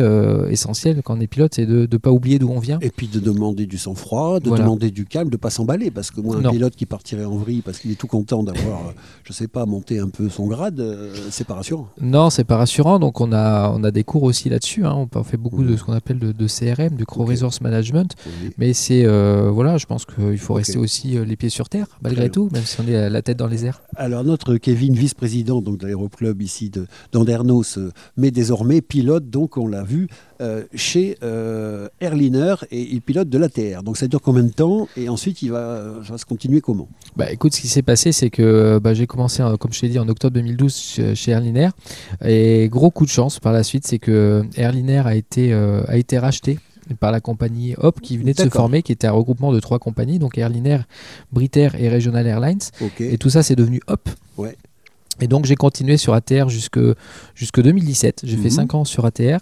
essentielles 0.53 1.01
quand 1.03 1.17
on 1.17 1.19
est 1.19 1.27
pilote, 1.27 1.53
c'est 1.55 1.65
de 1.65 1.87
ne 1.91 1.97
pas 1.97 2.11
oublier 2.11 2.39
d'où 2.39 2.49
on 2.49 2.59
vient. 2.59 2.79
Et 2.81 2.89
puis 2.89 3.07
de 3.07 3.19
demander 3.19 3.65
du 3.65 3.77
sang-froid, 3.77 4.39
de 4.39 4.47
Voilà. 4.47 4.63
demander 4.63 4.89
du 4.91 5.05
calme, 5.05 5.29
de 5.29 5.37
pas 5.37 5.49
s'emballer, 5.49 5.91
parce 5.91 6.11
que 6.11 6.21
moi 6.21 6.37
un 6.37 6.41
Non. 6.41 6.51
pilote 6.51 6.75
qui 6.75 6.85
partirait 6.85 7.25
en 7.25 7.35
vrille 7.37 7.61
parce 7.61 7.79
qu'il 7.79 7.91
est 7.91 7.95
tout 7.95 8.07
content 8.07 8.43
d'avoir, 8.43 8.87
euh, 8.87 8.91
je 9.23 9.33
sais 9.33 9.47
pas, 9.47 9.65
monté 9.65 9.99
un 9.99 10.09
peu 10.09 10.29
son 10.29 10.47
grade, 10.47 10.79
euh, 10.79 11.13
c'est 11.31 11.45
pas 11.45 11.55
rassurant. 11.55 11.87
Non, 12.01 12.29
c'est 12.29 12.43
pas 12.45 12.57
rassurant. 12.57 12.99
Donc 12.99 13.19
on 13.21 13.31
a 13.33 13.69
on 13.75 13.83
a 13.83 13.91
des 13.91 14.03
cours 14.03 14.23
aussi 14.23 14.49
là-dessus. 14.49 14.85
hein. 14.85 15.07
On 15.13 15.23
fait 15.23 15.37
beaucoup 15.37 15.63
de 15.63 15.75
ce 15.75 15.83
qu'on 15.83 15.93
appelle 15.93 16.19
de, 16.19 16.31
de 16.31 16.47
CRM, 16.47 16.95
du 16.95 17.05
Crew 17.05 17.21
Ok. 17.21 17.29
Resource 17.29 17.61
Management. 17.61 18.13
Mais 18.57 18.73
c'est 18.73 19.03
euh, 19.05 19.49
voilà, 19.51 19.77
je 19.77 19.85
pense 19.85 20.05
qu'il 20.05 20.37
faut 20.37 20.53
rester 20.53 20.77
aussi 20.77 21.17
euh, 21.17 21.25
les 21.25 21.35
pieds 21.35 21.49
sur 21.49 21.69
terre 21.69 21.87
malgré 22.01 22.29
tout, 22.29 22.49
même 22.53 22.63
si 22.63 22.79
on 22.79 22.87
est 22.87 23.09
la 23.09 23.21
tête 23.21 23.37
dans 23.37 23.47
les 23.47 23.65
airs. 23.65 23.81
Alors 23.95 24.23
notre 24.23 24.55
Kevin, 24.57 24.93
vice-président 24.93 25.61
donc 25.61 25.77
de 25.79 25.85
l'aéroclub 25.87 26.41
ici 26.41 26.69
de 26.69 26.85
d'Andernos, 27.11 27.79
mais 28.17 28.31
désormais 28.31 28.81
pilote, 28.81 29.29
donc 29.29 29.57
on 29.57 29.67
l'a 29.67 29.83
vu, 29.83 30.07
euh, 30.43 30.63
chez 30.75 31.17
euh, 31.23 31.87
Airliner 32.01 32.55
et 32.69 32.81
il 32.81 33.01
pilote 33.01 33.29
de 33.29 33.37
l'ATR. 33.37 33.81
Donc 33.81 33.95
ça 33.95 34.07
dure 34.07 34.21
combien 34.21 34.43
de 34.43 34.51
temps 34.51 34.89
et 34.97 35.07
ensuite 35.07 35.41
il 35.41 35.51
va, 35.51 35.95
ça 36.03 36.11
va 36.11 36.17
se 36.17 36.25
continuer 36.25 36.59
comment? 36.59 36.89
Bah 37.15 37.31
écoute, 37.31 37.53
ce 37.53 37.61
qui 37.61 37.69
s'est 37.69 37.81
passé, 37.81 38.11
c'est 38.11 38.29
que 38.29 38.77
bah, 38.79 38.93
j'ai 38.93 39.07
commencé, 39.07 39.41
euh, 39.41 39.55
comme 39.55 39.71
je 39.71 39.79
t'ai 39.79 39.87
dit, 39.87 39.99
en 39.99 40.09
octobre 40.09 40.33
2012 40.33 41.13
chez, 41.15 41.31
Airliner. 41.31 41.69
Et 42.25 42.67
gros 42.69 42.91
coup 42.91 43.05
de 43.05 43.09
chance 43.09 43.39
par 43.39 43.53
la 43.53 43.63
suite, 43.63 43.87
c'est 43.87 43.99
que 43.99 44.43
Airliner 44.57 45.03
a 45.05 45.15
été, 45.15 45.53
euh, 45.53 45.83
a 45.87 45.95
été 45.95 46.19
racheté 46.19 46.59
par 46.99 47.13
la 47.13 47.21
compagnie 47.21 47.75
Hop 47.77 48.01
qui 48.01 48.17
venait 48.17 48.33
de 48.33 48.39
se 48.41 48.49
former, 48.49 48.83
qui 48.83 48.91
était 48.91 49.07
un 49.07 49.13
regroupement 49.13 49.53
de 49.53 49.61
trois 49.61 49.79
compagnies, 49.79 50.19
donc 50.19 50.37
Airliner, 50.37 50.79
Britair 51.31 51.75
et 51.75 51.89
Regional 51.89 52.27
Airlines. 52.27 52.59
Et 52.99 53.17
tout 53.17 53.29
ça, 53.29 53.43
c'est 53.43 53.55
devenu 53.55 53.79
Hop. 53.87 54.09
Ouais. 54.37 54.57
Et 55.21 55.27
donc 55.27 55.45
j'ai 55.45 55.55
continué 55.55 55.97
sur 55.97 56.13
ATR 56.13 56.49
jusque, 56.49 56.79
jusque 57.35 57.61
2017. 57.61 58.21
J'ai 58.23 58.35
fait 58.37 58.43
Mhm. 58.45 58.49
5 58.49 58.73
ans 58.75 58.83
sur 58.85 59.05
ATR. 59.05 59.39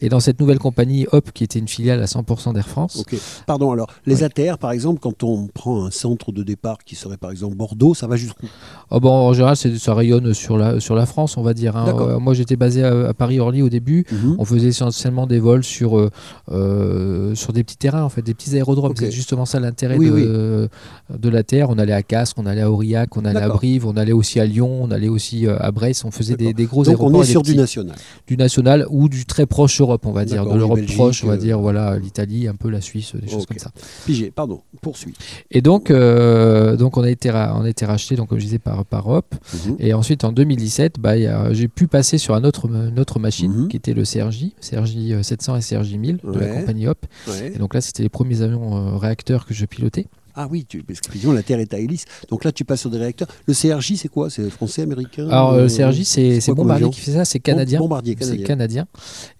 Et 0.00 0.08
dans 0.08 0.20
cette 0.20 0.38
nouvelle 0.40 0.58
compagnie 0.58 1.06
Hop, 1.12 1.30
qui 1.32 1.44
était 1.44 1.58
une 1.58 1.68
filiale 1.68 2.02
à 2.02 2.06
100% 2.06 2.52
d'Air 2.52 2.68
France. 2.68 3.02
Pardon, 3.46 3.72
alors, 3.72 3.88
les 4.06 4.16
Ouais. 4.16 4.24
ATR, 4.24 4.58
par 4.58 4.72
exemple, 4.72 5.00
quand 5.00 5.22
on 5.22 5.46
prend 5.48 5.84
un 5.86 5.90
centre 5.90 6.30
de 6.32 6.42
départ 6.42 6.78
qui 6.84 6.94
serait 6.94 7.16
par 7.16 7.30
exemple 7.30 7.56
Bordeaux, 7.56 7.94
ça 7.94 8.06
va 8.06 8.16
jusqu'où? 8.16 8.46
Oh 8.90 9.00
bon, 9.00 9.10
en 9.10 9.32
général, 9.32 9.56
ça 9.56 9.94
rayonne 9.94 10.34
sur 10.34 10.58
la, 10.58 10.78
sur 10.80 10.94
la 10.94 11.06
France, 11.06 11.36
on 11.36 11.42
va 11.42 11.54
dire. 11.54 11.76
hein. 11.76 11.86
Euh, 11.98 12.18
moi, 12.18 12.34
j'étais 12.34 12.56
basé 12.56 12.84
à, 12.84 13.08
à 13.08 13.14
Paris-Orly 13.14 13.62
au 13.62 13.68
début. 13.70 14.04
Mhm. 14.12 14.36
On 14.38 14.44
faisait 14.44 14.68
essentiellement 14.68 15.26
des 15.26 15.38
vols 15.40 15.64
sur, 15.64 15.98
euh, 15.98 16.10
euh, 16.50 17.34
sur 17.34 17.52
des 17.52 17.64
petits 17.64 17.76
terrains, 17.76 18.02
en 18.02 18.08
fait, 18.08 18.22
des 18.22 18.34
petits 18.34 18.54
aérodromes. 18.54 18.92
C'est 18.96 19.10
justement 19.10 19.44
ça 19.46 19.60
l'intérêt 19.60 19.96
Oui, 19.96 20.10
de, 20.10 20.68
de 21.16 21.28
la 21.28 21.42
Terre. 21.42 21.70
On 21.70 21.78
allait 21.78 21.92
à 21.92 22.02
Castres, 22.02 22.36
on 22.38 22.46
allait 22.46 22.62
à 22.62 22.70
Aurillac, 22.70 23.16
on 23.16 23.24
allait 23.24 23.40
à. 23.40 23.48
Brive, 23.48 23.86
on 23.86 23.96
allait 23.96 24.12
aussi 24.12 24.40
à 24.40 24.46
Lyon, 24.46 24.80
on 24.82 24.90
allait 24.90 25.08
aussi 25.14 25.46
euh, 25.46 25.56
à 25.58 25.70
Brest. 25.70 26.04
On 26.04 26.10
faisait 26.10 26.36
des, 26.36 26.52
gros 26.66 26.84
Donc 26.84 26.94
aéroports. 26.94 27.20
on 27.20 27.22
est 27.22 27.26
sur 27.26 27.42
du 27.42 27.56
national. 27.56 27.96
du 28.26 28.36
national 28.36 28.86
ou 28.90 29.08
du 29.08 29.24
très 29.24 29.46
proche 29.46 29.80
Europe, 29.80 30.04
on 30.06 30.12
va 30.12 30.24
dire. 30.24 30.44
De 30.44 30.56
l'Europe 30.56 30.84
proche, 30.94 31.24
on 31.24 31.28
va 31.28 31.34
euh, 31.34 31.36
dire, 31.36 31.58
voilà, 31.58 31.98
l'Italie, 31.98 32.48
un 32.48 32.54
peu 32.54 32.68
la 32.68 32.80
Suisse, 32.80 33.14
des 33.14 33.28
choses 33.28 33.46
comme 33.46 33.58
ça. 33.58 33.70
Pigé, 34.06 34.30
pardon, 34.30 34.60
poursuis. 34.82 35.14
Et 35.50 35.60
donc, 35.60 35.90
euh, 35.90 36.76
donc 36.76 36.96
on, 36.96 37.02
a 37.02 37.10
été 37.10 37.30
on 37.30 37.62
a 37.62 37.68
été 37.68 37.84
racheté, 37.84 38.16
donc, 38.16 38.28
comme 38.28 38.38
je 38.38 38.44
disais, 38.44 38.58
par, 38.58 38.84
par. 38.84 39.04
Mhm. 39.08 39.76
Et 39.78 39.94
ensuite, 39.94 40.24
en 40.24 40.32
2017, 40.32 40.98
bah, 40.98 41.52
j'ai 41.52 41.68
pu 41.68 41.86
passer 41.86 42.18
sur 42.18 42.34
un 42.34 42.44
autre, 42.44 42.66
une 42.66 42.98
autre 42.98 43.18
machine 43.18 43.52
Mhm. 43.52 43.68
qui 43.68 43.76
était 43.76 43.94
le 43.94 44.04
CRJ, 44.04 44.50
CRJ 44.60 45.22
700 45.22 45.56
et 45.56 45.60
CRJ 45.60 45.94
1000 45.94 46.18
de 46.24 46.38
la 46.38 46.48
compagnie 46.48 46.86
Hop. 46.88 47.06
Ouais. 47.28 47.52
Et 47.54 47.58
donc 47.58 47.74
là, 47.74 47.80
c'était 47.80 48.02
les 48.02 48.08
premiers 48.08 48.42
avions 48.42 48.76
euh, 48.76 48.96
réacteurs 48.96 49.46
que 49.46 49.54
je 49.54 49.64
pilotais. 49.66 50.06
Ah 50.36 50.48
oui, 50.50 50.64
tu, 50.68 50.82
parce 50.82 51.00
qu'effectivement, 51.00 51.32
la 51.34 51.42
Terre 51.42 51.60
est 51.60 51.72
à 51.74 51.78
hélice. 51.78 52.04
Donc 52.28 52.44
là, 52.44 52.50
tu 52.52 52.64
passes 52.64 52.80
sur 52.80 52.90
des 52.90 52.98
réacteurs. 52.98 53.28
Le 53.46 53.54
CRJ, 53.54 53.94
c'est 53.96 54.08
quoi? 54.08 54.30
C'est 54.30 54.48
français, 54.50 54.82
américain? 54.82 55.28
Alors, 55.28 55.52
euh, 55.52 55.62
le 55.64 55.68
CRJ, 55.68 56.02
c'est 56.02 56.40
c'est 56.40 56.52
Bombardier 56.52 56.90
qui 56.90 57.00
fait 57.00 57.12
ça, 57.12 57.24
c'est 57.24 57.38
canadien. 57.40 57.78
Bombardier, 57.78 58.16
C'est 58.18 58.24
canadien. 58.26 58.46
canadien. 58.46 58.86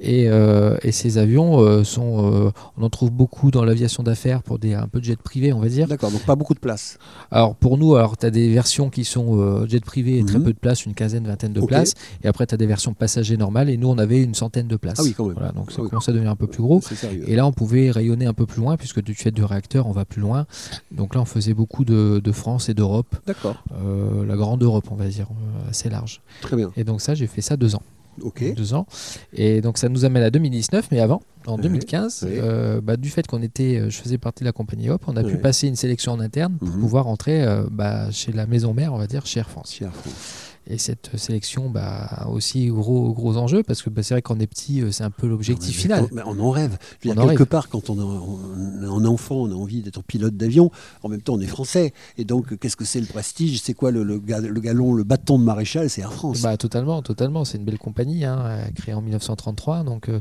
Et, 0.01 0.29
euh, 0.29 0.77
et 0.83 0.93
ces 0.93 1.19
avions 1.19 1.59
euh, 1.61 1.83
sont. 1.85 2.33
euh, 2.47 2.51
on 2.77 2.83
en 2.83 2.91
trouve 2.91 3.11
beaucoup 3.11 3.51
dans 3.51 3.65
l'aviation 3.65 4.03
d'affaires 4.03 4.43
pour 4.43 4.59
des, 4.59 4.75
un 4.75 4.87
peu 4.89 5.01
de 5.01 5.05
jet 5.05 5.17
privé, 5.21 5.53
on 5.53 5.61
va 5.61 5.69
dire. 5.69 5.89
D'accord, 5.89 6.11
donc 6.11 6.23
pas 6.25 6.37
beaucoup 6.37 6.55
de 6.55 6.61
place. 6.61 6.99
Alors 7.31 7.55
pour 7.57 7.77
nous, 7.79 7.97
alors 7.97 8.17
tu 8.17 8.27
as 8.27 8.31
des 8.31 8.49
versions 8.53 8.91
qui 8.91 9.05
sont 9.05 9.39
euh, 9.41 9.67
jet 9.67 9.85
privé 9.85 10.19
et 10.19 10.25
très 10.25 10.39
Mhm. 10.39 10.45
peu 10.45 10.53
de 10.53 10.59
place, 10.59 10.85
une 10.87 10.95
quinzaine, 10.95 11.27
vingtaine 11.27 11.53
de 11.53 11.61
places. 11.61 11.95
Et 12.23 12.29
après, 12.29 12.47
tu 12.47 12.55
as 12.55 12.59
des 12.59 12.67
versions 12.67 12.95
passagers 12.95 13.37
normales. 13.37 13.69
Et 13.71 13.77
nous, 13.77 13.89
on 13.89 13.99
avait 13.99 14.23
une 14.23 14.35
centaine 14.35 14.69
de 14.69 14.77
places. 14.77 14.99
Ah 14.99 15.03
oui, 15.03 15.15
quand 15.17 15.25
même. 15.27 15.35
Voilà, 15.35 15.53
donc 15.53 15.71
ça 15.71 15.79
Ah 15.81 15.83
oui. 15.83 15.89
commence 15.91 16.09
à 16.09 16.13
devenir 16.13 16.31
un 16.31 16.37
peu 16.37 16.47
plus 16.47 16.63
gros. 16.63 16.81
C'est 16.87 16.95
sérieux. 16.95 17.25
Et 17.27 17.35
là, 17.37 17.47
on 17.47 17.53
pouvait 17.53 17.91
rayonner 17.91 18.27
un 18.27 18.33
peu 18.35 18.47
plus 18.47 18.61
loin, 18.61 18.77
puisque 18.77 19.03
du 19.03 19.15
fait 19.15 19.31
du 19.33 19.43
réacteur, 19.45 19.87
on 19.87 19.93
va 19.93 20.05
plus 20.05 20.21
loin. 20.21 20.47
Donc 20.95 21.15
là, 21.15 21.21
on 21.21 21.25
faisait 21.25 21.55
beaucoup 21.55 21.85
de, 21.85 22.21
de 22.23 22.33
France 22.33 22.69
et 22.69 22.75
d'Europe, 22.75 23.15
D'accord, 23.27 23.63
euh, 23.75 24.25
la 24.25 24.37
grande 24.37 24.63
Europe, 24.63 24.87
on 24.91 24.95
va 24.95 25.07
dire, 25.09 25.27
euh, 25.31 25.71
assez 25.71 25.91
large. 25.91 26.23
très 26.41 26.57
bien. 26.57 26.71
Et 26.77 26.85
donc 26.85 27.01
ça, 27.01 27.15
j'ai 27.15 27.27
fait 27.27 27.41
ça 27.43 27.57
deux 27.57 27.75
ans. 27.75 27.83
Ok. 28.23 28.55
Deux 28.55 28.75
ans. 28.75 28.87
Et 29.33 29.61
donc 29.61 29.77
ça 29.77 29.89
nous 29.89 30.05
amène 30.05 30.23
à 30.23 30.31
2019, 30.31 30.87
mais 30.93 31.01
avant, 31.01 31.21
en 31.47 31.57
Ouais, 31.57 31.63
2015, 31.63 32.23
ouais. 32.23 32.39
euh, 32.41 32.81
bah, 32.81 32.97
du 32.97 33.11
fait 33.11 33.27
qu'on 33.27 33.43
était, 33.43 33.91
je 33.91 33.97
faisais 34.01 34.19
partie 34.19 34.45
de 34.45 34.49
la 34.49 34.53
compagnie 34.53 34.89
Hop, 34.89 35.03
on 35.09 35.17
a 35.17 35.25
pu 35.25 35.37
passer 35.39 35.67
une 35.67 35.75
sélection 35.75 36.13
en 36.13 36.21
interne 36.21 36.57
pour 36.59 36.69
Mhm. 36.69 36.81
pouvoir 36.81 37.09
entrer 37.09 37.45
bah, 37.73 38.11
chez 38.13 38.31
la 38.31 38.47
maison 38.47 38.73
mère, 38.73 38.95
on 38.95 38.99
va 38.99 39.09
dire, 39.09 39.27
chez 39.27 39.41
Air 39.41 39.51
France. 39.51 39.73
Chez 39.75 39.85
Air 39.85 39.95
France. 39.95 40.44
Et 40.67 40.79
cette 40.79 41.11
sélection 41.19 41.69
bah, 41.69 42.07
a 42.11 42.29
aussi 42.31 42.69
gros, 42.69 43.13
gros 43.13 43.37
enjeux, 43.37 43.63
parce 43.63 43.83
que 43.83 43.91
bah, 43.91 44.03
c'est 44.03 44.15
vrai 44.15 44.23
qu'on 44.23 44.41
est 44.41 44.47
petit, 44.47 44.81
euh, 44.81 44.91
c'est 44.93 45.05
un 45.05 45.11
peu 45.11 45.27
l'objectif 45.27 45.77
final. 45.79 46.07
on 46.25 46.39
en 46.41 46.51
rêve. 46.51 46.79
Je 47.03 47.09
veux 47.09 47.13
On 47.13 47.15
dire, 47.17 47.25
en 47.25 47.29
quelque 47.29 47.39
rêve. 47.41 47.49
part, 47.49 47.69
quand 47.69 47.91
on, 47.91 47.97
est 49.03 49.07
enfant, 49.07 49.37
on 49.37 49.51
a 49.51 49.55
envie 49.55 49.83
d'être 49.83 50.03
pilote 50.03 50.37
d'avion. 50.37 50.71
En 51.03 51.09
même 51.11 51.21
temps, 51.21 51.35
on 51.35 51.41
est 51.41 51.47
français. 51.47 51.93
Et 52.17 52.25
donc, 52.25 52.59
qu'est-ce 52.59 52.77
que 52.77 52.87
c'est 52.87 53.01
le 53.01 53.07
prestige? 53.07 53.61
C'est 53.61 53.75
quoi 53.75 53.91
le, 53.91 54.03
le, 54.05 54.19
ga- 54.19 54.41
le 54.41 54.61
galon, 54.61 54.95
le 54.95 55.05
bâton 55.05 55.39
de 55.39 55.45
maréchal? 55.45 55.91
C'est 55.91 56.01
Air 56.01 56.13
France. 56.15 56.41
Bah, 56.41 56.57
totalement, 56.57 57.03
totalement. 57.03 57.45
C'est 57.45 57.59
une 57.59 57.65
belle 57.65 57.79
compagnie, 57.79 58.25
hein, 58.25 58.59
créée 58.75 58.95
en 58.95 59.03
1933, 59.03 59.85
donc 59.85 60.09
euh, 60.09 60.21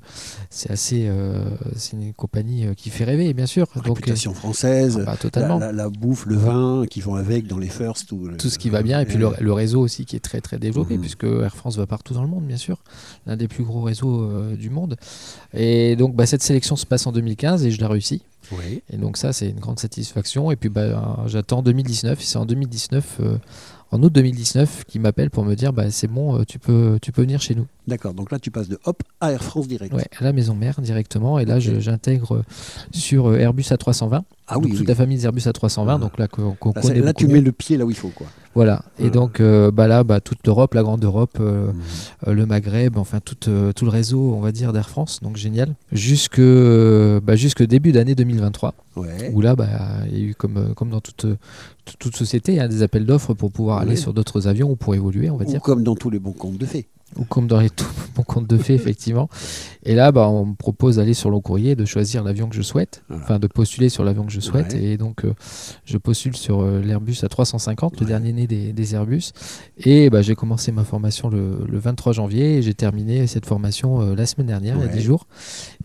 c'est 0.50 0.72
assez, 0.72 1.06
euh, 1.08 1.46
c'est 1.78 1.94
une 1.94 2.14
compagnie 2.14 2.66
qui 2.76 2.90
fait 2.90 3.06
rêver, 3.06 3.34
bien 3.34 3.46
sûr. 3.46 3.68
Donc, 3.76 3.86
Réputation 3.86 4.34
française. 4.34 4.98
euh, 4.98 5.06
bah, 5.06 5.12
La, 5.12 5.18
totalement. 5.18 5.60
la- 5.60 5.72
la 5.72 5.90
bouffe, 5.90 6.26
le 6.26 6.36
vin 6.36 6.84
qui 6.90 7.00
vont 7.00 7.16
avec 7.16 7.48
dans 7.48 7.58
les 7.60 7.70
first. 7.70 8.12
Ou 8.12 8.28
le- 8.28 8.36
tout 8.38 8.50
ce 8.50 8.60
qui 8.60 8.70
va 8.70 8.84
bien 8.84 9.00
et 9.00 9.06
puis 9.06 9.18
le 9.18 9.54
réseau 9.54 9.80
aussi 9.80 10.06
qui 10.06 10.16
est 10.18 10.20
très 10.20 10.33
très 10.42 10.58
développé 10.60 10.96
Mhm. 10.96 11.02
puisque 11.02 11.24
Air 11.24 11.56
France 11.56 11.78
va 11.78 11.86
partout 11.86 12.14
dans 12.14 12.22
le 12.24 12.28
monde 12.30 12.46
bien 12.46 12.58
sûr. 12.58 12.78
L'un 13.26 13.36
des 13.38 13.48
plus 13.48 13.64
gros 13.64 13.82
réseaux 13.82 14.22
euh, 14.24 14.56
du 14.56 14.70
monde. 14.70 14.96
Et 15.54 15.96
donc 15.96 16.16
bah, 16.16 16.26
cette 16.26 16.44
sélection 16.44 16.76
se 16.76 16.86
passe 16.86 17.06
en 17.08 17.12
2015 17.12 17.66
et 17.66 17.72
je 17.72 17.80
la 17.82 17.88
réussis. 17.88 18.22
Oui. 18.52 18.82
et 18.92 18.98
donc 18.98 19.16
ça 19.18 19.32
c'est 19.32 19.50
une 19.50 19.60
grande 19.60 19.80
satisfaction. 19.80 20.52
Et 20.52 20.56
puis 20.58 20.70
bah, 20.70 21.24
j'attends 21.28 21.62
2019 21.64 22.20
et 22.20 22.24
c'est 22.24 22.38
en 22.38 22.46
2019 22.46 23.18
euh, 23.22 23.38
en 23.92 24.02
août 24.04 24.12
2019 24.12 24.84
qui 24.86 25.00
m'appelle 25.00 25.30
pour 25.30 25.46
me 25.46 25.56
dire 25.56 25.72
bah, 25.72 25.90
c'est 25.92 26.08
bon 26.08 26.40
euh, 26.40 26.44
tu 26.46 26.60
peux 26.60 26.98
tu 27.02 27.12
peux 27.12 27.22
venir 27.22 27.42
chez 27.42 27.56
nous. 27.56 27.66
D'accord. 27.88 28.14
Donc 28.14 28.32
là, 28.32 28.40
tu 28.40 28.50
passes 28.52 28.70
de 28.70 28.80
hop 28.86 29.02
à 29.22 29.32
Air 29.34 29.44
France 29.44 29.68
direct. 29.68 29.94
ouais, 29.94 30.06
à 30.20 30.24
la 30.24 30.34
maison 30.34 30.56
mère 30.56 30.82
directement. 30.82 31.40
Et 31.40 31.46
là 31.46 31.60
j'intègre 31.60 32.36
euh, 32.38 32.44
sur 32.92 33.28
euh, 33.30 33.38
Airbus 33.38 33.64
A320 33.64 34.24
Ah 34.48 34.56
donc 34.56 34.66
oui, 34.66 34.72
toute 34.72 34.82
oui. 34.82 34.86
la 34.88 34.96
famille 34.96 35.18
des 35.18 35.24
Airbus 35.26 35.42
A320, 35.42 35.86
Ah. 35.88 35.98
donc 35.98 36.18
là 36.20 36.28
qu'on 36.28 36.54
connaît 36.56 37.00
là, 37.00 37.14
tu 37.14 37.28
mieux. 37.28 37.34
mets 37.36 37.42
le 37.42 37.52
pied 37.54 37.78
là 37.78 37.86
où 37.86 37.90
il 37.92 37.96
faut. 37.96 38.10
Quoi. 38.10 38.28
Voilà. 38.56 38.84
Et 39.00 39.06
Ah. 39.08 39.10
donc 39.10 39.40
euh, 39.40 39.72
bah 39.72 39.88
là, 39.88 40.04
bah, 40.04 40.20
toute 40.20 40.46
l'Europe, 40.46 40.74
la 40.74 40.84
grande 40.84 41.04
Europe, 41.04 41.38
euh, 41.40 41.68
Mhm. 41.68 41.82
euh, 42.28 42.34
le 42.34 42.46
Maghreb, 42.46 42.98
enfin 42.98 43.20
tout, 43.24 43.36
tout 43.36 43.86
le 43.86 43.90
réseau, 43.92 44.34
on 44.36 44.42
va 44.42 44.52
dire, 44.52 44.74
d'Air 44.74 44.90
France, 44.90 45.22
donc 45.22 45.38
génial. 45.38 45.76
Jusque, 45.94 46.42
bah, 46.42 47.36
jusque 47.36 47.64
début 47.64 47.92
d'année 47.94 48.16
2023, 48.16 48.74
Ouais. 48.96 49.32
où 49.34 49.42
là, 49.42 49.56
bah, 49.56 49.68
il 50.12 50.18
y 50.18 50.22
a 50.22 50.26
eu 50.26 50.36
comme, 50.36 50.74
comme 50.76 50.90
dans 50.90 51.02
toute, 51.02 51.26
toute, 52.00 52.16
société, 52.16 52.60
hein, 52.60 52.68
des 52.68 52.84
appels 52.84 53.06
d'offres 53.06 53.34
pour 53.34 53.52
pouvoir 53.52 53.80
aller 53.80 53.96
sur 53.96 54.14
d'autres 54.14 54.48
avions 54.48 54.70
ou 54.72 54.76
pour 54.76 54.94
évoluer, 54.96 55.30
on 55.30 55.38
va 55.38 55.46
Ou 55.46 55.48
dire. 55.48 55.62
comme 55.62 55.84
dans 55.84 55.96
tous 55.96 56.10
les 56.10 56.20
bons 56.20 56.32
contes 56.34 56.58
de 56.58 56.66
fées. 56.66 56.88
Ou 57.18 57.26
comme 57.26 57.48
dans 57.48 57.60
les 57.60 57.70
tout 57.70 57.86
bons 58.16 58.24
comptes 58.24 58.48
de 58.50 58.58
fait, 58.58 58.74
effectivement. 58.76 59.30
Et 59.84 59.96
là, 59.96 60.12
bah, 60.12 60.28
on 60.30 60.46
me 60.46 60.56
propose 60.56 60.96
d'aller 60.98 61.14
sur 61.14 61.30
le 61.30 61.40
courrier, 61.40 61.76
de 61.76 61.86
choisir 61.86 62.24
l'avion 62.24 62.48
que 62.48 62.56
je 62.56 62.62
souhaite, 62.62 63.04
Voilà. 63.10 63.24
enfin 63.24 63.40
de 63.40 63.48
postuler 63.48 63.90
sur 63.90 64.04
l'avion 64.04 64.26
que 64.26 64.32
je 64.32 64.40
souhaite. 64.40 64.74
Ouais. 64.74 64.84
Et 64.84 64.98
donc, 64.98 65.26
euh, 65.26 65.34
je 65.86 65.98
postule 65.98 66.36
sur 66.38 66.62
euh, 66.62 66.82
l'Airbus 66.82 67.14
A350, 67.24 68.00
le 68.00 68.06
dernier 68.06 68.34
né 68.34 68.48
des, 68.48 68.72
des 68.74 68.96
Airbus. 68.96 69.32
Et 69.78 70.10
bah, 70.10 70.22
j'ai 70.22 70.36
commencé 70.36 70.72
ma 70.72 70.84
formation 70.84 71.30
le, 71.30 71.66
le 71.68 71.80
23 71.80 72.14
janvier 72.14 72.58
et 72.58 72.62
j'ai 72.62 72.74
terminé 72.74 73.28
cette 73.28 73.46
formation 73.46 74.02
euh, 74.02 74.16
la 74.16 74.26
semaine 74.26 74.48
dernière, 74.48 74.76
il 74.76 74.82
y 74.82 74.84
a 74.84 74.88
Ouais. 74.88 74.94
10 74.94 75.02
jours. 75.02 75.28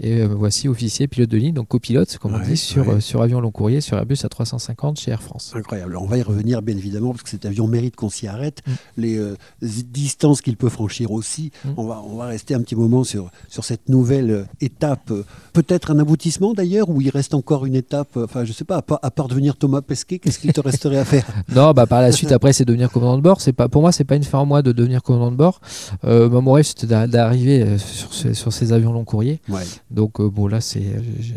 Et 0.01 0.25
voici 0.27 0.69
officier 0.69 1.09
pilote 1.09 1.31
de 1.31 1.37
ligne, 1.37 1.55
donc 1.55 1.69
copilote, 1.69 2.19
comme 2.19 2.35
on 2.35 2.39
dit, 2.47 2.57
sur, 2.57 3.03
sur 3.03 3.23
avion 3.23 3.41
long 3.41 3.51
courrier, 3.51 3.81
sur 3.81 3.97
Airbus 3.97 4.15
A350 4.17 4.99
chez 5.01 5.11
Air 5.11 5.23
France. 5.23 5.53
Incroyable. 5.57 5.97
On 5.97 6.07
va 6.07 6.19
y 6.19 6.23
revenir 6.23 6.63
bien 6.63 6.77
évidemment 6.77 7.11
parce 7.11 7.23
que 7.23 7.31
cet 7.31 7.45
avion 7.47 7.67
mérite 7.67 7.97
qu'on 7.97 8.11
s'y 8.11 8.27
arrête. 8.29 8.63
Mm. 8.67 8.73
Les 8.99 9.21
distances 9.63 10.41
qu'il 10.41 10.57
peut 10.57 10.69
franchir 10.69 11.11
aussi. 11.11 11.18
Mm. 11.65 11.69
On, 11.77 11.87
va, 11.87 12.03
on 12.07 12.17
va 12.17 12.27
rester 12.27 12.55
un 12.55 12.61
petit 12.61 12.77
moment 12.77 13.05
sur, 13.05 13.31
sur 13.49 13.65
cette 13.65 13.89
nouvelle 13.89 14.31
euh, 14.31 14.45
étape. 14.61 15.13
Peut-être 15.53 15.91
un 15.91 15.99
aboutissement 15.99 16.53
d'ailleurs 16.55 16.89
où 16.89 17.01
il 17.01 17.11
reste 17.11 17.35
encore 17.35 17.67
une 17.67 17.75
étape. 17.75 18.17
euh, 18.17 18.25
Enfin, 18.25 18.45
je 18.45 18.53
sais 18.53 18.65
pas, 18.65 18.77
à 18.79 18.83
part, 18.83 18.99
à 19.03 19.11
part 19.11 19.29
devenir 19.29 19.57
Thomas 19.57 19.81
Pesquet, 19.81 20.19
qu'est-ce 20.19 20.39
qu'il 20.39 20.53
te 20.53 20.61
resterait 20.61 20.99
à 20.99 21.05
faire? 21.05 21.27
Non, 21.55 21.73
bah 21.73 21.87
par 21.87 22.01
la 22.03 22.13
suite 22.13 22.31
après 22.33 22.53
c'est 22.53 22.65
devenir 22.65 22.91
commandant 22.91 23.17
de 23.17 23.23
bord. 23.23 23.41
C'est 23.41 23.53
pas 23.53 23.69
pour 23.69 23.83
moi 23.83 23.91
c'est 23.93 24.05
pas 24.05 24.17
une 24.17 24.23
fin 24.25 24.39
en 24.39 24.47
moi 24.47 24.63
de 24.63 24.73
devenir 24.73 25.03
commandant 25.03 25.31
de 25.31 25.37
bord. 25.37 25.61
Euh, 26.05 26.29
bah, 26.29 26.41
mon 26.41 26.53
rêve 26.53 26.65
c'était 26.67 26.87
d'a- 26.87 27.07
d'arriver 27.07 27.63
euh, 27.63 27.79
sur, 27.79 28.13
ces- 28.13 28.35
sur 28.35 28.53
ces 28.53 28.73
avions 28.73 28.93
long 28.93 29.05
courrier. 29.05 29.41
Ouais. 29.49 29.63
Donc 29.91 30.21
euh, 30.21 30.29
bon 30.29 30.47
là 30.47 30.61
c'est 30.61 30.83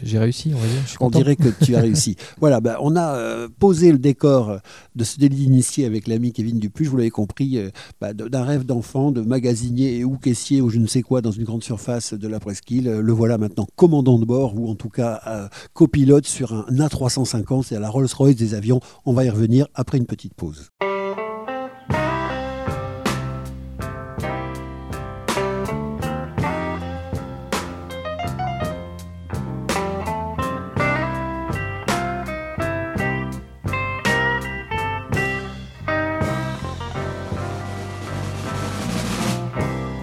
j'ai- 0.04 0.20
réussi 0.20 0.52
on 0.54 0.60
va 0.60 0.68
dire. 0.68 0.82
Je 0.84 0.90
suis 0.90 0.98
On 1.00 1.06
content. 1.06 1.20
dirait 1.20 1.36
que 1.36 1.50
tu 1.64 1.76
as 1.76 1.80
réussi. 1.88 2.16
voilà, 2.40 2.60
bah, 2.62 2.78
on 2.82 2.96
a 2.96 3.16
euh, 3.16 3.48
posé 3.60 3.92
le 3.92 3.98
décor 4.00 4.58
de 4.96 5.04
ce 5.04 5.18
délit 5.18 5.44
initié 5.46 5.86
avec 5.86 6.08
l'ami 6.08 6.32
Kevin 6.34 6.60
Dupuche, 6.60 6.88
vous 6.90 6.98
l'avez 6.98 7.10
compris, 7.10 7.58
bah, 8.00 8.14
d'un 8.14 8.44
rêve 8.44 8.66
d'enfant, 8.66 9.12
de 9.12 9.22
magasinier 9.22 9.71
ou 10.04 10.18
caissier 10.18 10.62
ou 10.62 10.70
je 10.70 10.80
ne 10.80 10.88
sais 10.88 11.02
quoi 11.02 11.22
dans 11.22 11.32
une 11.32 11.44
grande 11.44 11.64
surface 11.64 12.14
de 12.14 12.28
la 12.28 12.40
presqu'île. 12.40 12.88
Euh, 12.88 13.02
Le 13.02 13.14
voilà 13.14 13.38
maintenant 13.38 13.68
commandant 13.76 14.20
de 14.20 14.26
bord 14.26 14.60
ou 14.60 14.70
en 14.70 14.76
tout 14.76 14.90
cas 14.90 15.22
euh, 15.28 15.48
copilote 15.74 16.26
sur 16.26 16.54
un 16.54 16.66
A350, 16.76 17.64
c'est 17.64 17.80
la 17.80 17.90
Rolls-Royce 17.90 18.36
des 18.36 18.54
avions. 18.54 18.80
On 19.06 19.14
va 19.14 19.26
y 19.26 19.30
revenir 19.30 19.68
après 19.74 19.98
une 19.98 20.06
petite 20.06 20.34
pause. 20.34 20.70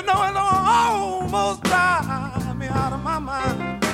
you 0.00 0.06
know 0.06 0.24
it'll 0.24 0.38
almost 0.38 1.62
drive 1.62 2.56
me 2.56 2.66
out 2.68 2.92
of 2.92 3.02
my 3.02 3.18
mind. 3.18 3.84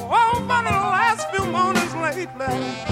Oh, 0.00 0.44
but 0.46 0.62
the 0.64 0.70
last 0.70 1.30
few 1.30 1.46
mornings 1.46 1.94
lately, 1.94 2.87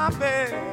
my 0.00 0.08
bed, 0.18 0.69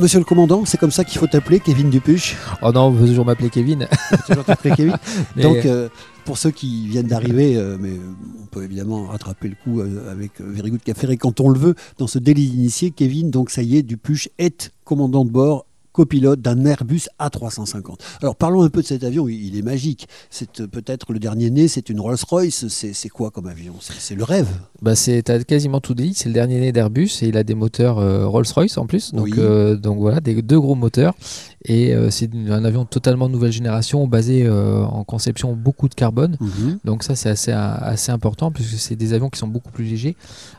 Monsieur 0.00 0.20
le 0.20 0.24
commandant, 0.24 0.64
c'est 0.64 0.78
comme 0.78 0.92
ça 0.92 1.02
qu'il 1.02 1.18
faut 1.18 1.26
t'appeler, 1.26 1.58
Kevin 1.58 1.90
Dupuche. 1.90 2.36
Oh 2.62 2.70
non, 2.70 2.82
on 2.82 2.90
veut 2.90 3.08
toujours 3.08 3.24
m'appeler 3.24 3.50
Kevin. 3.50 3.88
Toujours 4.28 4.44
t'appeler 4.44 4.74
Kevin. 4.76 4.96
Donc, 5.36 5.66
euh, 5.66 5.88
pour 6.24 6.38
ceux 6.38 6.52
qui 6.52 6.86
viennent 6.86 7.08
d'arriver, 7.08 7.56
euh, 7.56 7.76
mais 7.80 7.94
on 8.40 8.46
peut 8.46 8.62
évidemment 8.62 9.06
rattraper 9.06 9.48
le 9.48 9.56
coup 9.56 9.80
euh, 9.80 10.12
avec 10.12 10.40
Very 10.40 10.70
Good 10.70 10.84
Café 10.84 11.10
et 11.10 11.16
quand 11.16 11.40
on 11.40 11.48
le 11.48 11.58
veut, 11.58 11.74
dans 11.98 12.06
ce 12.06 12.20
délit 12.20 12.46
initié, 12.46 12.92
Kevin, 12.92 13.30
donc 13.30 13.50
ça 13.50 13.62
y 13.62 13.76
est, 13.76 13.82
Dupuche 13.82 14.28
est 14.38 14.70
commandant 14.84 15.24
de 15.24 15.30
bord 15.30 15.66
copilote 15.98 16.40
d'un 16.40 16.64
Airbus 16.64 17.08
A350. 17.18 17.96
Alors 18.22 18.36
parlons 18.36 18.62
un 18.62 18.68
peu 18.68 18.82
de 18.82 18.86
cet 18.86 19.02
avion, 19.02 19.26
il 19.28 19.58
est 19.58 19.62
magique. 19.62 20.06
C'est 20.30 20.60
euh, 20.60 20.68
peut-être 20.68 21.12
le 21.12 21.18
dernier 21.18 21.50
né, 21.50 21.66
c'est 21.66 21.88
une 21.88 21.98
Rolls-Royce, 21.98 22.68
c'est 22.68 22.92
c'est 22.92 23.08
quoi 23.08 23.32
comme 23.32 23.48
avion? 23.48 23.74
C'est 23.80 24.14
le 24.14 24.22
rêve. 24.22 24.46
Bah 24.80 24.94
c'est 24.94 25.24
quasiment 25.44 25.80
tout 25.80 25.94
dit. 25.94 26.12
C'est 26.14 26.28
le 26.28 26.34
dernier 26.34 26.60
né 26.60 26.70
d'Airbus 26.70 27.10
et 27.22 27.26
il 27.26 27.36
a 27.36 27.42
des 27.42 27.56
moteurs 27.56 27.98
euh, 27.98 28.28
Rolls-Royce 28.28 28.78
en 28.78 28.86
plus. 28.86 29.12
Donc, 29.12 29.24
Oui. 29.24 29.32
euh, 29.38 29.74
donc 29.76 29.98
voilà, 29.98 30.20
des 30.20 30.40
deux 30.40 30.60
gros 30.60 30.76
moteurs. 30.76 31.14
Et 31.64 31.92
euh, 31.92 32.10
c'est 32.10 32.30
un 32.32 32.64
avion 32.64 32.84
totalement 32.84 33.28
nouvelle 33.28 33.50
génération 33.50 34.06
basé 34.06 34.48
en 34.48 35.02
conception 35.02 35.54
beaucoup 35.56 35.88
de 35.88 35.96
carbone. 35.96 36.36
Mhm. 36.40 36.78
Donc 36.84 37.02
ça 37.02 37.16
c'est 37.16 37.28
assez, 37.28 37.50
assez 37.50 38.12
important 38.12 38.52
puisque 38.52 38.78
c'est 38.78 38.94
des 38.94 39.14
avions 39.14 39.30
qui 39.30 39.40
sont 39.40 39.48
beaucoup 39.48 39.72
plus 39.72 39.84
légers 39.84 40.14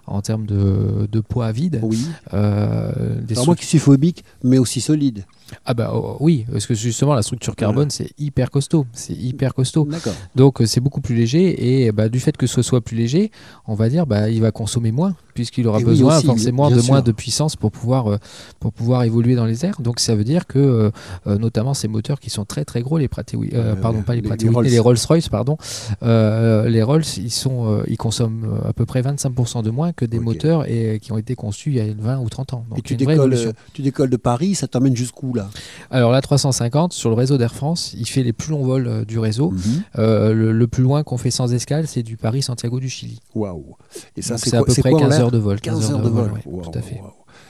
en 0.09 0.21
termes 0.21 0.45
de, 0.45 1.07
de 1.11 1.19
poids 1.19 1.45
à 1.47 1.51
vide. 1.51 1.79
Oui. 1.83 2.05
Euh, 2.33 2.91
des 3.21 3.35
Alors 3.35 3.45
moi 3.47 3.55
qui 3.55 3.65
suis 3.65 3.79
phobique, 3.79 4.23
mais 4.43 4.57
aussi 4.57 4.81
solide. 4.81 5.25
Ah 5.65 5.73
bah 5.73 5.91
oh, 5.95 6.15
oui, 6.19 6.45
parce 6.51 6.67
que 6.67 6.75
justement 6.75 7.15
la 7.15 7.23
structure 7.23 7.55
carbone 7.55 7.89
c'est 7.89 8.11
hyper 8.19 8.51
costaud, 8.51 8.85
c'est 8.93 9.13
hyper 9.15 9.55
costaud. 9.55 9.87
D'accord. 9.89 10.13
Donc 10.35 10.61
euh, 10.61 10.67
c'est 10.67 10.79
beaucoup 10.79 11.01
plus 11.01 11.15
léger 11.15 11.85
et 11.85 11.91
bah, 11.91 12.07
du 12.07 12.19
fait 12.19 12.37
que 12.37 12.45
ce 12.45 12.61
soit 12.61 12.81
plus 12.81 12.95
léger, 12.95 13.31
on 13.67 13.73
va 13.73 13.89
dire 13.89 14.05
bah, 14.05 14.29
il 14.29 14.41
va 14.41 14.51
consommer 14.51 14.91
moins 14.91 15.15
puisqu'il 15.33 15.65
aura 15.67 15.79
Et 15.79 15.83
oui, 15.83 15.89
besoin 15.91 16.17
aussi, 16.17 16.25
forcément 16.27 16.69
de 16.69 16.79
sûr. 16.79 16.91
moins 16.93 17.01
de 17.01 17.11
puissance 17.11 17.55
pour 17.55 17.71
pouvoir, 17.71 18.11
euh, 18.11 18.17
pour 18.59 18.73
pouvoir 18.73 19.03
évoluer 19.05 19.33
dans 19.35 19.45
les 19.45 19.65
airs. 19.65 19.79
Donc 19.81 19.99
ça 19.99 20.13
veut 20.13 20.23
dire 20.25 20.45
que 20.45 20.91
euh, 21.25 21.37
notamment 21.39 21.73
ces 21.73 21.87
moteurs 21.87 22.19
qui 22.19 22.29
sont 22.29 22.45
très 22.45 22.63
très 22.65 22.81
gros, 22.81 22.97
les 22.99 23.07
Pratt 23.07 23.27
euh, 23.53 23.75
pardon 23.75 24.01
pas 24.03 24.13
les, 24.15 24.21
les- 24.21 24.29
les 24.37 24.49
Rolls. 24.49 24.79
Rolls-Royce 24.79 25.29
pardon, 25.29 25.57
euh, 26.03 26.69
les 26.69 26.83
Rolls 26.83 27.03
ils 27.17 27.31
sont 27.31 27.83
ils 27.87 27.97
consomment 27.97 28.59
à 28.65 28.73
peu 28.73 28.85
près 28.85 29.01
25% 29.01 29.63
de 29.63 29.71
moins 29.71 29.93
que 29.99 30.05
des 30.05 30.19
moteurs 30.19 30.67
et, 30.69 30.95
euh, 30.95 30.97
qui 30.97 31.11
ont 31.11 31.17
été 31.17 31.35
conçus 31.35 31.69
il 31.71 31.75
y 31.75 31.81
a 31.81 31.93
20 31.93 32.19
ou 32.19 32.29
30 32.29 32.53
ans. 32.53 32.65
Donc 32.69 32.79
Et 32.79 32.81
tu 32.81 32.95
décolles, 32.95 33.33
euh, 33.33 33.51
tu 33.73 33.81
décolles 33.81 34.09
de 34.09 34.17
Paris, 34.17 34.55
ça 34.55 34.67
t'emmène 34.67 34.95
jusqu'où 34.95 35.33
là? 35.33 35.49
Alors 35.91 36.11
la 36.11 36.21
350 36.21 36.93
sur 36.93 37.09
le 37.09 37.15
réseau 37.15 37.37
d'Air 37.37 37.53
France, 37.53 37.93
il 37.97 38.07
fait 38.07 38.23
les 38.23 38.31
plus 38.33 38.51
longs 38.51 38.63
vols 38.63 38.87
euh, 38.87 39.05
du 39.05 39.19
réseau. 39.19 39.51
Mhm. 39.51 39.59
Euh, 39.97 40.33
le, 40.33 40.51
le 40.53 40.67
plus 40.67 40.83
loin 40.83 41.03
qu'on 41.03 41.17
fait 41.17 41.31
sans 41.31 41.53
escale, 41.53 41.87
c'est 41.87 42.03
du 42.03 42.15
Paris-Santiago 42.15 42.79
du 42.79 42.89
Chili. 42.89 43.19
Waouh. 43.35 43.75
Et 44.15 44.21
ça 44.21 44.37
c'est 44.37 44.55
à 44.55 44.63
peu 44.63 44.73
près 44.73 44.89
quoi 44.91 44.99
en 44.99 45.03
15 45.03 45.09
l'air 45.11 45.21
heures 45.25 45.31
de 45.31 45.37
vol. 45.37 45.59
15 45.59 45.91
heures 45.91 46.01
de 46.01 46.09
vol. 46.09 46.31
ouais, 46.31 46.39
Waouh, 46.45 46.61
tout 46.63 46.77
à 46.77 46.81
fait. 46.81 47.01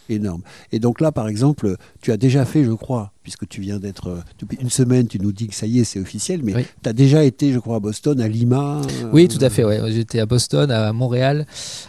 Énorme. 0.09 0.41
Et 0.71 0.79
donc 0.79 1.01
là, 1.01 1.11
par 1.11 1.27
exemple, 1.27 1.75
tu 2.01 2.11
as 2.11 2.17
déjà 2.17 2.43
fait, 2.45 2.63
je 2.63 2.71
crois, 2.71 3.11
puisque 3.23 3.47
tu 3.47 3.61
viens 3.61 3.77
d'être. 3.79 4.07
euh, 4.09 4.19
Depuis 4.39 4.57
une 4.59 4.69
semaine, 4.71 5.07
tu 5.07 5.19
nous 5.19 5.31
dis 5.31 5.47
que 5.47 5.55
ça 5.55 5.65
y 5.67 5.79
est, 5.79 5.83
c'est 5.83 5.99
officiel, 5.99 6.41
mais 6.43 6.55
Oui. 6.55 6.65
tu 6.83 6.89
as 6.89 6.93
déjà 6.93 7.23
été, 7.23 7.51
je 7.53 7.59
crois, 7.59 7.77
à 7.77 7.79
Boston, 7.79 8.19
à 8.21 8.27
Lima. 8.27 8.81
euh, 9.03 9.09
Oui, 9.13 9.27
tout 9.27 9.37
à 9.43 9.49
fait. 9.49 9.63
Ouais. 9.63 9.79
J'étais 9.91 10.19
à 10.19 10.25
Boston, 10.25 10.71
à 10.71 10.91
Montréal, 10.93 11.45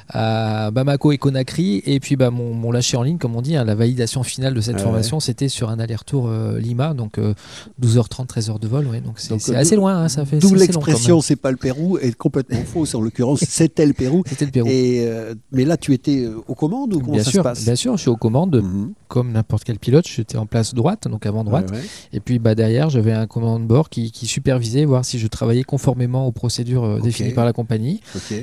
à 0.09 0.70
Bamako 0.70 1.12
et 1.12 1.18
Conakry. 1.18 1.83
Et 1.87 2.00
puis 2.00 2.16
bah, 2.16 2.30
mon, 2.30 2.54
mon 2.54 2.70
lâcher 2.72 2.96
en 2.96 3.02
ligne, 3.02 3.18
comme 3.18 3.37
on 3.37 3.42
dit, 3.42 3.56
hein, 3.56 3.64
la 3.64 3.74
validation 3.74 4.22
finale 4.22 4.54
de 4.54 4.61
cette 4.61 4.80
formation, 4.80 5.20
c'était 5.20 5.48
sur 5.48 5.70
un 5.70 5.78
aller-retour 5.78 6.28
euh, 6.28 6.59
Lima. 6.59 6.94
Donc 6.94 7.18
euh, 7.18 7.35
12h30, 7.83 8.26
13h 8.26 8.59
de 8.61 8.68
vol. 8.68 8.87
Ouais. 8.87 9.00
Donc 9.00 9.14
c'est 9.18 9.33
euh, 9.33 9.56
assez 9.59 9.76
loin. 9.76 9.96
hein, 10.04 10.09
ça 10.09 10.24
fait 10.24 10.38
D'où 10.38 10.54
l'expression 10.54 11.20
c'est 11.20 11.37
pas 11.37 11.50
le 11.50 11.56
Pérou 11.56 11.98
est 11.98 12.14
complètement 12.14 12.62
fausse. 12.64 12.94
En 12.94 13.00
l'occurrence, 13.00 13.40
c'était 13.48 13.87
le 13.87 13.92
Pérou. 13.92 14.22
C'était 14.26 14.44
le 14.44 14.50
Pérou. 14.50 14.68
Et, 14.68 15.06
mais 15.52 15.64
là, 15.64 15.76
tu 15.76 15.92
étais 15.94 16.26
aux 16.48 16.54
commandes 16.54 16.92
ou 16.94 17.00
comment 17.00 17.12
bien 17.12 17.24
ça 17.24 17.30
sûr, 17.30 17.42
se 17.42 17.48
passe? 17.48 17.64
bien 17.64 17.74
sûr, 17.76 17.96
je 17.96 18.02
suis 18.02 18.09
aux 18.10 18.16
commandes, 18.16 18.56
Mhm. 18.62 18.92
comme 19.08 19.32
n'importe 19.32 19.64
quel 19.64 19.78
pilote. 19.78 20.06
J'étais 20.08 20.36
en 20.38 20.46
place 20.46 20.74
droite, 20.74 21.08
donc 21.08 21.26
avant 21.26 21.44
droite. 21.44 21.70
Ouais, 21.70 21.78
ouais. 21.78 21.84
Et 22.12 22.20
puis 22.20 22.38
bah, 22.38 22.54
derrière, 22.54 22.90
j'avais 22.90 23.12
un 23.12 23.26
commandant 23.26 23.60
de 23.60 23.64
bord 23.64 23.88
qui, 23.90 24.10
qui 24.12 24.26
supervisait, 24.26 24.84
voir 24.84 25.04
si 25.04 25.18
je 25.18 25.26
travaillais 25.26 25.62
conformément 25.64 26.26
aux 26.26 26.32
procédures 26.32 26.84
euh, 26.84 27.00
définies 27.00 27.32
par 27.32 27.44
la 27.44 27.52
compagnie. 27.52 28.00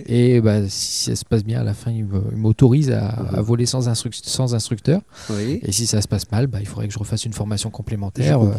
Et 0.07 0.41
bah, 0.41 0.67
si 0.67 1.03
ça 1.11 1.15
se 1.15 1.25
passe 1.25 1.43
bien, 1.43 1.61
à 1.61 1.63
la 1.63 1.73
fin, 1.73 1.91
il 1.91 2.05
m'autorise 2.35 2.91
à, 2.91 3.27
Mhm. 3.31 3.35
à 3.39 3.41
voler 3.41 3.65
sans, 3.65 3.87
instruc- 3.89 4.21
sans 4.23 4.55
instructeur. 4.55 5.01
Oui. 5.29 5.59
Et 5.63 5.71
si 5.71 5.85
ça 5.87 6.01
se 6.01 6.07
passe 6.07 6.29
mal, 6.31 6.47
bah, 6.47 6.59
il 6.61 6.65
faudrait 6.67 6.87
que 6.87 6.93
je 6.93 6.99
refasse 6.99 7.25
une 7.25 7.33
formation 7.33 7.69
complémentaire, 7.69 8.41
euh, 8.43 8.51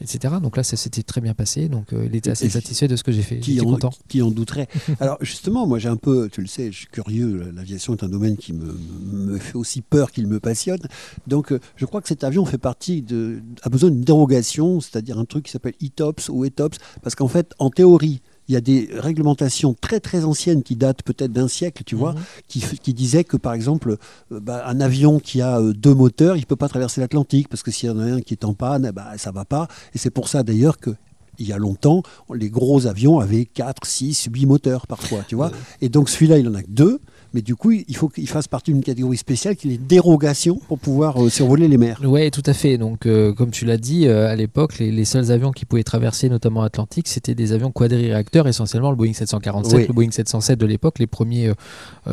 etc. 0.00 0.34
Donc 0.42 0.56
là, 0.56 0.62
ça 0.62 0.76
s'était 0.76 1.02
très 1.02 1.20
bien 1.20 1.34
passé. 1.34 1.68
Donc 1.68 1.92
euh, 1.92 2.06
il 2.06 2.16
était 2.16 2.30
assez 2.30 2.46
Et- 2.46 2.50
satisfait 2.50 2.88
de 2.88 2.96
ce 2.96 3.02
que 3.04 3.12
j'ai 3.12 3.22
fait. 3.22 3.38
qui 3.38 3.60
en, 3.60 3.64
content. 3.64 3.90
qui 4.08 4.22
en 4.22 4.30
douterait. 4.30 4.68
Alors 5.00 5.18
justement, 5.20 5.66
moi 5.66 5.78
j'ai 5.78 5.88
un 5.88 5.96
peu, 5.96 6.28
tu 6.30 6.40
le 6.40 6.46
sais, 6.46 6.72
je 6.72 6.78
suis 6.78 6.86
curieux, 6.86 7.52
l'aviation 7.54 7.94
est 7.94 8.02
un 8.04 8.08
domaine 8.08 8.36
qui 8.36 8.52
me, 8.52 8.76
me 9.12 9.38
fait 9.38 9.56
aussi 9.56 9.80
peur 9.82 10.10
qu'il 10.10 10.26
me 10.26 10.40
passionne. 10.50 10.80
Donc 11.26 11.52
euh, 11.52 11.60
je 11.76 11.86
crois 11.86 12.00
que 12.00 12.08
cet 12.08 12.24
avion 12.24 12.44
fait 12.44 12.58
partie 12.58 13.02
de, 13.02 13.40
a 13.62 13.68
besoin 13.68 13.90
d'une 13.90 14.02
dérogation, 14.02 14.80
c'est-à-dire 14.80 15.16
un 15.18 15.24
truc 15.24 15.44
qui 15.46 15.52
s'appelle 15.52 15.74
ETOPS 15.80 16.28
ou 16.30 16.44
ETOPS, 16.44 16.78
parce 17.02 17.14
qu'en 17.14 17.28
fait, 17.28 17.52
en 17.58 17.70
théorie, 17.70 18.20
il 18.48 18.54
y 18.54 18.56
a 18.56 18.60
des 18.60 18.88
réglementations 18.92 19.76
très 19.80 20.00
très 20.00 20.24
anciennes 20.24 20.64
qui 20.64 20.74
datent 20.74 21.04
peut-être 21.04 21.32
d'un 21.32 21.46
siècle, 21.46 21.84
tu 21.86 21.94
vois, 21.94 22.14
Mhm. 22.14 22.78
qui, 22.82 22.94
disaient 22.94 23.22
que 23.22 23.36
par 23.36 23.54
exemple, 23.54 23.96
euh, 24.32 24.40
bah, 24.40 24.64
un 24.66 24.80
avion 24.80 25.20
qui 25.20 25.40
a 25.40 25.60
euh, 25.60 25.72
deux 25.72 25.94
moteurs, 25.94 26.36
il 26.36 26.46
peut 26.46 26.56
pas 26.56 26.68
traverser 26.68 27.00
l'Atlantique 27.00 27.48
parce 27.48 27.62
que 27.62 27.70
s'il 27.70 27.88
y 27.88 27.92
en 27.92 28.00
a 28.00 28.04
un 28.04 28.20
qui 28.20 28.34
est 28.34 28.44
en 28.44 28.54
panne, 28.54 28.86
eh 28.88 28.92
bah, 28.92 29.12
ça 29.18 29.30
va 29.30 29.44
pas. 29.44 29.68
Et 29.94 29.98
c'est 29.98 30.10
pour 30.10 30.26
ça 30.28 30.42
d'ailleurs 30.42 30.78
que 30.78 30.90
il 31.38 31.46
y 31.46 31.52
a 31.52 31.58
longtemps, 31.58 32.02
les 32.34 32.50
gros 32.50 32.86
avions 32.86 33.18
avaient 33.18 33.46
4, 33.46 33.86
6, 33.86 34.28
8 34.30 34.46
moteurs 34.46 34.86
parfois, 34.86 35.20
tu 35.26 35.36
vois. 35.36 35.50
Et 35.80 35.88
donc 35.88 36.10
celui-là, 36.10 36.36
il 36.36 36.46
en 36.48 36.54
a 36.54 36.62
que 36.62 36.70
deux, 36.70 37.00
mais 37.34 37.42
du 37.42 37.54
coup, 37.56 37.70
il 37.72 37.96
faut 37.96 38.08
qu'il 38.08 38.28
fasse 38.28 38.48
partie 38.48 38.72
d'une 38.72 38.82
catégorie 38.82 39.16
spéciale 39.16 39.56
qui 39.56 39.68
est 39.68 39.70
les 39.72 39.78
dérogations 39.78 40.60
pour 40.68 40.78
pouvoir 40.78 41.22
euh, 41.22 41.28
survoler 41.28 41.68
les 41.68 41.78
mers. 41.78 42.00
Oui, 42.04 42.30
tout 42.30 42.42
à 42.46 42.52
fait. 42.52 42.78
Donc, 42.78 43.06
euh, 43.06 43.32
comme 43.32 43.50
tu 43.50 43.64
l'as 43.64 43.76
dit, 43.76 44.06
euh, 44.06 44.28
à 44.28 44.36
l'époque, 44.36 44.78
les, 44.78 44.90
les 44.90 45.04
seuls 45.04 45.30
avions 45.30 45.52
qui 45.52 45.64
pouvaient 45.64 45.82
traverser, 45.82 46.28
notamment 46.28 46.62
l'Atlantique, 46.62 47.08
c'était 47.08 47.34
des 47.34 47.52
avions 47.52 47.70
quadriréacteurs, 47.70 48.48
essentiellement 48.48 48.90
le 48.90 48.96
Boeing 48.96 49.12
747, 49.12 49.74
Oui. 49.78 49.86
le 49.88 49.92
Boeing 49.94 50.10
707 50.10 50.58
de 50.58 50.66
l'époque, 50.66 50.98
les 50.98 51.06
premiers 51.06 51.52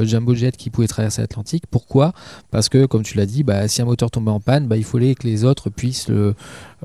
jumbo 0.01 0.35
jets 0.35 0.51
qui 0.51 0.69
pouvaient 0.69 0.87
traverser 0.87 1.21
l'Atlantique. 1.21 1.63
Pourquoi? 1.69 2.13
Parce 2.51 2.69
que, 2.69 2.85
comme 2.85 3.03
tu 3.03 3.17
l'as 3.17 3.25
dit, 3.25 3.43
bah, 3.43 3.67
si 3.67 3.81
un 3.81 3.85
moteur 3.85 4.11
tombait 4.11 4.31
en 4.31 4.39
panne, 4.39 4.67
bah, 4.67 4.77
il 4.77 4.83
fallait 4.83 5.15
que 5.15 5.27
les 5.27 5.43
autres 5.43 5.69
puissent 5.69 6.07
le 6.09 6.35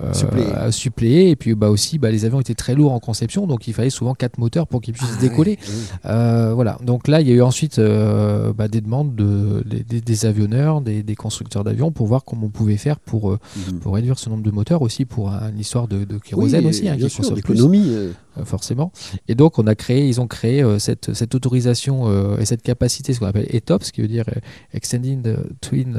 euh, 0.03 0.13
Suppléer. 0.15 0.47
suppléer. 0.71 1.31
Et 1.31 1.37
puis, 1.37 1.55
bah, 1.55 1.69
aussi, 1.69 1.99
bah, 1.99 2.11
les 2.11 2.25
avions 2.25 2.41
étaient 2.41 2.55
très 2.55 2.75
lourds 2.75 2.93
en 2.93 3.01
conception, 3.01 3.47
donc 3.47 3.67
il 3.69 3.75
fallait 3.75 3.91
souvent 3.91 4.15
quatre 4.15 4.39
moteurs 4.39 4.67
pour 4.67 4.81
qu'ils 4.81 4.95
puissent 4.95 5.09
Ah, 5.19 5.21
décoller. 5.21 5.59
oui, 5.63 5.69
oui. 5.75 5.83
Euh, 6.07 6.53
voilà. 6.55 6.79
Donc 6.83 7.09
là, 7.09 7.21
il 7.21 7.29
y 7.29 7.33
a 7.33 7.35
eu 7.35 7.43
ensuite 7.43 7.79
euh, 8.23 8.53
bah, 8.53 8.69
des 8.69 8.81
demandes 8.81 9.15
de, 9.15 9.65
des, 9.65 10.27
avionneurs, 10.27 10.81
des, 10.81 11.03
des 11.03 11.15
constructeurs 11.17 11.65
d'avions 11.65 11.91
pour 11.91 12.07
voir 12.07 12.25
comment 12.25 12.47
on 12.47 12.51
pouvait 12.51 12.77
faire 12.77 12.99
pour, 12.99 13.31
euh, 13.33 13.39
Mhm. 13.71 13.81
pour 13.81 13.95
réduire 13.95 14.19
ce 14.19 14.31
nombre 14.31 14.43
de 14.43 14.51
moteurs 14.51 14.83
aussi 14.83 15.05
pour 15.05 15.31
un- 15.31 15.51
une 15.51 15.59
histoire 15.61 15.89
de, 15.89 16.05
de 16.05 16.19
kérosène 16.19 16.61
Oui, 16.65 16.71
aussi, 16.71 16.89
hein, 16.89 16.97
qui 16.97 17.09
sûr, 17.11 17.19
consomme 17.19 17.37
l'économie. 17.37 17.89
euh, 17.89 18.13
forcément. 18.45 18.93
Et 19.29 19.35
donc, 19.35 19.59
on 19.59 19.67
a 19.67 19.75
créé, 19.75 20.07
ils 20.09 20.19
ont 20.21 20.27
créé 20.27 20.65
cette, 20.79 21.13
cette 21.13 21.35
autorisation 21.35 22.37
et 22.39 22.47
cette 22.47 22.63
capacité, 22.63 23.13
ce 23.13 23.19
qu'on 23.21 23.27
appelle 23.27 23.47
ETOPS, 23.51 23.91
qui 23.93 24.01
veut 24.01 24.09
dire 24.09 24.25
Extending 24.73 25.21
the 25.23 25.37
Twin 25.61 25.99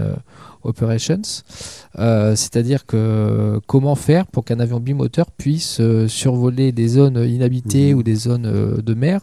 Operations. 0.64 1.22
C'est-à-dire 2.36 2.86
que 2.86 3.60
comment 3.68 3.96
faire 3.96 4.26
pour 4.28 4.46
qu'un 4.46 4.60
avion 4.60 4.80
bimoteur 4.80 5.30
puisse 5.32 5.80
survoler 6.08 6.72
des 6.72 6.88
zones 6.88 7.18
inhabitées 7.24 7.94
Mhm. 7.94 8.00
ou 8.00 8.04
des 8.04 8.16
zones 8.16 8.82
de 8.84 8.94
mer 8.94 9.22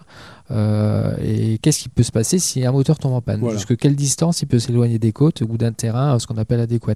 euh, 0.51 1.15
et 1.23 1.59
qu'est-ce 1.59 1.81
qui 1.81 1.89
peut 1.89 2.03
se 2.03 2.11
passer 2.13 2.39
si 2.39 2.65
un 2.65 2.73
moteur 2.73 2.99
tombe 2.99 3.13
en 3.13 3.21
panne? 3.21 3.41
Voilà. 3.41 3.57
Jusque 3.57 3.77
quelle 3.77 3.95
distance 3.95 4.43
il 4.43 4.47
peut 4.47 4.59
s'éloigner 4.59 4.99
des 4.99 5.13
côtes 5.13 5.43
ou 5.43 5.57
d'un 5.57 5.73
terrain, 5.73 6.15
euh, 6.15 6.19
ce 6.19 6.27
qu'on 6.27 6.37
appelle 6.39 6.61
adéquat 6.61 6.95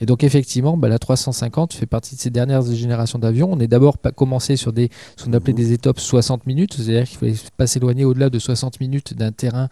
Et 0.00 0.06
donc 0.06 0.24
effectivement, 0.24 0.76
bah, 0.76 0.88
la 0.88 0.98
350 0.98 1.74
fait 1.74 1.86
partie 1.86 2.16
de 2.16 2.20
ces 2.20 2.30
dernières 2.30 2.62
générations 2.62 3.18
d'avions. 3.18 3.50
On 3.52 3.60
est 3.60 3.68
d'abord 3.68 3.98
pas 3.98 4.10
commencé 4.10 4.56
sur 4.56 4.72
des, 4.72 4.90
ce 5.16 5.24
qu'on 5.24 5.32
appelait 5.32 5.52
des 5.52 5.72
étapes 5.72 6.00
60 6.00 6.46
minutes, 6.46 6.74
c'est-à-dire 6.74 7.04
qu'il 7.04 7.18
fallait 7.18 7.34
pas 7.56 7.66
s'éloigner 7.66 8.04
au-delà 8.04 8.30
de 8.30 8.38
60 8.38 8.80
minutes 8.80 9.14
d'un 9.14 9.32
terrain 9.32 9.68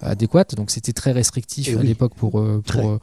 adéquat. 0.00 0.44
Donc 0.56 0.70
c'était 0.70 0.92
très 0.92 1.12
restrictif 1.12 1.68
Eh 1.70 1.74
à 1.76 1.80
oui. 1.80 1.86
l'époque 1.86 2.14
pour, 2.14 2.38
euh, 2.38 2.62
pour, 2.66 2.88
euh, 2.90 2.98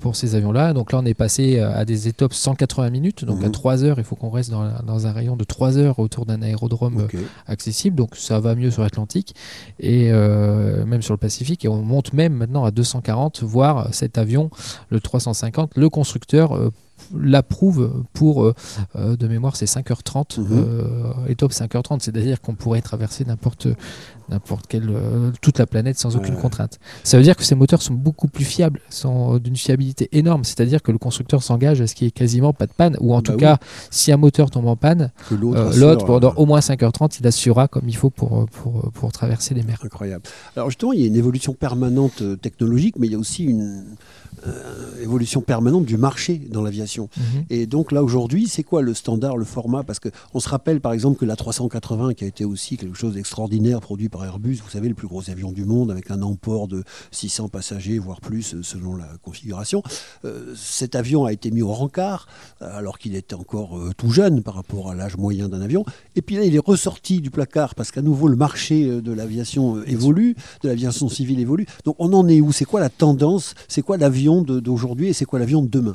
pour 0.00 0.16
ces 0.16 0.34
avions-là. 0.34 0.72
Donc 0.72 0.92
là, 0.92 0.98
on 1.02 1.04
est 1.06 1.14
passé 1.14 1.58
euh, 1.58 1.74
à 1.74 1.84
des 1.84 2.08
étapes 2.08 2.32
180 2.34 2.90
minutes, 2.90 3.24
donc 3.24 3.42
à 3.42 3.46
Mhm. 3.46 3.52
3 3.52 3.84
heures. 3.84 3.98
Il 3.98 4.04
faut 4.04 4.16
qu'on 4.16 4.30
reste 4.30 4.50
dans, 4.50 5.06
un 5.06 5.12
rayon 5.12 5.36
de 5.36 5.44
3 5.44 5.78
heures 5.78 5.98
autour 5.98 6.26
d'un 6.26 6.42
aérodrome 6.42 7.06
euh, 7.14 7.18
accessible, 7.46 7.96
donc 7.96 8.16
ça 8.16 8.40
va 8.40 8.54
mieux 8.54 8.70
sur 8.70 8.82
l'Atlantique 8.82 9.34
et 9.80 10.10
euh, 10.10 10.84
même 10.86 11.02
sur 11.02 11.14
le 11.14 11.18
Pacifique. 11.18 11.64
Et 11.64 11.68
on 11.68 11.82
monte 11.82 12.12
même 12.12 12.34
maintenant 12.34 12.64
à 12.64 12.70
240, 12.70 13.42
voire 13.42 13.88
cet 13.92 14.18
avion, 14.18 14.50
le 14.90 15.00
350, 15.00 15.72
le 15.76 15.88
constructeur 15.88 16.56
euh, 16.56 16.70
l'approuve 17.16 18.04
pour, 18.12 18.44
euh, 18.44 18.54
euh, 18.96 19.16
de 19.16 19.28
mémoire, 19.28 19.56
c'est 19.56 19.66
5h30, 19.66 20.38
Mhm. 20.38 20.46
euh, 20.52 21.12
et 21.28 21.34
top 21.34 21.52
5h30, 21.52 22.00
c'est-à-dire 22.02 22.40
qu'on 22.40 22.54
pourrait 22.54 22.80
traverser 22.82 23.24
n'importe 23.24 23.68
n'importe 24.30 24.66
quelle 24.68 24.88
euh, 24.88 25.30
toute 25.42 25.58
la 25.58 25.66
planète 25.66 25.98
sans 25.98 26.16
aucune 26.16 26.36
contrainte. 26.36 26.78
Ça 27.02 27.18
veut 27.18 27.22
dire 27.22 27.36
que 27.36 27.44
ces 27.44 27.54
moteurs 27.54 27.82
sont 27.82 27.92
beaucoup 27.92 28.26
plus 28.26 28.46
fiables, 28.46 28.80
sont 28.88 29.36
d'une 29.36 29.54
fiabilité 29.56 30.08
énorme, 30.12 30.44
c'est-à-dire 30.44 30.82
que 30.82 30.92
le 30.92 30.96
constructeur 30.98 31.42
s'engage 31.42 31.82
à 31.82 31.86
ce 31.86 31.94
qu'il 31.94 32.06
n'y 32.06 32.08
ait 32.08 32.12
quasiment 32.12 32.54
pas 32.54 32.66
de 32.66 32.72
panne, 32.72 32.96
ou 33.00 33.12
en 33.12 33.16
Bah 33.18 33.22
tout 33.22 33.32
oui. 33.32 33.38
cas, 33.40 33.58
si 33.90 34.12
un 34.12 34.16
moteur 34.16 34.50
tombe 34.50 34.66
en 34.66 34.76
panne, 34.76 35.12
l'autre 35.30 35.76
l'autre, 35.78 36.06
pendant 36.06 36.32
au 36.36 36.46
moins 36.46 36.60
5h30, 36.60 37.18
il 37.20 37.26
assurera 37.26 37.68
comme 37.68 37.86
il 37.86 37.96
faut 37.96 38.08
pour, 38.08 38.46
pour, 38.46 38.90
pour 38.92 39.12
traverser 39.12 39.52
les 39.52 39.62
mers. 39.62 39.80
Incroyable. 39.84 40.22
Alors 40.56 40.70
justement, 40.70 40.94
il 40.94 41.00
y 41.00 41.04
a 41.04 41.06
une 41.06 41.16
évolution 41.16 41.52
permanente 41.52 42.22
technologique, 42.40 42.96
mais 42.98 43.08
il 43.08 43.12
y 43.12 43.16
a 43.16 43.18
aussi 43.18 43.44
une 43.44 43.84
évolution 45.02 45.40
permanente 45.42 45.84
du 45.84 45.96
marché 45.98 46.40
dans 46.50 46.62
l'aviation. 46.62 46.93
Mhm. 47.02 47.44
Et 47.50 47.66
donc 47.66 47.92
là 47.92 48.02
aujourd'hui, 48.02 48.48
c'est 48.48 48.62
quoi 48.62 48.82
le 48.82 48.94
standard, 48.94 49.36
le 49.36 49.44
format? 49.44 49.82
Parce 49.82 50.00
qu'on 50.00 50.40
se 50.40 50.48
rappelle 50.48 50.80
par 50.80 50.92
exemple 50.92 51.18
que 51.18 51.24
la 51.24 51.36
380, 51.36 52.14
qui 52.14 52.24
a 52.24 52.26
été 52.26 52.44
aussi 52.44 52.76
quelque 52.76 52.96
chose 52.96 53.14
d'extraordinaire 53.14 53.80
produit 53.80 54.08
par 54.08 54.24
Airbus, 54.24 54.60
vous 54.64 54.70
savez, 54.70 54.88
le 54.88 54.94
plus 54.94 55.08
gros 55.08 55.28
avion 55.30 55.52
du 55.52 55.64
monde, 55.64 55.90
avec 55.90 56.10
un 56.10 56.22
emport 56.22 56.68
de 56.68 56.84
600 57.10 57.48
passagers, 57.48 57.98
voire 57.98 58.20
plus, 58.20 58.54
euh, 58.54 58.62
selon 58.62 58.96
la 58.96 59.08
configuration. 59.22 59.82
Euh, 60.24 60.54
cet 60.56 60.94
avion 60.94 61.24
a 61.24 61.32
été 61.32 61.50
mis 61.50 61.62
au 61.62 61.72
rencard, 61.72 62.26
euh, 62.62 62.76
alors 62.76 62.98
qu'il 62.98 63.14
était 63.14 63.34
encore 63.34 63.78
euh, 63.78 63.92
tout 63.96 64.10
jeune 64.10 64.42
par 64.42 64.54
rapport 64.54 64.90
à 64.90 64.94
l'âge 64.94 65.16
moyen 65.16 65.48
d'un 65.48 65.60
avion. 65.60 65.84
Et 66.16 66.22
puis 66.22 66.36
là, 66.36 66.44
il 66.44 66.54
est 66.54 66.64
ressorti 66.64 67.20
du 67.20 67.30
placard, 67.30 67.74
parce 67.74 67.90
qu'à 67.90 68.02
nouveau, 68.02 68.28
le 68.28 68.36
marché 68.36 69.00
de 69.00 69.12
l'aviation 69.12 69.82
évolue, 69.84 70.36
de 70.62 70.68
l'aviation 70.68 71.08
civile 71.08 71.40
évolue. 71.40 71.66
Donc 71.84 71.96
on 71.98 72.12
en 72.12 72.28
est 72.28 72.40
où? 72.40 72.52
C'est 72.52 72.64
quoi 72.64 72.80
la 72.80 72.90
tendance? 72.90 73.54
C'est 73.68 73.82
quoi 73.82 73.96
l'avion 73.96 74.42
d'aujourd'hui? 74.42 75.08
Et 75.08 75.12
c'est 75.12 75.24
quoi 75.24 75.38
l'avion 75.38 75.62
de 75.62 75.68
demain? 75.68 75.94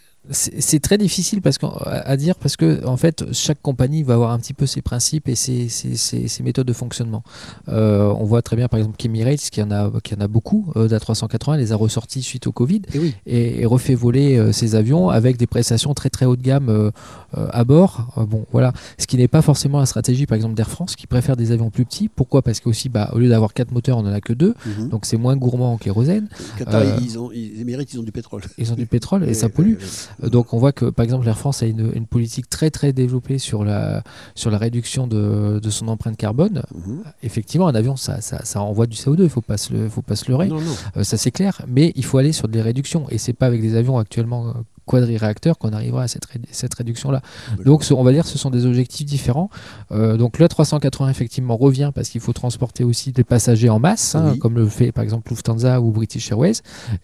C'est 0.29 0.79
très 0.79 0.99
difficile 0.99 1.41
parce 1.41 1.57
à 1.83 2.15
dire 2.15 2.35
parce 2.35 2.55
que 2.55 2.85
en 2.85 2.95
fait 2.95 3.25
chaque 3.33 3.59
compagnie 3.59 4.03
va 4.03 4.13
avoir 4.13 4.29
un 4.31 4.37
petit 4.37 4.53
peu 4.53 4.67
ses 4.67 4.83
principes 4.83 5.27
et 5.27 5.33
ses, 5.33 5.67
ses- 5.67 5.97
ses- 5.97 6.27
ses 6.27 6.43
méthodes 6.43 6.67
de 6.67 6.73
fonctionnement. 6.73 7.23
Euh, 7.69 8.13
on 8.19 8.23
voit 8.25 8.43
très 8.43 8.55
bien 8.55 8.67
par 8.67 8.77
exemple 8.79 8.97
qu'Emirates 8.97 9.49
qui 9.49 9.63
en 9.63 9.71
a 9.71 9.91
qui 10.03 10.13
en 10.13 10.19
a 10.21 10.27
beaucoup 10.27 10.71
euh, 10.75 10.87
d'A380 10.87 11.57
les 11.57 11.71
a 11.71 11.75
ressortis 11.75 12.21
suite 12.21 12.45
au 12.45 12.51
Covid 12.51 12.83
Et 12.93 12.99
oui. 12.99 13.15
et, 13.25 13.61
et 13.61 13.65
refait 13.65 13.95
voler 13.95 14.37
euh, 14.37 14.51
ses 14.51 14.75
avions 14.75 15.09
avec 15.09 15.37
des 15.37 15.47
prestations 15.47 15.95
très 15.95 16.11
très 16.11 16.27
haut 16.27 16.35
de 16.35 16.43
gamme 16.43 16.91
à 17.33 17.63
bord. 17.63 18.13
Bon 18.29 18.45
voilà, 18.51 18.73
ce 18.99 19.07
qui 19.07 19.17
n'est 19.17 19.27
pas 19.27 19.41
forcément 19.41 19.79
la 19.79 19.87
stratégie 19.87 20.27
par 20.27 20.35
exemple 20.35 20.53
d'Air 20.53 20.69
France 20.69 20.95
qui 20.95 21.07
préfère 21.07 21.35
des 21.35 21.51
avions 21.51 21.71
plus 21.71 21.83
petits. 21.85 22.09
Pourquoi? 22.09 22.43
Parce 22.43 22.59
qu'aussi 22.59 22.89
bah, 22.89 23.09
au 23.13 23.17
lieu 23.17 23.27
d'avoir 23.29 23.53
quatre 23.55 23.71
moteurs 23.71 23.97
on 23.97 24.01
en 24.01 24.13
a 24.13 24.21
que 24.21 24.33
deux, 24.33 24.53
Mhm. 24.67 24.89
donc 24.89 25.05
c'est 25.07 25.17
moins 25.17 25.35
gourmand 25.35 25.73
en 25.73 25.77
kérosène. 25.77 26.27
Qatar, 26.59 26.83
ils, 27.01 27.17
ont, 27.17 27.31
ils, 27.33 27.59
Émirates, 27.61 27.91
ils 27.93 27.99
ont 27.99 28.03
du 28.03 28.11
pétrole. 28.11 28.43
Ils 28.59 28.71
ont 28.71 28.75
du 28.75 28.85
pétrole 28.95 29.23
et 29.27 29.33
ça 29.33 29.49
pollue. 29.49 29.75
Euh, 30.23 30.29
Donc 30.29 30.53
on 30.53 30.57
voit 30.57 30.71
que 30.71 30.85
par 30.85 31.03
exemple 31.03 31.25
l'Air 31.25 31.37
France 31.37 31.63
a 31.63 31.65
une, 31.65 31.91
une 31.93 32.05
politique 32.07 32.49
très 32.49 32.69
très 32.69 32.93
développée 32.93 33.37
sur 33.37 33.63
la, 33.63 34.03
sur 34.35 34.51
la 34.51 34.57
réduction 34.57 35.07
de, 35.07 35.59
de 35.59 35.69
son 35.69 35.87
empreinte 35.87 36.17
carbone. 36.17 36.63
Mhm. 36.73 37.03
Effectivement, 37.23 37.67
un 37.67 37.75
avion, 37.75 37.95
ça, 37.95 38.21
ça, 38.21 38.43
ça 38.45 38.61
envoie 38.61 38.87
du 38.87 38.97
CO2, 38.97 39.19
il 39.19 39.23
ne 39.23 39.27
faut, 39.27 39.41
pas 39.41 39.57
se 40.15 40.29
leurrer. 40.29 40.47
Non, 40.47 40.61
non. 40.61 40.75
Euh, 40.97 41.03
ça 41.03 41.17
c'est 41.17 41.31
clair, 41.31 41.61
mais 41.67 41.91
il 41.95 42.05
faut 42.05 42.17
aller 42.17 42.31
sur 42.31 42.47
des 42.47 42.61
réductions. 42.61 43.05
Et 43.09 43.17
c'est 43.17 43.33
pas 43.33 43.45
avec 43.47 43.61
des 43.61 43.75
avions 43.75 43.97
actuellement 43.97 44.49
euh, 44.49 44.53
quadri-réacteurs 44.85 45.57
qu'on 45.57 45.71
arrivera 45.73 46.03
à 46.03 46.07
cette, 46.07 46.25
ré- 46.25 46.39
cette 46.51 46.73
réduction-là. 46.73 47.21
Donc 47.65 47.83
ce- 47.83 47.93
on 47.93 48.03
va 48.03 48.11
dire 48.11 48.23
que 48.23 48.29
ce 48.29 48.37
sont 48.37 48.49
des 48.49 48.65
objectifs 48.65 49.05
différents. 49.05 49.49
Euh, 49.91 50.17
donc 50.17 50.39
le 50.39 50.47
380 50.47 51.09
effectivement 51.09 51.55
revient 51.57 51.91
parce 51.93 52.09
qu'il 52.09 52.21
faut 52.21 52.33
transporter 52.33 52.83
aussi 52.83 53.11
des 53.11 53.23
passagers 53.23 53.69
en 53.69 53.79
masse, 53.79 54.15
hein, 54.15 54.31
Oui. 54.33 54.39
comme 54.39 54.55
le 54.55 54.67
fait 54.67 54.91
par 54.91 55.03
exemple 55.03 55.29
Lufthansa 55.31 55.79
ou 55.81 55.91
British 55.91 56.31
Airways. 56.31 56.53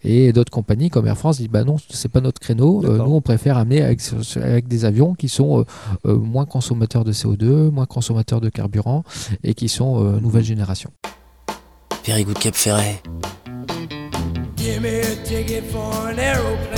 Et 0.04 0.32
d'autres 0.32 0.50
compagnies 0.52 0.90
comme 0.90 1.06
Air 1.06 1.16
France 1.16 1.38
disent 1.38 1.48
bah 1.48 1.64
non, 1.64 1.76
c'est 1.90 2.10
pas 2.10 2.20
notre 2.20 2.40
créneau. 2.40 2.82
Euh, 2.84 2.98
nous 2.98 3.14
on 3.14 3.20
préfère 3.20 3.56
amener 3.58 3.82
avec, 3.82 4.00
avec 4.36 4.68
des 4.68 4.84
avions 4.84 5.14
qui 5.14 5.28
sont 5.28 5.60
euh, 5.60 5.64
euh, 6.06 6.16
moins 6.18 6.44
consommateurs 6.46 7.04
de 7.04 7.12
CO2, 7.12 7.70
moins 7.70 7.86
consommateurs 7.86 8.40
de 8.40 8.48
carburant 8.48 9.04
et 9.44 9.54
qui 9.54 9.68
sont 9.68 10.04
euh, 10.04 10.20
nouvelle 10.20 10.44
génération. 10.44 10.90
Very 12.04 12.24
good 12.24 12.38
Cap 12.38 12.54
Ferret. 12.54 13.02
Give 14.56 14.80
me 14.80 15.00
a 15.00 15.16
ticket 15.24 15.62
for 15.62 15.92
an 16.06 16.18
aeroplane. 16.18 16.77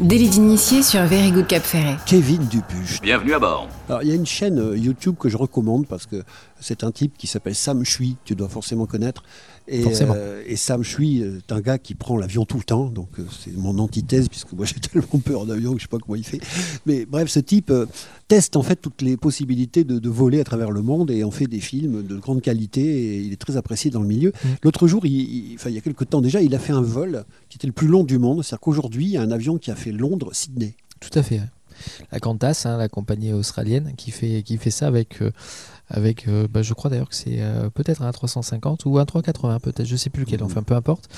Délit 0.00 0.28
d'initié 0.28 0.82
sur 0.82 1.02
Very 1.02 1.30
Good 1.30 1.46
Cap 1.46 1.62
Ferret. 1.62 1.96
Kevin 2.06 2.46
Dupuche. 2.46 3.00
Bienvenue 3.02 3.34
à 3.34 3.38
bord. 3.38 3.68
Alors, 3.90 4.02
il 4.04 4.08
y 4.08 4.12
a 4.12 4.14
une 4.14 4.26
chaîne 4.26 4.58
euh, 4.58 4.76
YouTube 4.78 5.16
que 5.18 5.28
je 5.28 5.36
recommande 5.36 5.86
parce 5.86 6.06
que 6.06 6.22
c'est 6.60 6.84
un 6.84 6.92
type 6.92 7.18
qui 7.18 7.26
s'appelle 7.26 7.54
Sam 7.54 7.84
Chui, 7.84 8.16
tu 8.24 8.34
dois 8.36 8.48
forcément 8.48 8.86
connaître. 8.86 9.22
Et, 9.68 9.82
Forcément. 9.82 10.14
euh, 10.16 10.42
et 10.46 10.56
Sam 10.56 10.82
Chui 10.82 11.22
euh, 11.22 11.38
est 11.38 11.52
un 11.52 11.60
gars 11.60 11.78
qui 11.78 11.94
prend 11.94 12.16
l'avion 12.16 12.44
tout 12.44 12.56
le 12.56 12.64
temps, 12.64 12.86
donc 12.86 13.08
euh, 13.18 13.24
c'est 13.38 13.52
mon 13.56 13.78
antithèse 13.78 14.28
puisque 14.28 14.52
moi 14.52 14.64
j'ai 14.66 14.74
tellement 14.80 15.18
peur 15.24 15.46
d'avion 15.46 15.72
que 15.74 15.78
je 15.78 15.82
sais 15.84 15.88
pas 15.88 15.98
comment 15.98 16.16
il 16.16 16.24
fait. 16.24 16.40
Mais 16.86 17.04
bref, 17.04 17.28
ce 17.28 17.38
type 17.40 17.70
euh, 17.70 17.86
teste 18.26 18.56
en 18.56 18.62
fait 18.62 18.76
toutes 18.76 19.02
les 19.02 19.16
possibilités 19.16 19.84
de, 19.84 19.98
de 19.98 20.08
voler 20.08 20.40
à 20.40 20.44
travers 20.44 20.70
le 20.70 20.82
monde 20.82 21.10
et 21.10 21.22
en 21.24 21.30
fait 21.30 21.46
des 21.46 21.60
films 21.60 22.02
de 22.04 22.16
grande 22.16 22.42
qualité 22.42 22.80
et 22.82 23.20
il 23.20 23.32
est 23.32 23.36
très 23.40 23.56
apprécié 23.56 23.90
dans 23.90 24.00
le 24.00 24.08
milieu. 24.08 24.30
Mm. 24.44 24.48
L'autre 24.62 24.86
jour, 24.88 25.04
il, 25.06 25.56
il 25.64 25.70
y 25.72 25.78
a 25.78 25.80
quelques 25.80 26.08
temps 26.08 26.20
déjà, 26.20 26.40
il 26.42 26.54
a 26.54 26.58
fait 26.58 26.72
un 26.72 26.82
vol 26.82 27.24
qui 27.48 27.58
était 27.58 27.66
le 27.66 27.72
plus 27.72 27.88
long 27.88 28.02
du 28.04 28.18
monde. 28.18 28.42
C'est-à-dire 28.42 28.60
qu'aujourd'hui, 28.60 29.04
il 29.06 29.10
y 29.12 29.16
a 29.16 29.22
un 29.22 29.30
avion 29.30 29.58
qui 29.58 29.70
a 29.70 29.76
fait 29.76 29.92
Londres-Sydney. 29.92 30.74
Tout 31.00 31.16
à 31.18 31.22
fait. 31.22 31.36
ouais. 31.36 31.48
La 32.12 32.20
Qantas, 32.20 32.62
hein, 32.66 32.76
la 32.76 32.88
compagnie 32.88 33.32
australienne, 33.32 33.92
qui 33.96 34.10
fait, 34.10 34.42
qui 34.42 34.56
fait 34.56 34.70
ça 34.70 34.86
avec, 34.86 35.20
euh, 35.22 35.30
avec 35.88 36.28
euh, 36.28 36.46
bah, 36.48 36.62
je 36.62 36.72
crois 36.72 36.88
d'ailleurs 36.90 37.08
que 37.08 37.14
c'est 37.16 37.38
euh, 37.40 37.68
peut-être 37.70 38.02
un 38.02 38.12
350 38.12 38.84
ou 38.86 38.98
un 38.98 39.04
380, 39.04 39.58
peut-être, 39.60 39.84
je 39.86 39.96
sais 39.96 40.08
plus 40.10 40.24
lequel, 40.24 40.42
enfin 40.42 40.62
peu 40.62 40.74
importe. 40.74 41.08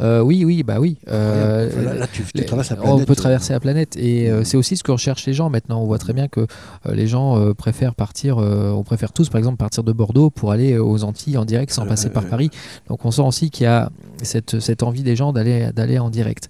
Oui, 0.00 0.44
oui, 0.44 0.62
bah 0.62 0.80
oui. 0.80 0.96
là, 1.06 1.66
là, 1.94 2.06
tu, 2.12 2.22
tu 2.24 2.30
les- 2.34 2.46
traverses 2.46 2.70
la 2.70 2.78
on 2.80 2.82
planète. 2.82 3.06
peut 3.06 3.14
traverser 3.14 3.52
la 3.52 3.60
planète 3.60 3.96
et 3.96 4.30
euh, 4.30 4.42
c'est 4.44 4.56
aussi 4.56 4.76
ce 4.76 4.82
que 4.82 4.90
recherchent 4.92 5.26
les 5.26 5.34
gens 5.34 5.50
maintenant. 5.50 5.80
On 5.82 5.86
voit 5.86 5.98
très 5.98 6.12
bien 6.12 6.28
que 6.28 6.46
les 6.90 7.06
gens 7.06 7.52
préfèrent 7.54 7.94
partir, 7.94 8.38
on 8.38 8.82
préfère 8.84 9.12
tous 9.12 9.28
par 9.28 9.38
exemple 9.38 9.58
partir 9.58 9.82
de 9.84 9.92
Bordeaux 9.92 10.30
pour 10.30 10.50
aller 10.52 10.78
aux 10.78 11.04
Antilles 11.04 11.36
en 11.36 11.44
direct 11.44 11.72
sans 11.72 11.82
Ouais, 11.82 11.88
passer 11.88 12.08
par. 12.10 12.22
Paris. 12.26 12.50
Donc 12.88 13.04
on 13.04 13.10
sent 13.10 13.22
aussi 13.22 13.50
qu'il 13.50 13.64
y 13.64 13.66
a 13.66 13.90
cette, 14.22 14.60
cette 14.60 14.82
envie 14.82 15.02
des 15.02 15.16
gens 15.16 15.32
d'aller 15.32 15.98
en 15.98 16.08
direct. 16.08 16.48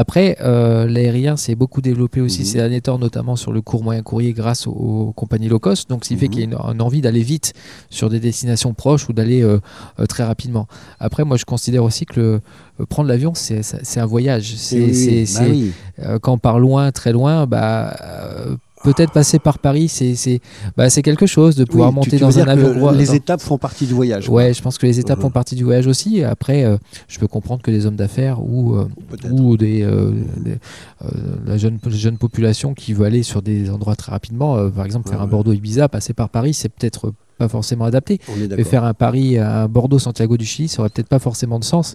Après, 0.00 0.36
euh, 0.42 0.86
l'aérien 0.86 1.36
s'est 1.36 1.56
beaucoup 1.56 1.80
développé 1.80 2.20
aussi 2.20 2.42
Mhm. 2.42 2.46
ces 2.46 2.58
derniers 2.58 2.80
temps, 2.80 3.00
notamment 3.00 3.34
sur 3.34 3.50
le 3.50 3.60
court 3.62 3.82
moyen 3.82 4.02
courrier 4.02 4.32
grâce 4.32 4.68
aux, 4.68 4.70
aux 4.70 5.12
compagnies 5.12 5.48
low 5.48 5.58
cost. 5.58 5.90
Donc, 5.90 6.04
ce 6.04 6.10
qui 6.10 6.16
fait 6.16 6.26
Mhm. 6.26 6.30
qu'il 6.30 6.40
y 6.40 6.42
a 6.44 6.46
une, 6.46 6.54
une 6.76 6.80
envie 6.82 7.00
d'aller 7.00 7.22
vite 7.22 7.52
sur 7.90 8.08
des 8.08 8.20
destinations 8.20 8.74
proches 8.74 9.08
ou 9.08 9.12
d'aller 9.12 9.42
euh, 9.42 9.58
euh, 9.98 10.06
très 10.06 10.22
rapidement. 10.22 10.68
Après, 11.00 11.24
moi, 11.24 11.36
je 11.36 11.44
considère 11.44 11.82
aussi 11.82 12.06
que 12.06 12.20
le, 12.20 12.86
prendre 12.86 13.08
l'avion, 13.08 13.32
c'est 13.34 13.98
un 13.98 14.06
voyage. 14.06 14.54
C'est 14.56 14.78
oui, 14.80 15.28
bah 15.34 15.40
oui. 15.50 15.72
euh, 16.04 16.18
quand 16.20 16.34
on 16.34 16.38
part 16.38 16.60
loin, 16.60 16.92
très 16.92 17.10
loin, 17.12 17.46
bah, 17.46 17.96
euh, 18.00 18.54
peut-être 18.82 19.12
passer 19.12 19.38
par 19.38 19.58
Paris, 19.58 19.88
c'est 19.88 20.14
c'est 20.14 20.40
bah, 20.76 20.90
c'est 20.90 21.02
quelque 21.02 21.26
chose 21.26 21.56
de 21.56 21.64
pouvoir 21.64 21.88
Oui, 21.90 21.94
monter 21.96 22.10
tu 22.10 22.16
veux 22.16 22.20
dans 22.20 22.28
dire 22.30 22.44
un 22.44 22.48
avion. 22.48 22.90
Les 22.92 23.06
dans- 23.06 23.12
étapes 23.14 23.40
font 23.40 23.58
partie 23.58 23.86
du 23.86 23.94
voyage. 23.94 24.26
quoi. 24.26 24.34
Ouais, 24.36 24.54
je 24.54 24.62
pense 24.62 24.78
que 24.78 24.86
les 24.86 24.98
étapes 25.00 25.20
font 25.20 25.30
partie 25.30 25.54
du 25.54 25.64
voyage 25.64 25.86
aussi. 25.86 26.22
Après, 26.24 26.64
euh, 26.64 26.76
je 27.08 27.18
peux 27.18 27.26
comprendre 27.28 27.62
que 27.62 27.70
des 27.70 27.86
hommes 27.86 27.96
d'affaires 27.96 28.42
ou, 28.42 28.76
euh, 28.76 28.88
ou 29.30 29.56
des, 29.56 29.82
euh, 29.82 30.12
des- 30.38 30.58
euh, 31.02 31.08
la 31.46 31.56
jeune, 31.58 31.78
jeune 31.88 32.18
population 32.18 32.74
qui 32.74 32.92
veut 32.92 33.04
aller 33.06 33.22
sur 33.22 33.42
des 33.42 33.70
endroits 33.70 33.96
très 33.96 34.12
rapidement, 34.12 34.56
euh, 34.56 34.68
par 34.68 34.84
exemple 34.84 35.08
faire 35.08 35.18
Ouais, 35.18 35.22
un 35.22 35.26
ouais. 35.26 35.30
Bordeaux-Ibiza, 35.32 35.88
passer 35.88 36.12
par 36.14 36.28
Paris, 36.28 36.54
c'est 36.54 36.68
peut-être 36.68 37.12
pas 37.38 37.48
forcément 37.48 37.84
adapté. 37.84 38.18
D'accord. 38.48 38.66
faire 38.66 38.82
un 38.84 38.94
Paris 38.94 39.38
à 39.38 39.68
Bordeaux-Santiago 39.68 40.36
du 40.36 40.44
Chili, 40.44 40.66
ça 40.66 40.80
aurait 40.80 40.88
peut-être 40.88 41.06
pas 41.08 41.20
forcément 41.20 41.60
de 41.60 41.64
sens 41.64 41.94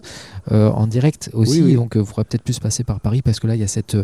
euh, 0.52 0.70
en 0.70 0.86
direct 0.86 1.28
aussi. 1.34 1.60
Oui, 1.60 1.66
oui. 1.66 1.74
Donc, 1.74 1.92
il 1.96 2.04
faudrait 2.04 2.24
peut-être 2.24 2.42
plus 2.44 2.58
passer 2.58 2.82
par 2.82 2.98
Paris 3.00 3.20
parce 3.20 3.40
que 3.40 3.46
là, 3.46 3.54
il 3.54 3.60
y 3.60 3.64
a 3.64 3.66
cette, 3.66 3.94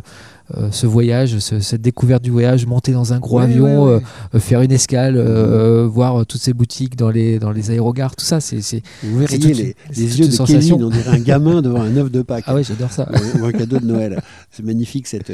euh, 0.56 0.68
ce 0.70 0.86
voyage, 0.86 1.38
ce- 1.38 1.60
cette 1.60 1.82
découverte 1.82 2.22
du 2.22 2.30
voyage, 2.30 2.66
monter 2.66 2.92
dans 2.92 3.12
un 3.12 3.18
gros 3.18 3.38
avion, 3.38 3.88
euh, 3.88 3.98
euh, 4.34 4.40
faire 4.40 4.60
une 4.62 4.72
escale, 4.72 5.16
euh, 5.16 5.86
voir 5.86 6.26
toutes 6.26 6.40
ces 6.40 6.52
boutiques 6.52 6.96
dans 6.96 7.10
les, 7.10 7.38
dans 7.38 7.50
les 7.52 7.70
aérogares, 7.70 8.16
tout 8.16 8.24
ça, 8.24 8.40
c'est. 8.40 8.60
Vous 9.02 9.18
verriez 9.18 9.38
toute 9.38 9.56
les, 9.56 9.76
les 9.96 10.18
yeux 10.20 10.26
de 10.26 10.30
sensation. 10.32 10.76
Kevin, 10.76 10.84
on 10.86 10.90
dirait 10.90 11.10
un 11.16 11.20
gamin 11.22 11.62
devant 11.62 11.80
un 11.82 11.96
œuf 11.96 12.10
de 12.10 12.22
Pâques. 12.22 12.44
Ah 12.46 12.54
ouais, 12.54 12.64
j'adore 12.64 12.90
ça. 12.92 13.08
ou 13.40 13.44
un 13.44 13.52
cadeau 13.52 13.78
de 13.78 13.86
Noël. 13.86 14.20
C'est 14.50 14.64
magnifique 14.64 15.06
cette, 15.06 15.32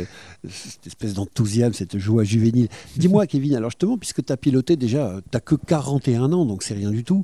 cette 0.48 0.86
espèce 0.86 1.14
d'enthousiasme, 1.14 1.72
cette 1.72 1.98
joie 1.98 2.24
juvénile. 2.24 2.68
Dis-moi, 2.96 3.26
Kevin, 3.26 3.54
alors 3.56 3.70
justement, 3.70 3.98
puisque 3.98 4.24
tu 4.24 4.32
as 4.32 4.36
piloté 4.36 4.76
déjà, 4.76 5.14
tu 5.22 5.28
n'as 5.34 5.40
que 5.40 5.54
41 5.54 6.32
ans, 6.32 6.44
donc 6.44 6.62
c'est 6.62 6.74
rien 6.74 6.90
du 6.90 7.04
tout. 7.04 7.22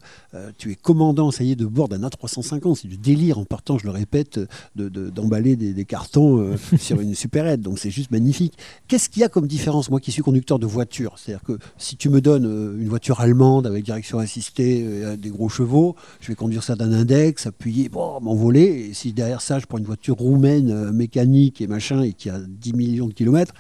tu 0.59 0.71
es 0.73 0.75
commandant, 0.75 1.31
ça 1.31 1.45
y 1.45 1.53
est, 1.53 1.57
de 1.57 1.67
bord 1.67 1.89
d'un 1.89 2.01
A350. 2.01 2.79
C'est 2.83 2.89
du 2.89 2.97
délire 2.97 3.39
en 3.39 3.45
partant, 3.45 3.79
je 3.79 3.85
le 3.85 3.91
répète, 3.91 4.41
de- 4.77 4.89
de- 4.89 5.11
d'emballer 5.11 5.57
des, 5.57 5.73
des 5.73 5.85
cartons 5.85 6.57
sur 6.79 7.01
une 7.01 7.15
supérette. 7.15 7.61
Donc 7.61 7.79
c'est 7.83 7.91
juste 7.91 8.11
magnifique. 8.11 8.55
Qu'est-ce 8.89 9.09
qu'il 9.09 9.21
y 9.23 9.25
a 9.25 9.29
comme 9.29 9.47
différence, 9.47 9.91
moi 9.91 10.01
qui 10.01 10.13
suis 10.13 10.23
conducteur 10.23 10.59
de 10.59 10.67
voiture? 10.67 11.15
C'est-à-dire 11.17 11.45
que 11.45 11.59
si 11.79 11.97
tu 11.97 12.09
me 12.09 12.21
donnes 12.21 12.47
euh, 12.47 12.81
une 12.81 12.89
voiture 12.89 13.21
allemande 13.21 13.67
avec 13.67 13.85
direction 13.85 14.19
assistée, 14.19 14.85
euh, 14.87 15.17
des 15.17 15.31
gros 15.31 15.49
chevaux, 15.49 15.97
je 16.21 16.29
vais 16.29 16.35
conduire 16.35 16.63
ça 16.63 16.77
d'un 16.77 16.93
index, 16.93 17.47
appuyer, 17.47 17.89
bon, 17.89 18.21
m'envoler. 18.21 18.89
Et 18.91 18.95
si 18.95 19.13
derrière 19.13 19.41
ça, 19.41 19.59
je 19.59 19.67
prends 19.67 19.79
une 19.79 19.85
voiture 19.85 20.17
roumaine, 20.17 20.71
euh, 20.71 20.93
mécanique 20.93 21.61
et 21.61 21.67
machin, 21.67 22.03
et 22.03 22.13
qui 22.13 22.31
a 22.31 22.39
10 22.39 22.73
millions 22.75 23.09
de 23.09 23.15
kilomètres, 23.15 23.53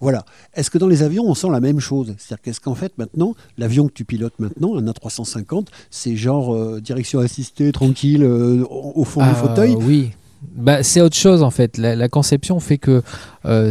voilà. 0.00 0.24
Est-ce 0.54 0.70
que 0.70 0.78
dans 0.78 0.88
les 0.88 1.02
avions, 1.02 1.24
on 1.24 1.34
sent 1.34 1.48
la 1.50 1.60
même 1.60 1.80
chose? 1.80 2.14
C'est-à-dire 2.18 2.42
qu'est-ce 2.42 2.60
qu'en 2.60 2.74
fait, 2.74 2.92
maintenant, 2.98 3.34
l'avion 3.56 3.86
que 3.86 3.92
tu 3.92 4.04
pilotes 4.04 4.38
maintenant, 4.38 4.76
un 4.76 4.84
A350, 4.86 5.68
c'est 5.90 6.16
genre 6.16 6.54
euh, 6.54 6.80
direction 6.80 7.20
assistée, 7.20 7.72
tranquille, 7.72 8.22
euh, 8.22 8.62
au 8.68 8.92
au 8.96 9.04
fond 9.04 9.22
du 9.22 9.28
Ah, 9.30 9.34
fauteuil? 9.34 9.74
Oui. 9.74 10.10
Bah, 10.54 10.82
c'est 10.82 11.00
autre 11.00 11.16
chose 11.16 11.42
en 11.42 11.50
fait. 11.50 11.78
La, 11.78 11.96
la 11.96 12.08
conception 12.08 12.60
fait 12.60 12.78
que 12.78 13.02
euh, 13.44 13.70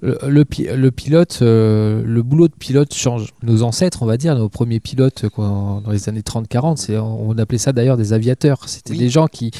le, 0.00 0.18
le 0.28 0.44
pi- 0.44 0.66
le 0.74 0.90
pilote, 0.90 1.38
euh, 1.42 2.02
le 2.04 2.22
boulot 2.22 2.48
de 2.48 2.54
pilote 2.58 2.92
change. 2.94 3.28
Nos 3.42 3.62
ancêtres, 3.62 4.02
on 4.02 4.06
va 4.06 4.16
dire, 4.16 4.34
nos 4.36 4.48
premiers 4.48 4.80
pilotes 4.80 5.28
quoi, 5.28 5.80
dans 5.84 5.90
les 5.90 6.08
années 6.08 6.20
30-40, 6.22 6.76
c'est- 6.76 6.98
on 6.98 7.36
appelait 7.38 7.58
ça 7.58 7.72
d'ailleurs 7.72 7.96
des 7.96 8.12
aviateurs. 8.12 8.62
C'était 8.68 8.92
Oui. 8.92 8.98
des 8.98 9.08
gens 9.08 9.26
qui, 9.26 9.50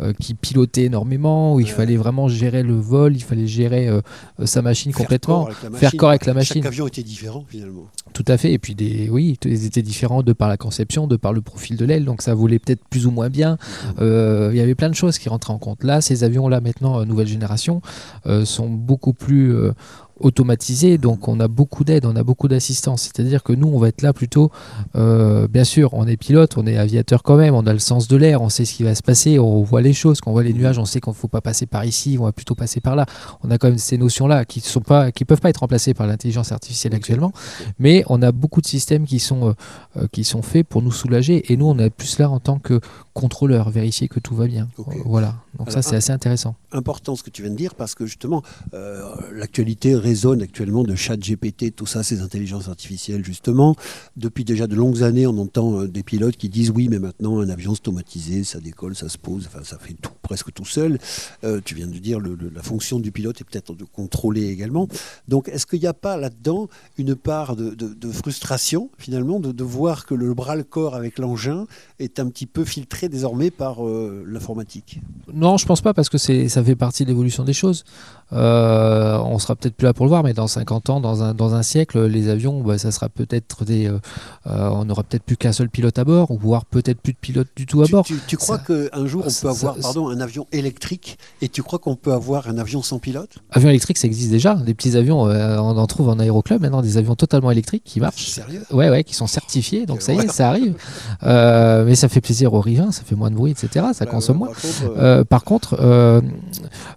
euh, 0.00 0.12
qui 0.18 0.34
pilotaient 0.34 0.84
énormément, 0.84 1.54
où 1.54 1.60
il 1.60 1.70
fallait 1.70 1.96
vraiment 1.96 2.28
gérer 2.28 2.62
le 2.62 2.74
vol, 2.74 3.14
il 3.16 3.22
fallait 3.22 3.46
gérer 3.46 3.88
euh, 3.88 4.00
euh, 4.40 4.46
sa 4.46 4.62
machine 4.62 4.92
Faire 4.92 5.04
complètement, 5.06 5.44
corps 5.44 5.54
faire 5.54 5.70
machine. 5.70 5.98
corps 5.98 6.08
avec 6.10 6.26
la 6.26 6.34
machine. 6.34 6.62
Chaque 6.62 6.66
avion 6.72 6.86
était 6.86 7.02
différent 7.02 7.44
finalement. 7.48 7.86
Tout 8.12 8.24
à 8.26 8.36
fait. 8.36 8.52
Et 8.52 8.58
puis, 8.58 8.74
des, 8.74 9.08
oui, 9.10 9.38
ils 9.44 9.64
étaient 9.66 9.82
différents 9.82 10.22
de 10.22 10.32
par 10.32 10.48
la 10.48 10.56
conception, 10.56 11.06
de 11.06 11.16
par 11.16 11.32
le 11.32 11.40
profil 11.42 11.76
de 11.76 11.84
l'aile. 11.84 12.04
Donc, 12.04 12.22
ça 12.22 12.34
volait 12.34 12.58
peut-être 12.58 12.82
plus 12.90 13.06
ou 13.06 13.10
moins 13.12 13.28
bien. 13.30 13.56
Euh, 14.00 14.50
Il 14.52 14.58
y 14.58 14.60
avait 14.60 14.74
plein 14.74 14.88
de 14.90 14.94
choses 14.94 15.18
qui 15.18 15.28
rentraient 15.28 15.52
en 15.52 15.58
compte. 15.58 15.79
Là, 15.84 16.00
ces 16.00 16.24
avions-là, 16.24 16.60
maintenant, 16.60 17.00
euh, 17.00 17.04
nouvelle 17.04 17.28
génération, 17.28 17.80
euh, 18.26 18.44
sont 18.44 18.68
beaucoup 18.68 19.12
plus 19.12 19.54
euh, 19.54 19.72
automatisés. 20.18 20.98
Donc, 20.98 21.28
on 21.28 21.40
a 21.40 21.48
beaucoup 21.48 21.82
d'aide, 21.82 22.04
on 22.04 22.14
a 22.14 22.22
beaucoup 22.22 22.46
d'assistance. 22.46 23.02
C'est-à-dire 23.02 23.42
que 23.42 23.54
nous, 23.54 23.68
on 23.68 23.78
va 23.78 23.88
être 23.88 24.02
là 24.02 24.12
plutôt. 24.12 24.50
euh, 24.94 25.48
bien 25.48 25.64
sûr, 25.64 25.94
on 25.94 26.06
est 26.06 26.18
pilote, 26.18 26.58
on 26.58 26.66
est 26.66 26.76
aviateur 26.76 27.22
quand 27.22 27.36
même, 27.36 27.54
on 27.54 27.66
a 27.66 27.72
le 27.72 27.78
sens 27.78 28.06
de 28.06 28.16
l'air, 28.16 28.42
on 28.42 28.50
sait 28.50 28.66
ce 28.66 28.74
qui 28.74 28.82
va 28.82 28.94
se 28.94 29.02
passer, 29.02 29.38
on 29.38 29.62
voit 29.62 29.80
les 29.80 29.94
choses. 29.94 30.20
Quand 30.20 30.30
on 30.30 30.34
voit 30.34 30.42
les 30.42 30.52
nuages, 30.52 30.78
on 30.78 30.84
sait 30.84 31.00
qu'on 31.00 31.12
ne 31.12 31.16
faut 31.16 31.28
pas 31.28 31.40
passer 31.40 31.64
par 31.64 31.86
ici, 31.86 32.18
on 32.20 32.24
va 32.24 32.32
plutôt 32.32 32.54
passer 32.54 32.80
par 32.80 32.96
là. 32.96 33.06
On 33.42 33.50
a 33.50 33.56
quand 33.56 33.68
même 33.68 33.78
ces 33.78 33.96
notions-là 33.96 34.44
qui 34.44 34.60
sont 34.60 34.80
pas, 34.82 35.10
qui 35.10 35.24
peuvent 35.24 35.40
pas 35.40 35.48
être 35.48 35.60
remplacées 35.60 35.94
par 35.94 36.06
l'intelligence 36.06 36.52
artificielle 36.52 36.94
actuellement. 36.94 37.32
Mais 37.78 38.04
on 38.08 38.20
a 38.20 38.30
beaucoup 38.30 38.60
de 38.60 38.66
systèmes 38.66 39.06
qui 39.06 39.20
sont, 39.20 39.54
euh, 39.96 40.06
qui 40.12 40.24
sont 40.24 40.42
faits 40.42 40.66
pour 40.66 40.82
nous 40.82 40.92
soulager. 40.92 41.50
Et 41.50 41.56
nous, 41.56 41.66
on 41.66 41.78
est 41.78 41.88
plus 41.88 42.18
là 42.18 42.28
en 42.28 42.40
tant 42.40 42.58
que 42.58 42.80
contrôleur, 43.14 43.70
vérifier 43.70 44.08
que 44.08 44.20
tout 44.20 44.34
va 44.34 44.46
bien. 44.46 44.68
Voilà. 45.06 45.34
Donc 45.58 45.68
Alors, 45.68 45.82
ça, 45.82 45.88
c'est 45.90 45.96
assez 45.96 46.12
intéressant. 46.12 46.54
important 46.72 47.16
ce 47.16 47.22
que 47.22 47.30
tu 47.30 47.42
viens 47.42 47.50
de 47.50 47.56
dire 47.56 47.74
parce 47.74 47.94
que 47.94 48.06
justement 48.06 48.42
euh, 48.74 49.02
l'actualité 49.32 49.94
résonne 49.96 50.42
actuellement 50.42 50.84
de 50.84 50.94
chat 50.94 51.16
GPT, 51.16 51.74
tout 51.74 51.86
ça, 51.86 52.02
ces 52.02 52.20
intelligences 52.20 52.68
artificielles 52.68 53.24
justement. 53.24 53.74
Depuis 54.16 54.44
déjà 54.44 54.66
de 54.66 54.74
longues 54.76 55.02
années, 55.02 55.26
on 55.26 55.36
entend 55.38 55.80
euh, 55.80 55.88
des 55.88 56.02
pilotes 56.02 56.36
qui 56.36 56.48
disent 56.48 56.70
oui, 56.70 56.88
mais 56.88 56.98
maintenant 56.98 57.40
un 57.40 57.48
avion 57.48 57.74
c'est 57.74 57.80
automatisé, 57.80 58.44
ça 58.44 58.60
décolle, 58.60 58.94
ça 58.94 59.08
se 59.08 59.18
pose, 59.18 59.48
enfin 59.52 59.64
ça 59.64 59.78
fait 59.78 59.94
tout 60.00 60.12
presque 60.22 60.52
tout 60.52 60.64
seul. 60.64 60.98
Euh, 61.44 61.60
tu 61.64 61.74
viens 61.74 61.86
de 61.88 61.98
dire 61.98 62.20
le- 62.20 62.34
le- 62.36 62.50
la 62.54 62.62
fonction 62.62 63.00
du 63.00 63.10
pilote 63.10 63.40
est 63.40 63.44
peut-être 63.44 63.74
de 63.74 63.84
contrôler 63.84 64.46
également. 64.48 64.86
Donc 65.28 65.48
est-ce 65.48 65.66
qu'il 65.66 65.80
n'y 65.80 65.86
a 65.86 65.94
pas 65.94 66.16
là-dedans 66.16 66.68
une 66.98 67.14
part 67.16 67.56
de, 67.56 67.70
de- 67.70 67.92
de 67.94 68.12
frustration 68.12 68.90
finalement 68.98 69.40
de, 69.40 69.50
de 69.52 69.64
voir 69.64 70.06
que 70.06 70.14
le 70.14 70.32
bras 70.34 70.54
le 70.56 70.62
corps 70.64 70.94
avec 70.94 71.18
l'engin 71.18 71.66
est 71.98 72.20
un 72.20 72.28
petit 72.28 72.46
peu 72.46 72.64
filtré 72.64 73.08
désormais 73.08 73.50
par 73.50 73.84
euh, 73.86 74.22
l'informatique? 74.26 75.00
Non, 75.40 75.56
je 75.56 75.66
pense 75.66 75.80
pas 75.80 75.94
parce 75.94 76.08
que 76.08 76.18
c'est, 76.18 76.48
ça 76.48 76.62
fait 76.62 76.76
partie 76.76 77.04
de 77.04 77.08
l'évolution 77.08 77.44
des 77.44 77.52
choses. 77.52 77.84
Euh, 78.32 79.18
on 79.24 79.38
sera 79.40 79.56
peut-être 79.56 79.74
plus 79.74 79.86
là 79.86 79.92
pour 79.92 80.04
le 80.06 80.10
voir, 80.10 80.22
mais 80.22 80.34
dans 80.34 80.46
50 80.46 80.88
ans, 80.90 81.00
dans 81.00 81.22
un, 81.24 81.34
dans 81.34 81.54
un 81.54 81.62
siècle, 81.64 82.04
les 82.06 82.28
avions, 82.28 82.60
bah, 82.62 82.78
ça 82.78 82.92
sera 82.92 83.08
peut-être 83.08 83.64
des. 83.64 83.88
euh, 83.88 83.98
euh, 84.46 84.68
on 84.70 84.84
n'aura 84.84 85.02
peut-être 85.02 85.24
plus 85.24 85.36
qu'un 85.36 85.50
seul 85.52 85.68
pilote 85.68 85.98
à 85.98 86.04
bord, 86.04 86.30
ou 86.30 86.38
voire 86.38 86.64
peut-être 86.64 87.00
plus 87.00 87.12
de 87.12 87.18
pilote 87.18 87.48
du 87.56 87.66
tout 87.66 87.82
à 87.82 87.86
Tu, 87.86 87.92
bord. 87.92 88.04
tu- 88.04 88.20
tu 88.28 88.36
crois 88.36 88.58
qu'un 88.58 89.06
jour 89.06 89.24
on 89.26 89.30
ça- 89.30 89.42
peut 89.42 89.48
avoir 89.48 89.74
ça- 89.76 89.80
pardon, 89.82 90.08
un 90.10 90.20
avion 90.20 90.46
électrique 90.52 91.18
et 91.42 91.48
tu 91.48 91.62
crois 91.64 91.80
qu'on 91.80 91.96
peut 91.96 92.12
avoir 92.12 92.46
un 92.48 92.58
avion 92.58 92.82
sans 92.82 93.00
pilote? 93.00 93.30
Avion 93.50 93.68
électrique, 93.70 93.98
ça 93.98 94.06
existe 94.06 94.30
déjà. 94.30 94.54
Des 94.54 94.74
petits 94.74 94.96
avions, 94.96 95.26
euh, 95.26 95.58
on 95.58 95.76
en 95.76 95.86
trouve 95.88 96.08
en 96.10 96.18
aéroclub 96.20 96.60
maintenant, 96.62 96.82
des 96.82 96.98
avions 96.98 97.16
totalement 97.16 97.50
électriques 97.50 97.82
qui 97.84 97.98
marchent. 97.98 98.28
Sérieux? 98.28 98.62
Ouais, 98.70 98.90
ouais, 98.90 99.02
qui 99.02 99.14
sont 99.14 99.26
certifiés, 99.26 99.86
donc 99.86 100.02
ça 100.02 100.12
y 100.12 100.18
est, 100.18 100.28
ça 100.30 100.50
arrive. 100.50 100.74
Mais 101.22 101.94
ça 101.96 102.08
fait 102.08 102.20
plaisir 102.20 102.54
aux 102.54 102.60
riverains, 102.60 102.92
ça 102.92 103.02
fait 103.02 103.16
moins 103.16 103.30
de 103.30 103.36
bruit, 103.36 103.50
etc. 103.50 103.86
Ça 103.92 104.04
Bah, 104.04 104.10
consomme 104.12 104.38
moins. 104.38 104.48
contre, 104.48 105.24
par 105.30 105.44
contre, 105.44 105.76
euh, 105.80 106.20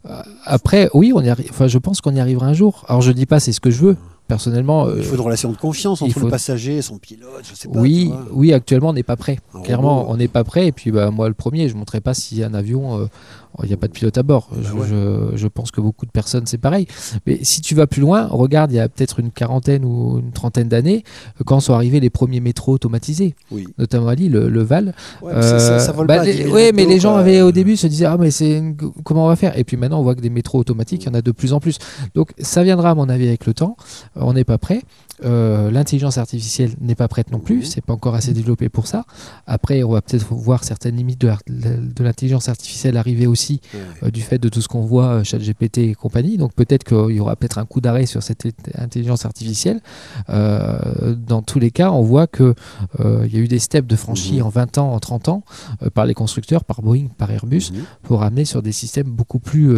euh, 0.09 0.21
après, 0.45 0.89
oui, 0.93 1.13
on 1.15 1.21
y 1.21 1.27
arri- 1.29 1.47
enfin, 1.49 1.67
je 1.67 1.77
pense 1.77 2.01
qu'on 2.01 2.13
y 2.15 2.19
arrivera 2.19 2.47
un 2.47 2.53
jour. 2.53 2.83
Alors, 2.89 3.01
je 3.01 3.11
dis 3.13 3.25
pas 3.25 3.39
c'est 3.39 3.53
ce 3.53 3.61
que 3.61 3.71
je 3.71 3.79
veux. 3.79 3.97
Personnellement, 4.27 4.87
euh, 4.87 4.95
il 4.97 5.03
faut 5.03 5.15
une 5.15 5.21
relation 5.21 5.51
de 5.51 5.57
confiance 5.57 6.01
entre 6.01 6.13
faut- 6.13 6.21
le 6.25 6.29
passager 6.31 6.77
et 6.77 6.81
son 6.81 6.97
pilote, 6.97 7.43
je 7.47 7.53
sais 7.55 7.67
pas. 7.67 7.77
oui, 7.79 8.11
oui, 8.31 8.53
actuellement, 8.53 8.89
on 8.89 8.93
n'est 8.93 9.03
pas 9.03 9.17
prêt. 9.17 9.37
Un 9.53 9.61
Clairement, 9.61 9.99
robot. 9.99 10.13
on 10.13 10.17
n'est 10.17 10.29
pas 10.29 10.43
prêt. 10.45 10.67
Et 10.67 10.71
puis, 10.71 10.91
bah, 10.91 11.11
moi, 11.11 11.27
le 11.27 11.33
premier, 11.33 11.67
je 11.69 11.73
ne 11.73 11.79
montrerai 11.79 12.01
pas 12.01 12.13
si 12.13 12.41
un 12.41 12.53
avion, 12.53 12.99
euh, 12.99 13.05
il 13.61 13.67
n'y 13.67 13.73
a 13.73 13.77
pas 13.77 13.87
de 13.87 13.91
pilote 13.93 14.17
à 14.17 14.23
bord. 14.23 14.49
Bah 14.51 14.57
je, 14.63 14.73
ouais. 14.73 14.87
je- 14.87 15.37
je 15.37 15.47
pense 15.47 15.69
que 15.71 15.79
beaucoup 15.81 16.05
de 16.05 16.11
personnes, 16.11 16.45
c'est 16.47 16.57
pareil. 16.57 16.87
Mais 17.27 17.39
si 17.43 17.61
tu 17.61 17.75
vas 17.75 17.85
plus 17.87 18.01
loin, 18.01 18.27
regarde, 18.27 18.71
il 18.71 18.75
y 18.75 18.79
a 18.79 18.89
peut-être 18.89 19.19
une 19.19 19.31
quarantaine 19.31 19.85
ou 19.85 20.19
une 20.19 20.31
trentaine 20.31 20.67
d'années, 20.69 21.03
euh, 21.39 21.43
quand 21.45 21.59
sont 21.59 21.73
arrivés 21.73 21.99
les 21.99 22.09
premiers 22.09 22.39
métros 22.39 22.73
automatisés, 22.73 23.35
Oui. 23.51 23.67
notamment 23.77 24.07
à 24.07 24.15
Lille, 24.15 24.31
le, 24.31 24.49
le 24.49 24.63
Val. 24.63 24.95
Ouais, 25.21 25.33
mais 25.35 25.41
ça, 25.41 25.59
ça- 25.59 25.79
ça 25.79 25.91
Euh, 25.91 25.93
vole 25.93 26.07
bah, 26.07 26.15
pas 26.15 26.21
à 26.21 26.25
les- 26.25 26.33
10 26.33 26.43
000 26.43 26.53
ouais, 26.55 26.71
mais 26.73 26.85
les 26.85 26.99
gens 26.99 27.15
avaient 27.15 27.41
au 27.41 27.51
début 27.51 27.77
se 27.77 27.87
disaient 27.87 28.05
ah 28.05 28.17
mais 28.19 28.31
c'est 28.31 28.57
une- 28.57 28.75
comment 29.03 29.25
on 29.25 29.27
va 29.27 29.35
faire? 29.35 29.57
Et 29.57 29.63
puis 29.63 29.77
maintenant 29.77 29.99
on 29.99 30.03
voit 30.03 30.15
que 30.15 30.21
des 30.21 30.29
métros 30.29 30.57
automatiques 30.59 31.03
il 31.03 31.07
y 31.07 31.09
en 31.09 31.13
a 31.13 31.21
de 31.21 31.31
plus 31.31 31.53
en 31.53 31.59
plus 31.59 31.77
donc 32.15 32.31
ça 32.39 32.63
viendra 32.63 32.91
à 32.91 32.95
mon 32.95 33.09
avis 33.09 33.27
avec 33.27 33.45
le 33.45 33.53
temps 33.53 33.75
Euh, 34.17 34.21
on 34.23 34.33
n'est 34.33 34.43
pas 34.45 34.57
prêt 34.57 34.81
Euh, 35.23 35.69
l'intelligence 35.71 36.17
artificielle 36.17 36.71
n'est 36.81 36.95
pas 36.95 37.07
prête 37.07 37.31
non 37.31 37.39
plus 37.39 37.57
Mhm. 37.57 37.63
c'est 37.65 37.81
pas 37.85 37.93
encore 37.93 38.15
assez 38.15 38.33
développé 38.33 38.67
pour 38.67 38.87
ça 38.87 39.05
après 39.47 39.83
on 39.83 39.91
va 39.91 40.01
peut-être 40.01 40.33
voir 40.33 40.63
certaines 40.63 40.95
limites 40.97 41.21
de 41.21 42.03
l'intelligence 42.03 42.49
artificielle 42.49 42.97
arriver 42.97 43.27
aussi 43.27 43.42
Euh, 44.03 44.09
du 44.11 44.21
fait 44.21 44.37
de 44.39 44.49
tout 44.49 44.61
ce 44.61 44.67
qu'on 44.67 44.81
voit 44.81 45.07
euh, 45.19 45.23
ChatGPT 45.23 45.77
et 45.79 45.93
compagnie 45.95 46.37
donc 46.37 46.53
peut-être 46.53 46.83
qu'il 46.83 47.15
y 47.15 47.19
aura 47.19 47.35
peut-être 47.35 47.57
un 47.57 47.65
coup 47.65 47.81
d'arrêt 47.81 48.05
sur 48.05 48.21
cette 48.23 48.43
intelligence 48.77 49.25
artificielle 49.25 49.79
Euh, 50.29 51.15
dans 51.15 51.41
tous 51.41 51.59
les 51.59 51.71
cas 51.71 51.91
on 51.91 52.01
voit 52.01 52.27
que 52.27 52.55
euh, 52.99 53.23
il 53.27 53.33
y 53.33 53.37
a 53.37 53.39
eu 53.39 53.47
des 53.47 53.59
steps 53.59 53.87
de 53.87 53.95
franchis 53.95 54.37
Mhm. 54.37 54.45
en 54.45 54.49
20 54.49 54.77
ans 54.77 54.91
en 54.93 54.99
30 54.99 55.29
ans 55.29 55.43
par 55.93 56.05
les 56.05 56.13
constructeurs 56.13 56.63
par 56.63 56.81
Boeing 56.81 57.07
par 57.17 57.29
Airbus 57.31 57.71
Mhm. 57.71 57.81
pour 58.03 58.23
amener 58.23 58.45
sur 58.45 58.61
des 58.61 58.71
systèmes 58.71 59.09
beaucoup 59.09 59.39
plus 59.39 59.77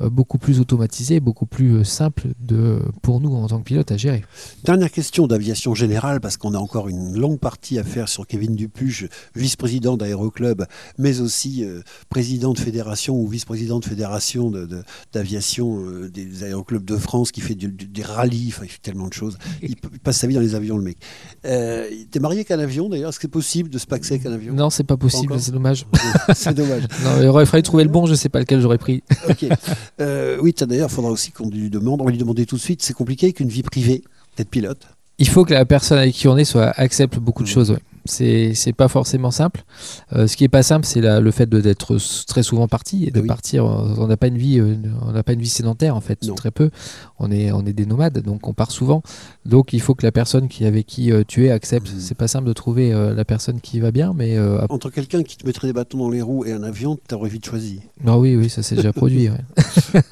beaucoup 0.00 0.38
plus 0.38 0.60
automatisés 0.60 1.20
beaucoup 1.20 1.46
plus 1.46 1.76
euh, 1.76 1.84
simples 1.84 2.28
de 2.40 2.78
pour 3.02 3.20
nous 3.20 3.32
en 3.34 3.46
tant 3.46 3.58
que 3.58 3.64
pilote 3.64 3.90
à 3.92 3.96
gérer 3.96 4.24
Dernière 4.64 4.90
question 4.90 5.26
d'aviation 5.26 5.74
générale, 5.74 6.20
parce 6.20 6.36
qu'on 6.36 6.54
a 6.54 6.58
encore 6.58 6.88
une 6.88 7.16
longue 7.18 7.38
partie 7.38 7.78
à 7.78 7.84
faire 7.84 8.08
sur 8.08 8.26
Kevin 8.26 8.54
Dupuche, 8.56 9.06
vice-président 9.34 9.96
d'Aéroclub, 9.96 10.64
mais 10.98 11.20
aussi 11.20 11.64
euh, 11.64 11.82
président 12.08 12.52
de 12.52 12.58
fédération 12.58 13.14
ou 13.16 13.26
vice-président 13.28 13.78
de 13.78 13.84
fédération 13.84 14.50
de- 14.50 14.66
de- 14.66 14.82
d'aviation 15.12 15.78
euh, 15.84 16.08
des 16.10 16.44
aéroclubs 16.44 16.84
de 16.84 16.96
France, 16.96 17.30
qui 17.30 17.40
fait 17.40 17.54
du- 17.54 17.68
du- 17.68 17.86
des 17.86 18.02
rallyes, 18.02 18.48
enfin, 18.48 18.62
il 18.64 18.70
fait 18.70 18.80
tellement 18.82 19.08
de 19.08 19.12
choses. 19.12 19.36
Il, 19.62 19.76
passe 20.02 20.18
sa 20.18 20.26
vie 20.26 20.34
dans 20.34 20.40
les 20.40 20.54
avions, 20.54 20.76
le 20.76 20.82
mec. 20.84 20.98
Euh, 21.44 21.88
T'es 22.10 22.20
marié 22.20 22.38
avec 22.40 22.50
un 22.50 22.58
avion, 22.58 22.88
d'ailleurs 22.88 23.10
Est-ce 23.10 23.18
que 23.18 23.22
c'est 23.22 23.28
possible 23.28 23.68
de 23.70 23.78
se 23.78 23.86
paxer 23.86 24.14
avec 24.14 24.26
un 24.26 24.32
avion? 24.32 24.54
Non 24.54 24.70
c'est 24.70 24.84
pas 24.84 24.96
possible 24.96 25.34
c'est 25.38 25.52
dommage 25.52 25.86
C'est 26.34 26.54
dommage. 26.54 26.82
non, 27.04 27.10
il 27.20 27.26
aurait 27.26 27.46
fallu 27.46 27.62
trouver 27.62 27.84
le 27.84 27.90
bon 27.90 28.06
je 28.06 28.14
sais 28.14 28.28
pas 28.28 28.38
lequel 28.40 28.60
j'aurais 28.60 28.78
pris 28.78 29.02
Ok. 29.28 29.46
Euh, 30.00 30.38
oui, 30.40 30.54
d'ailleurs, 30.58 30.88
il 30.90 30.94
faudra 30.94 31.10
aussi 31.10 31.30
qu'on 31.30 31.48
lui 31.48 31.70
demande, 31.70 32.00
on 32.00 32.04
va 32.04 32.10
lui 32.10 32.18
demander 32.18 32.46
tout 32.46 32.56
de 32.56 32.60
suite, 32.60 32.82
c'est 32.82 32.92
compliqué 32.94 33.32
qu'une 33.32 33.48
vie 33.48 33.62
privée 33.62 34.02
d'être 34.36 34.48
pilote 34.50 34.86
Il 35.18 35.28
faut 35.28 35.44
que 35.44 35.54
la 35.54 35.64
personne 35.64 35.98
avec 35.98 36.14
qui 36.14 36.26
on 36.28 36.36
est 36.36 36.44
soit 36.44 36.70
accepte 36.76 37.18
beaucoup 37.18 37.42
de 37.44 37.48
Mhm. 37.48 37.54
choses. 37.54 37.70
ouais. 37.72 37.78
C'est 38.04 38.72
pas 38.76 38.88
forcément 38.88 39.30
simple. 39.30 39.64
Euh, 40.12 40.26
ce 40.26 40.36
qui 40.36 40.44
est 40.44 40.48
pas 40.48 40.62
simple, 40.62 40.84
c'est 40.86 41.00
la- 41.00 41.20
le 41.20 41.30
fait 41.30 41.46
de- 41.48 41.60
d'être 41.60 41.96
très 42.26 42.42
souvent 42.42 42.68
parti 42.68 43.04
et 43.04 43.10
de 43.10 43.18
Ah 43.18 43.22
oui. 43.22 43.28
partir. 43.28 43.64
euh, 43.64 43.94
On 43.98 44.06
n'a 44.06 44.16
pas 44.16 44.26
une 44.28 44.36
vie, 44.38 44.58
euh, 44.60 44.76
on 45.02 45.12
n'a 45.12 45.22
pas 45.22 45.32
une 45.32 45.40
vie 45.40 45.48
sédentaire 45.48 45.96
en 45.96 46.00
fait, 46.00 46.22
Non. 46.24 46.34
très 46.34 46.50
peu. 46.50 46.70
On 47.18 47.30
est 47.30 47.52
on 47.52 47.64
est 47.64 47.72
des 47.72 47.86
nomades, 47.86 48.18
donc 48.20 48.46
on 48.48 48.52
part 48.52 48.70
souvent. 48.70 49.02
Donc 49.46 49.72
il 49.72 49.80
faut 49.80 49.94
que 49.94 50.04
la 50.04 50.12
personne 50.12 50.48
qui 50.48 50.64
avec 50.66 50.86
qui 50.86 51.12
euh, 51.12 51.22
tu 51.26 51.46
es 51.46 51.50
accepte. 51.50 51.92
Mhm. 51.92 52.00
C'est 52.00 52.14
pas 52.16 52.28
simple 52.28 52.46
de 52.48 52.52
trouver 52.52 52.92
euh, 52.92 53.14
la 53.14 53.24
personne 53.24 53.60
qui 53.60 53.80
va 53.80 53.90
bien, 53.90 54.12
mais 54.14 54.38
Entre 54.68 54.90
quelqu'un 54.90 55.22
qui 55.22 55.36
te 55.36 55.46
mettrait 55.46 55.68
des 55.68 55.72
bâtons 55.72 55.98
dans 55.98 56.10
les 56.10 56.20
roues 56.22 56.44
et 56.44 56.52
un 56.52 56.62
avion, 56.62 56.98
t'aurais 57.08 57.28
vite 57.30 57.46
choisi. 57.46 57.80
ah 58.06 58.18
oui 58.18 58.36
oui 58.36 58.48
ça 58.50 58.62
s'est 58.62 58.76
déjà 58.76 58.92
produit. 58.92 59.28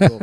Bon. 0.01 0.19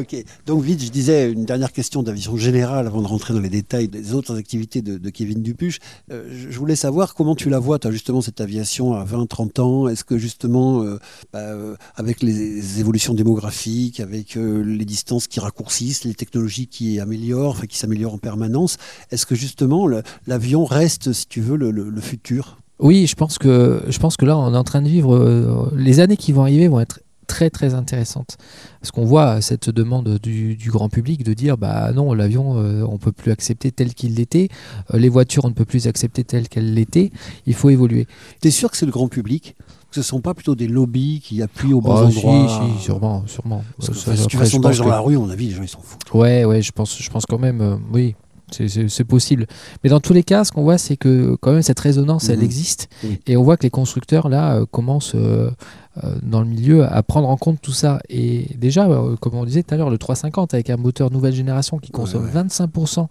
ok, 0.00 0.24
donc 0.46 0.62
vite, 0.62 0.82
je 0.82 0.90
disais 0.90 1.30
une 1.30 1.44
dernière 1.44 1.72
question 1.72 2.02
d'aviation 2.02 2.36
générale 2.36 2.86
avant 2.86 3.02
de 3.02 3.06
rentrer 3.06 3.34
dans 3.34 3.40
les 3.40 3.48
détails 3.50 3.88
des 3.88 4.14
autres 4.14 4.36
activités 4.38 4.80
de, 4.82 4.96
de 4.98 5.10
Kevin 5.10 5.42
Dupuche. 5.42 5.78
Je 6.10 6.56
voulais 6.58 6.76
savoir 6.76 7.01
comment 7.14 7.34
tu 7.34 7.50
la 7.50 7.58
vois, 7.58 7.78
toi, 7.78 7.90
justement, 7.90 8.20
cette 8.20 8.40
aviation 8.40 8.94
à 8.94 9.04
20, 9.04 9.26
30 9.26 9.58
ans. 9.58 9.88
Est-ce 9.88 10.04
que, 10.04 10.18
justement, 10.18 10.82
euh, 10.82 10.98
bah, 11.32 11.40
euh, 11.40 11.76
avec 11.96 12.22
les 12.22 12.80
évolutions 12.80 13.14
démographiques, 13.14 14.00
avec 14.00 14.36
euh, 14.36 14.62
les 14.62 14.84
distances 14.84 15.26
qui 15.26 15.40
raccourcissent, 15.40 16.04
les 16.04 16.14
technologies 16.14 16.68
qui 16.68 17.00
améliorent, 17.00 17.66
qui 17.66 17.76
s'améliorent 17.76 18.14
en 18.14 18.18
permanence, 18.18 18.76
est-ce 19.10 19.26
que, 19.26 19.34
justement, 19.34 19.88
l'avion 20.26 20.64
reste, 20.64 21.12
si 21.12 21.26
tu 21.26 21.40
veux, 21.40 21.56
le, 21.56 22.00
futur? 22.00 22.58
Oui, 22.78 23.06
je 23.06 23.14
pense 23.14 23.38
que 23.38 23.82
je 23.88 23.98
pense 23.98 24.16
que 24.16 24.24
là 24.24 24.36
on 24.36 24.54
est 24.54 24.56
en 24.56 24.64
train 24.64 24.82
de 24.82 24.88
vivre 24.88 25.70
les 25.76 26.00
années 26.00 26.16
qui 26.16 26.32
vont 26.32 26.42
arriver 26.42 26.66
vont 26.66 26.80
être 26.80 26.98
très 27.32 27.48
très 27.48 27.72
intéressantes 27.72 28.36
parce 28.80 28.90
qu'on 28.90 29.06
voit 29.06 29.40
cette 29.40 29.70
demande 29.70 30.18
du, 30.22 30.54
du 30.54 30.70
grand 30.70 30.90
public 30.90 31.24
de 31.24 31.32
dire 31.32 31.56
bah 31.56 31.90
non 31.94 32.12
l'avion 32.12 32.58
euh, 32.58 32.84
on 32.86 32.98
peut 32.98 33.10
plus 33.12 33.30
accepter 33.32 33.70
tel 33.72 33.94
qu'il 33.94 34.14
l'était. 34.16 34.48
Euh, 34.92 34.98
les 34.98 35.08
voitures 35.08 35.46
on 35.46 35.48
ne 35.48 35.54
peut 35.54 35.64
plus 35.64 35.86
accepter 35.86 36.24
telles 36.24 36.48
qu'elles 36.50 36.74
l'étaient. 36.74 37.10
Il 37.46 37.54
faut 37.54 37.70
évoluer. 37.70 38.06
Tu 38.42 38.48
es 38.48 38.50
sûr 38.50 38.70
que 38.70 38.76
c'est 38.76 38.84
le 38.86 38.92
grand 38.92 39.08
public? 39.08 39.56
Que 39.90 39.94
ce 39.96 40.00
ne 40.00 40.04
sont 40.04 40.20
pas 40.20 40.34
plutôt 40.34 40.54
des 40.54 40.68
lobbies 40.68 41.20
qui 41.24 41.40
appuient 41.42 41.72
aux 41.72 41.80
bons 41.80 41.96
Ah, 42.06 42.10
si, 42.10 42.18
endroits? 42.18 42.60
si, 42.76 42.82
sûrement 42.84 43.24
sûrement. 43.26 43.64
Parce 43.78 43.88
que, 43.90 43.94
Ça, 43.96 44.16
si 44.16 44.26
tu 44.26 44.36
fais 44.36 44.44
sondage 44.46 44.78
dans 44.78 44.84
que- 44.84 44.90
la 44.90 45.00
rue, 45.00 45.16
à 45.16 45.18
mon 45.18 45.30
avis, 45.30 45.48
les 45.48 45.54
gens 45.54 45.62
ils 45.62 45.68
s'en 45.68 45.80
foutent. 45.80 46.12
Ouais, 46.12 46.44
ouais, 46.44 46.60
je 46.60 46.72
pense, 46.72 46.98
je 47.00 47.10
pense 47.10 47.24
quand 47.26 47.38
même, 47.38 47.60
euh, 47.62 47.76
oui, 47.92 48.14
c'est- 48.50 49.04
possible. 49.04 49.46
Mais 49.84 49.90
dans 49.90 50.00
tous 50.00 50.12
les 50.14 50.22
cas, 50.22 50.44
ce 50.44 50.52
qu'on 50.52 50.62
voit, 50.62 50.78
c'est 50.78 50.96
que 50.96 51.36
quand 51.40 51.52
même 51.52 51.62
cette 51.62 51.80
résonance, 51.80 52.28
elle 52.30 52.38
Mhm. 52.38 52.44
existe. 52.44 52.88
Et 53.26 53.36
on 53.36 53.42
voit 53.42 53.56
que 53.58 53.64
les 53.64 53.70
constructeurs, 53.70 54.28
là, 54.30 54.56
euh, 54.56 54.66
commencent 54.70 55.12
euh, 55.14 55.50
dans 56.22 56.40
le 56.40 56.46
milieu 56.46 56.84
à 56.84 57.02
prendre 57.02 57.28
en 57.28 57.36
compte 57.36 57.60
tout 57.60 57.72
ça. 57.72 58.00
Et 58.08 58.46
déjà, 58.56 58.86
euh, 58.88 59.16
comme 59.16 59.34
on 59.34 59.44
disait 59.44 59.62
tout 59.62 59.74
à 59.74 59.76
l'heure, 59.76 59.90
le 59.90 59.98
350 59.98 60.54
avec 60.54 60.70
un 60.70 60.76
moteur 60.78 61.10
nouvelle 61.10 61.34
génération 61.34 61.78
qui 61.78 61.90
consomme 61.90 62.24
ouais. 62.24 62.42
25% 62.42 63.08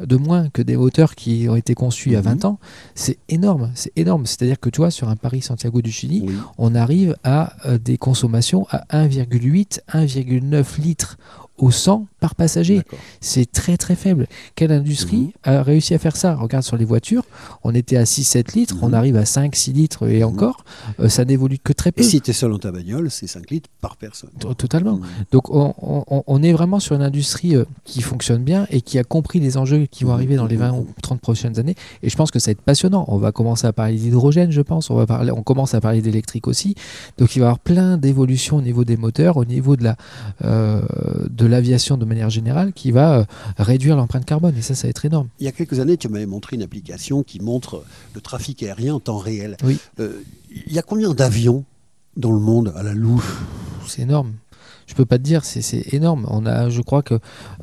de 0.00 0.16
moins 0.16 0.48
que 0.48 0.62
des 0.62 0.76
moteurs 0.76 1.14
qui 1.16 1.48
ont 1.48 1.56
été 1.56 1.74
conçus 1.74 2.10
il 2.10 2.12
y 2.12 2.16
a 2.16 2.20
Mhm. 2.20 2.24
20 2.26 2.44
ans, 2.44 2.58
c'est 2.94 3.18
énorme. 3.28 3.70
C'est 3.74 3.92
énorme. 3.96 4.26
C'est-à-dire 4.26 4.60
que 4.60 4.70
tu 4.70 4.78
vois, 4.80 4.90
sur 4.90 5.08
un 5.08 5.16
Paris-Santiago 5.16 5.82
du 5.82 5.90
Chili, 5.90 6.22
Oui. 6.26 6.34
on 6.58 6.74
arrive 6.74 7.16
à 7.24 7.54
euh, 7.66 7.78
des 7.78 7.98
consommations 7.98 8.66
à 8.70 8.84
1,8, 8.90 9.80
1,9 9.92 10.78
litres 10.80 11.18
au 11.60 11.70
100 11.70 12.06
par 12.20 12.34
passager. 12.34 12.82
C'est 13.20 13.50
très 13.50 13.76
très 13.76 13.94
faible. 13.94 14.26
Quelle 14.54 14.72
industrie 14.72 15.20
Mhm. 15.20 15.32
a 15.44 15.62
réussi 15.62 15.94
à 15.94 15.98
faire 15.98 16.16
ça? 16.16 16.34
Regarde 16.34 16.64
sur 16.64 16.76
les 16.76 16.84
voitures, 16.84 17.22
on 17.64 17.74
était 17.74 17.96
à 17.96 18.04
6-7 18.06 18.52
litres, 18.54 18.74
Mhm. 18.76 18.80
on 18.84 18.92
arrive 18.92 19.16
à 19.16 19.24
5-6 19.24 19.72
litres 19.72 20.08
et 20.08 20.24
encore, 20.24 20.64
euh, 21.00 21.08
ça 21.08 21.24
n'évolue 21.24 21.58
que 21.58 21.72
très 21.72 21.92
peu. 21.92 22.02
Et 22.02 22.04
si 22.04 22.20
tu 22.20 22.30
es 22.30 22.34
seul 22.34 22.50
dans 22.50 22.58
ta 22.58 22.72
bagnole, 22.72 23.10
c'est 23.10 23.26
5 23.26 23.50
litres 23.50 23.70
par 23.80 23.96
personne. 23.96 24.30
T- 24.38 24.54
Totalement. 24.54 24.96
Mhm. 24.96 25.06
Donc 25.32 25.50
on, 25.50 25.74
on- 25.80 26.22
on 26.26 26.42
est 26.42 26.52
vraiment 26.52 26.80
sur 26.80 26.96
une 26.96 27.02
industrie 27.02 27.56
euh, 27.56 27.64
qui 27.84 28.02
fonctionne 28.02 28.42
bien 28.42 28.66
et 28.70 28.80
qui 28.80 28.98
a 28.98 29.04
compris 29.04 29.40
les 29.40 29.56
enjeux 29.56 29.86
qui 29.90 30.04
vont 30.04 30.10
Mhm. 30.10 30.16
arriver 30.16 30.36
dans 30.36 30.46
les 30.46 30.56
20 30.56 30.72
ou 30.72 30.86
30 31.02 31.20
prochaines 31.20 31.58
années. 31.58 31.74
Et 32.02 32.10
je 32.10 32.16
pense 32.16 32.30
que 32.30 32.38
ça 32.38 32.50
va 32.50 32.52
être 32.52 32.62
passionnant. 32.62 33.04
On 33.08 33.16
va 33.18 33.32
commencer 33.32 33.66
à 33.66 33.72
parler 33.72 33.96
d'hydrogène, 33.96 34.50
je 34.50 34.60
pense. 34.62 34.90
On, 34.90 34.94
va 34.96 35.06
parler, 35.06 35.30
on 35.32 35.42
commence 35.42 35.74
à 35.74 35.80
parler 35.80 36.02
d'électrique 36.02 36.46
aussi. 36.48 36.74
Donc 37.18 37.36
il 37.36 37.40
va 37.40 37.44
y 37.44 37.48
avoir 37.48 37.58
plein 37.58 37.96
d'évolutions 37.96 38.56
au 38.56 38.62
niveau 38.62 38.84
des 38.84 38.96
moteurs, 38.96 39.36
au 39.36 39.44
niveau 39.44 39.76
de 39.76 39.84
la 39.84 39.96
euh, 40.44 40.80
de 41.30 41.46
l'aviation 41.50 41.96
de 41.96 42.04
manière 42.04 42.30
générale, 42.30 42.72
qui 42.72 42.90
va 42.90 43.18
euh, 43.18 43.24
réduire 43.58 43.96
l'empreinte 43.96 44.24
carbone. 44.24 44.56
Et 44.56 44.62
ça, 44.62 44.74
ça 44.74 44.86
va 44.86 44.90
être 44.90 45.04
énorme. 45.04 45.28
Il 45.38 45.44
y 45.44 45.48
a 45.48 45.52
quelques 45.52 45.80
années, 45.80 45.96
tu 45.96 46.08
m'avais 46.08 46.26
montré 46.26 46.56
une 46.56 46.62
application 46.62 47.22
qui 47.22 47.40
montre 47.40 47.84
le 48.14 48.20
trafic 48.20 48.62
aérien 48.62 48.94
en 48.94 49.00
temps 49.00 49.18
réel. 49.18 49.56
Oui. 49.64 49.78
Euh, 49.98 50.22
il 50.66 50.72
y 50.72 50.78
a 50.78 50.82
combien 50.82 51.12
d'avions 51.12 51.64
dans 52.16 52.32
le 52.32 52.40
monde 52.40 52.72
à 52.76 52.82
la 52.82 52.94
louche? 52.94 53.38
C'est 53.86 54.02
énorme. 54.02 54.32
Je 54.90 54.94
peux 54.96 55.04
pas 55.04 55.18
te 55.18 55.22
dire, 55.22 55.44
c'est- 55.44 55.60
énorme. 55.94 56.26
On 56.28 56.46
a, 56.46 56.68
je 56.68 56.80
crois 56.82 57.02
que. 57.02 57.14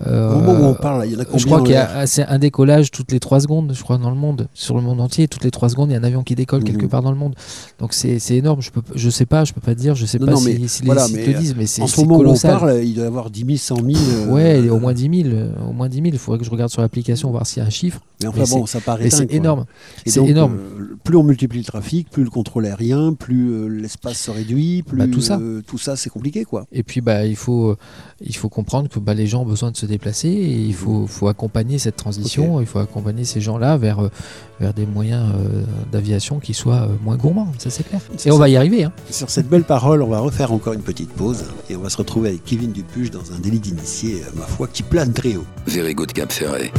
euh, 0.07 0.31
Au 0.33 0.39
moment 0.39 0.53
où 0.69 0.71
on 0.71 0.73
parle, 0.75 1.05
il 1.05 1.11
y 1.11 1.15
en 1.17 1.19
a 1.19 1.25
combien 1.25 1.37
Je 1.39 1.45
crois 1.45 1.61
qu'il 1.61 1.71
y 1.73 1.75
a 1.75 2.05
un 2.29 2.39
décollage 2.39 2.89
toutes 2.89 3.11
les 3.11 3.19
3 3.19 3.41
secondes, 3.41 3.73
je 3.75 3.83
crois, 3.83 3.97
dans 3.97 4.09
le 4.09 4.15
monde. 4.15 4.47
Sur 4.53 4.75
le 4.75 4.81
monde 4.81 5.01
entier, 5.01 5.27
toutes 5.27 5.43
les 5.43 5.51
3 5.51 5.67
secondes, 5.67 5.89
il 5.89 5.93
y 5.93 5.95
a 5.97 5.99
un 5.99 6.03
avion 6.05 6.23
qui 6.23 6.35
décolle 6.35 6.63
quelque 6.63 6.83
Mhm. 6.83 6.89
part 6.89 7.01
dans 7.01 7.11
le 7.11 7.17
monde. 7.17 7.35
Donc 7.79 7.93
c'est 7.93 8.17
énorme. 8.31 8.61
Je 8.61 8.71
peux, 8.71 8.81
je 8.95 9.09
sais 9.09 9.25
pas, 9.25 9.43
je 9.43 9.51
peux 9.53 9.59
pas 9.59 9.75
te 9.75 9.79
dire, 9.79 9.93
je 9.93 10.05
sais 10.05 10.19
Non, 10.19 10.25
pas 10.27 10.31
non, 10.31 10.37
si, 10.37 10.57
mais 10.59 10.67
si 10.69 10.83
voilà, 10.85 11.01
les 11.01 11.07
sites 11.09 11.27
le 11.27 11.33
disent, 11.33 11.55
mais 11.57 11.65
c'est 11.65 11.81
En 11.81 11.87
ce 11.87 11.99
moment 11.99 12.17
colossal. 12.17 12.53
où 12.53 12.55
on 12.55 12.59
parle, 12.59 12.83
il 12.85 12.93
doit 12.95 13.03
y 13.03 13.07
avoir 13.07 13.29
10 13.29 13.45
000, 13.45 13.57
100 13.57 13.75
000. 13.75 13.87
euh, 13.89 14.31
Ouais, 14.33 14.69
au 14.69 14.79
moins 14.79 14.93
10 14.93 15.23
000. 15.23 15.35
euh, 15.35 15.51
Au 15.69 15.73
moins 15.73 15.89
10 15.89 15.97
000. 15.97 16.07
Il 16.13 16.17
faudrait 16.19 16.39
que 16.39 16.45
je 16.45 16.49
regarde 16.49 16.71
sur 16.71 16.81
l'application, 16.81 17.29
voir 17.29 17.45
s'il 17.45 17.61
y 17.61 17.63
a 17.63 17.67
un 17.67 17.69
chiffre. 17.71 17.99
Mais 18.21 18.27
enfin 18.29 18.39
mais 18.39 18.49
bon, 18.49 18.65
ça 18.65 18.79
paraît 18.79 19.09
c'est 19.09 19.31
énorme. 19.33 19.65
C'est 20.05 20.23
énorme. 20.25 20.53
euh, 20.57 20.95
plus 21.03 21.17
on 21.17 21.23
multiplie 21.23 21.59
le 21.59 21.65
trafic, 21.65 22.09
plus 22.09 22.23
le 22.23 22.29
contrôle 22.29 22.65
aérien, 22.65 23.13
plus 23.13 23.51
euh, 23.51 23.67
l'espace 23.67 24.17
se 24.17 24.31
réduit, 24.31 24.81
plus 24.83 24.97
Bah, 24.97 25.05
tout 25.11 25.21
ça. 25.21 25.37
euh, 25.39 25.61
tout 25.65 25.77
ça, 25.77 25.95
c'est 25.95 26.09
compliqué, 26.09 26.43
quoi. 26.45 26.65
Et 26.71 26.83
puis 26.83 27.01
bah, 27.01 27.16
il, 27.25 27.35
faut, 27.35 27.75
il 28.21 28.35
faut 28.35 28.49
comprendre 28.49 28.89
que 28.89 28.99
bah, 28.99 29.13
les 29.13 29.27
gens 29.27 29.41
ont 29.41 29.45
besoin 29.45 29.71
de 29.71 29.77
se 29.77 29.85
déplacer 29.85 30.29
et 30.29 30.53
il 30.53 30.73
faut, 30.73 31.07
faut 31.07 31.27
accompagner 31.27 31.77
cette 31.77 31.95
transition, 31.95 32.59
il 32.61 32.67
faut 32.67 32.79
accompagner 32.79 33.25
ces 33.25 33.41
gens-là 33.41 33.77
vers, 33.77 34.03
euh, 34.03 34.11
vers 34.59 34.73
des 34.73 34.85
moyens 34.85 35.31
euh, 35.35 35.63
d'aviation 35.91 36.39
qui 36.39 36.53
soient 36.53 36.83
euh, 36.83 36.95
moins 37.03 37.15
gourmands, 37.15 37.51
ça 37.57 37.69
c'est 37.69 37.83
clair. 37.83 38.01
Et 38.25 38.31
on 38.31 38.37
va 38.37 38.49
y 38.49 38.57
arriver. 38.57 38.83
Hein. 38.83 38.91
Sur 39.09 39.29
cette 39.29 39.47
belle 39.47 39.63
parole, 39.63 40.01
on 40.01 40.09
va 40.09 40.19
refaire 40.19 40.51
encore 40.51 40.73
une 40.73 40.81
petite 40.81 41.11
pause 41.11 41.45
et 41.69 41.75
on 41.75 41.81
va 41.81 41.89
se 41.89 41.97
retrouver 41.97 42.29
avec 42.29 42.43
Kevin 42.43 42.71
Dupuche 42.71 43.11
dans 43.11 43.31
un 43.33 43.39
délit 43.39 43.59
d'initié, 43.59 44.21
ma 44.35 44.45
foi, 44.45 44.67
qui 44.67 44.83
plane 44.83 45.13
très 45.13 45.35
haut. 45.35 45.45
Very 45.65 45.93
good 45.93 46.13
Cap 46.13 46.31
Ferret. 46.31 46.71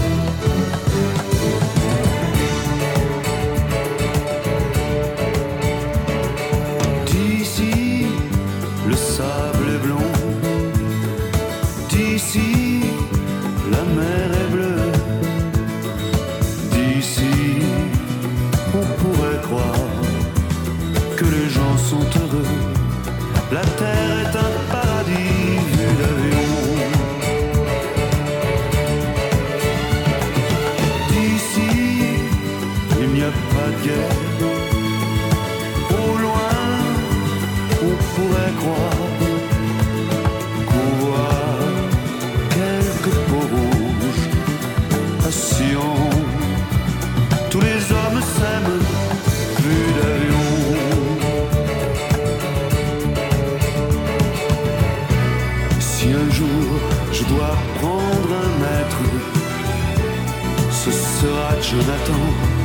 Jonathan 61.60 62.58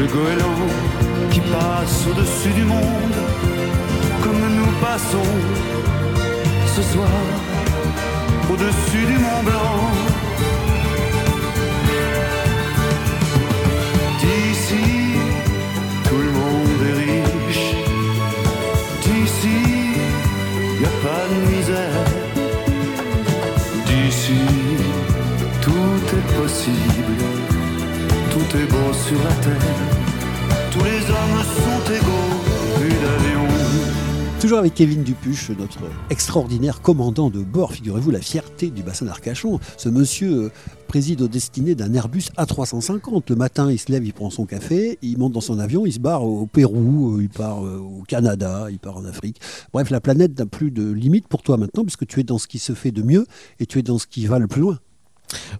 le 0.00 0.06
goéland 0.06 0.66
qui 1.30 1.40
passe 1.40 2.06
au-dessus 2.10 2.52
du 2.54 2.64
monde, 2.64 3.14
comme 4.22 4.40
nous 4.56 4.72
passons 4.80 5.30
ce 6.74 6.82
soir 6.82 7.08
au-dessus 8.50 9.06
du 9.06 9.18
Mont 9.18 9.42
Blanc. 9.44 10.09
Toujours 34.40 34.58
avec 34.58 34.74
Kevin 34.74 35.04
Dupuche, 35.04 35.50
notre 35.50 35.78
extraordinaire 36.08 36.80
commandant 36.82 37.30
de 37.30 37.44
bord, 37.44 37.72
figurez-vous, 37.72 38.10
la 38.10 38.20
fierté 38.20 38.70
du 38.70 38.82
bassin 38.82 39.06
d'Arcachon. 39.06 39.60
Ce 39.76 39.88
monsieur 39.88 40.32
euh, 40.32 40.52
préside 40.88 41.22
aux 41.22 41.28
destinées 41.28 41.76
d'un 41.76 41.94
Airbus 41.94 42.24
A350. 42.36 43.22
Le 43.28 43.36
matin, 43.36 43.70
il 43.70 43.78
se 43.78 43.92
lève, 43.92 44.04
il 44.04 44.12
prend 44.12 44.30
son 44.30 44.46
café, 44.46 44.98
il 45.00 45.16
monte 45.18 45.32
dans 45.32 45.40
son 45.40 45.60
avion, 45.60 45.86
il 45.86 45.92
se 45.92 46.00
barre 46.00 46.24
au 46.24 46.46
Pérou, 46.46 47.18
euh, 47.18 47.22
il 47.22 47.28
part 47.28 47.64
euh, 47.64 47.76
au 47.76 48.02
Canada, 48.02 48.66
il 48.68 48.80
part 48.80 48.96
en 48.96 49.04
Afrique. 49.04 49.40
Bref, 49.72 49.90
la 49.90 50.00
planète 50.00 50.36
n'a 50.36 50.46
plus 50.46 50.72
de 50.72 50.90
limite 50.90 51.28
pour 51.28 51.42
toi 51.42 51.56
maintenant, 51.56 51.84
puisque 51.84 52.06
tu 52.06 52.18
es 52.18 52.24
dans 52.24 52.38
ce 52.38 52.48
qui 52.48 52.58
se 52.58 52.72
fait 52.72 52.90
de 52.90 53.02
mieux 53.02 53.26
et 53.60 53.66
tu 53.66 53.78
es 53.78 53.82
dans 53.82 53.98
ce 53.98 54.08
qui 54.08 54.26
va 54.26 54.40
le 54.40 54.48
plus 54.48 54.62
loin. 54.62 54.78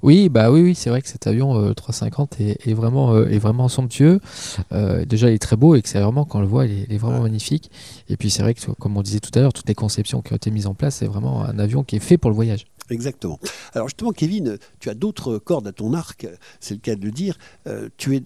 Oui, 0.02 0.28
bah 0.28 0.50
oui, 0.50 0.62
oui, 0.62 0.74
c'est 0.74 0.90
vrai 0.90 1.02
que 1.02 1.08
cet 1.08 1.26
avion 1.26 1.56
euh, 1.56 1.74
350 1.74 2.40
est, 2.40 2.66
est 2.66 2.74
vraiment, 2.74 3.14
euh, 3.14 3.28
est 3.28 3.38
vraiment 3.38 3.68
somptueux. 3.68 4.20
Euh, 4.72 5.04
déjà, 5.04 5.30
il 5.30 5.34
est 5.34 5.38
très 5.38 5.56
beau 5.56 5.74
extérieurement 5.74 6.24
quand 6.24 6.38
on 6.38 6.42
le 6.42 6.48
voit, 6.48 6.66
il 6.66 6.72
est, 6.72 6.86
il 6.88 6.94
est 6.94 6.98
vraiment 6.98 7.22
magnifique. 7.22 7.70
Et 8.08 8.16
puis 8.16 8.30
c'est 8.30 8.42
vrai 8.42 8.54
que, 8.54 8.70
comme 8.72 8.96
on 8.96 9.02
disait 9.02 9.20
tout 9.20 9.36
à 9.38 9.40
l'heure, 9.40 9.52
toutes 9.52 9.68
les 9.68 9.74
conceptions 9.74 10.22
qui 10.22 10.32
ont 10.32 10.36
été 10.36 10.50
mises 10.50 10.66
en 10.66 10.74
place, 10.74 10.96
c'est 10.96 11.06
vraiment 11.06 11.44
un 11.44 11.58
avion 11.58 11.84
qui 11.84 11.96
est 11.96 12.00
fait 12.00 12.18
pour 12.18 12.30
le 12.30 12.36
voyage. 12.36 12.66
Exactement. 12.90 13.38
Alors 13.72 13.88
justement, 13.88 14.12
Kevin, 14.12 14.58
tu 14.80 14.90
as 14.90 14.94
d'autres 14.94 15.38
cordes 15.38 15.66
à 15.66 15.72
ton 15.72 15.94
arc, 15.94 16.26
c'est 16.58 16.74
le 16.74 16.80
cas 16.80 16.96
de 16.96 17.04
le 17.04 17.12
dire. 17.12 17.38
Euh, 17.66 17.88
tu 17.96 18.16
es 18.16 18.22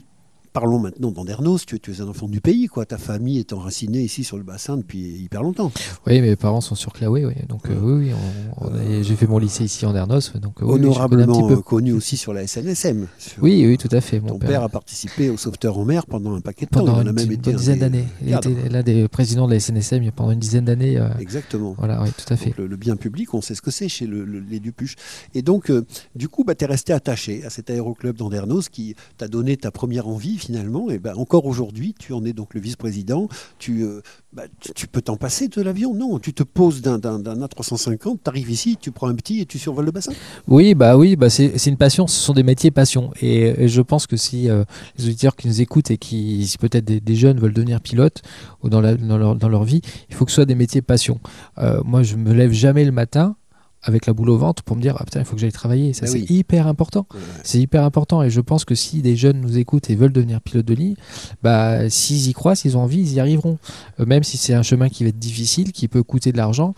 Parlons 0.55 0.78
maintenant 0.78 1.11
d'Andernos, 1.11 1.66
tu, 1.66 1.80
tu 1.80 1.90
es 1.90 2.00
un 2.00 2.07
enfant 2.07 2.28
du 2.28 2.40
pays, 2.40 2.68
quoi. 2.68 2.86
Ta 2.86 2.96
famille 2.96 3.40
est 3.40 3.52
enracinée 3.52 4.02
ici 4.02 4.22
sur 4.22 4.36
le 4.36 4.44
bassin 4.44 4.76
depuis 4.76 5.00
hyper 5.00 5.42
longtemps. 5.42 5.72
Oui, 6.07 6.20
mes 6.20 6.36
parents 6.36 6.61
sont 6.61 6.76
sur 6.76 6.92
Claoué, 6.92 7.26
oui. 7.26 7.34
Donc 7.48 7.62
euh, 7.68 7.74
oui, 7.82 8.05
oui, 8.07 8.12
on- 8.61 8.68
on 8.68 8.78
est- 8.78 9.02
j'ai 9.02 9.16
fait 9.16 9.26
mon 9.26 9.38
lycée 9.38 9.64
ici 9.64 9.84
en 9.84 9.96
Ernos, 9.96 10.32
donc 10.36 10.62
euh, 10.62 10.64
oui, 10.66 10.74
oui, 10.74 10.78
connais 10.78 10.84
un 10.86 10.90
Honorablement 10.90 11.40
petit 11.40 11.48
peu. 11.48 11.59
euh, 11.59 11.62
connu 11.62 11.92
aussi 11.92 12.16
sur 12.16 12.32
la 12.32 12.46
SNSM. 12.46 13.09
Sur- 13.18 13.42
Oui, 13.42 13.66
oui, 13.66 13.76
tout 13.78 13.88
à 13.90 14.00
fait. 14.00 14.20
Mon 14.20 14.28
Ton 14.28 14.38
père, 14.38 14.62
a 14.62 14.68
participé 14.68 15.28
au 15.28 15.36
sauveteur 15.36 15.76
en 15.76 15.84
mer 15.84 16.07
pendant 16.07 16.36
un 16.36 16.40
paquet 16.40 16.66
de 16.66 16.70
temps. 16.70 16.84
pendant 16.84 16.98
a 16.98 17.02
une, 17.02 17.11
même 17.11 17.32
une 17.32 17.36
dizaine 17.40 17.80
d'années. 17.80 18.05
Il 18.24 18.32
était 18.32 18.68
l'un 18.70 18.84
des 18.84 19.09
présidents 19.09 19.48
de 19.48 19.55
la 19.55 19.59
SNSM 19.59 20.09
pendant 20.12 20.30
une 20.30 20.38
dizaine 20.38 20.66
d'années. 20.66 20.98
euh, 20.98 21.09
Exactement. 21.18 21.74
Voilà, 21.76 22.00
oui, 22.00 22.11
tout 22.16 22.32
à 22.32 22.36
fait. 22.36 22.55
Le, 22.57 22.68
le 22.68 22.76
bien 22.76 22.94
public, 22.94 23.34
on 23.34 23.40
sait 23.40 23.57
ce 23.57 23.61
que 23.62 23.72
c'est 23.72 23.88
chez 23.88 24.07
le- 24.07 24.24
le- 24.24 24.38
les 24.38 24.61
Dupuches. 24.61 24.94
Et 25.34 25.42
donc, 25.42 25.68
euh, 25.68 25.84
du 26.14 26.28
coup, 26.28 26.44
bah, 26.44 26.55
tu 26.55 26.62
es 26.64 26.68
resté 26.68 26.92
attaché 26.92 27.44
à 27.44 27.50
cet 27.50 27.70
aéroclub 27.70 28.16
d'Andernos 28.16 28.68
qui 28.68 28.94
t'a 29.18 29.26
donné 29.26 29.57
ta 29.57 29.72
première 29.72 30.07
envie 30.07 30.38
finalement. 30.45 30.90
Et 30.90 30.99
ben 30.99 31.14
encore 31.16 31.47
aujourd'hui, 31.47 31.95
tu 31.99 32.12
en 32.12 32.24
es 32.24 32.32
donc 32.32 32.55
le 32.55 32.61
vice-président. 32.61 33.28
Tu, 33.59 33.82
euh, 33.82 34.01
bah, 34.32 34.45
tu, 34.74 34.86
peux 34.86 35.01
t'en 35.01 35.16
passer 35.16 35.49
de 35.49 35.61
l'avion 35.62 35.95
Non, 35.95 36.18
tu 36.18 36.32
te 36.32 36.42
poses 36.42 36.82
d'un 36.82 36.99
d'un- 36.99 37.18
d'un 37.18 37.40
A350, 37.40 38.18
tu 38.22 38.28
arrives 38.28 38.51
ici, 38.51 38.76
tu 38.80 38.90
prends 38.90 39.09
un 39.09 39.14
petit 39.14 39.40
et 39.40 39.47
tu 39.47 39.59
survoles 39.59 39.86
le 39.86 39.92
bassin. 39.92 40.12
Oui, 40.49 40.74
bah 40.74 40.97
oui, 40.97 41.16
bah 41.16 41.30
c'est 41.30 41.59
c'est 41.59 41.70
une 41.70 41.76
passion, 41.76 42.07
ce 42.07 42.18
sont 42.20 42.34
des 42.34 42.42
métiers 42.42 42.70
passion. 42.70 43.11
Et, 43.20 43.68
je 43.68 43.80
pense 43.80 44.07
que 44.07 44.16
si 44.16 44.51
euh, 44.51 44.64
les 44.99 45.07
auditeurs 45.07 45.36
qui 45.36 45.49
nous 45.49 45.61
écoutent 45.61 45.90
et 45.90 45.99
qui, 45.99 46.47
si 46.47 46.59
peut-être 46.59 46.84
des, 46.84 47.16
jeunes 47.16 47.38
veulent 47.38 47.53
devenir 47.53 47.80
pilotes 47.80 48.22
ou 48.62 48.68
dans 48.68 48.80
leur 48.80 49.64
vie, 49.64 49.80
il 50.09 50.14
faut 50.14 50.24
que 50.24 50.30
ce 50.30 50.36
soit 50.36 50.45
des 50.45 50.55
métiers 50.55 50.82
passion. 50.82 51.20
Euh, 51.59 51.80
moi, 51.84 52.03
je 52.03 52.16
me 52.16 52.32
lève 52.32 52.53
jamais 52.53 52.84
le 52.84 52.92
matin 52.92 53.36
avec 53.85 54.07
la 54.07 54.12
boule 54.12 54.30
au 54.30 54.39
ventre 54.39 54.62
pour 54.62 54.76
me 54.76 54.82
dire 54.82 54.97
ah 54.99 55.05
putain 55.05 55.20
il 55.20 55.26
faut 55.26 55.35
que 55.35 55.41
j'aille 55.41 55.53
travailler. 55.53 55.93
Ça 55.93 56.07
Bah 56.07 56.12
c'est 56.12 56.18
oui. 56.18 56.26
hyper 56.28 56.66
important. 56.66 57.07
C'est 57.43 57.59
hyper 57.61 57.85
important. 57.85 58.22
Et 58.22 58.30
je 58.30 58.41
pense 58.41 58.64
que 58.64 58.74
si 58.74 59.03
des 59.03 59.16
jeunes 59.16 59.41
nous 59.41 59.59
écoutent 59.59 59.91
et 59.91 59.95
veulent 59.95 60.12
devenir 60.12 60.41
pilote 60.41 60.66
de 60.66 60.74
ligne 60.74 60.95
bah 61.43 61.89
s'ils 61.91 62.28
y 62.28 62.32
croient 62.32 62.55
s'ils 62.57 62.76
ont 62.76 62.80
envie 62.82 63.01
ils 63.01 63.12
y 63.14 63.20
arriveront. 63.20 63.59
Euh, 64.01 64.07
même 64.07 64.22
si 64.22 64.37
c'est 64.37 64.55
un 64.55 64.62
chemin 64.62 64.89
qui 64.89 65.05
va 65.05 65.11
être 65.11 65.18
difficile 65.18 65.72
qui 65.72 65.89
peut 65.89 66.03
coûter 66.03 66.32
de 66.32 66.37
l'argent 66.37 66.74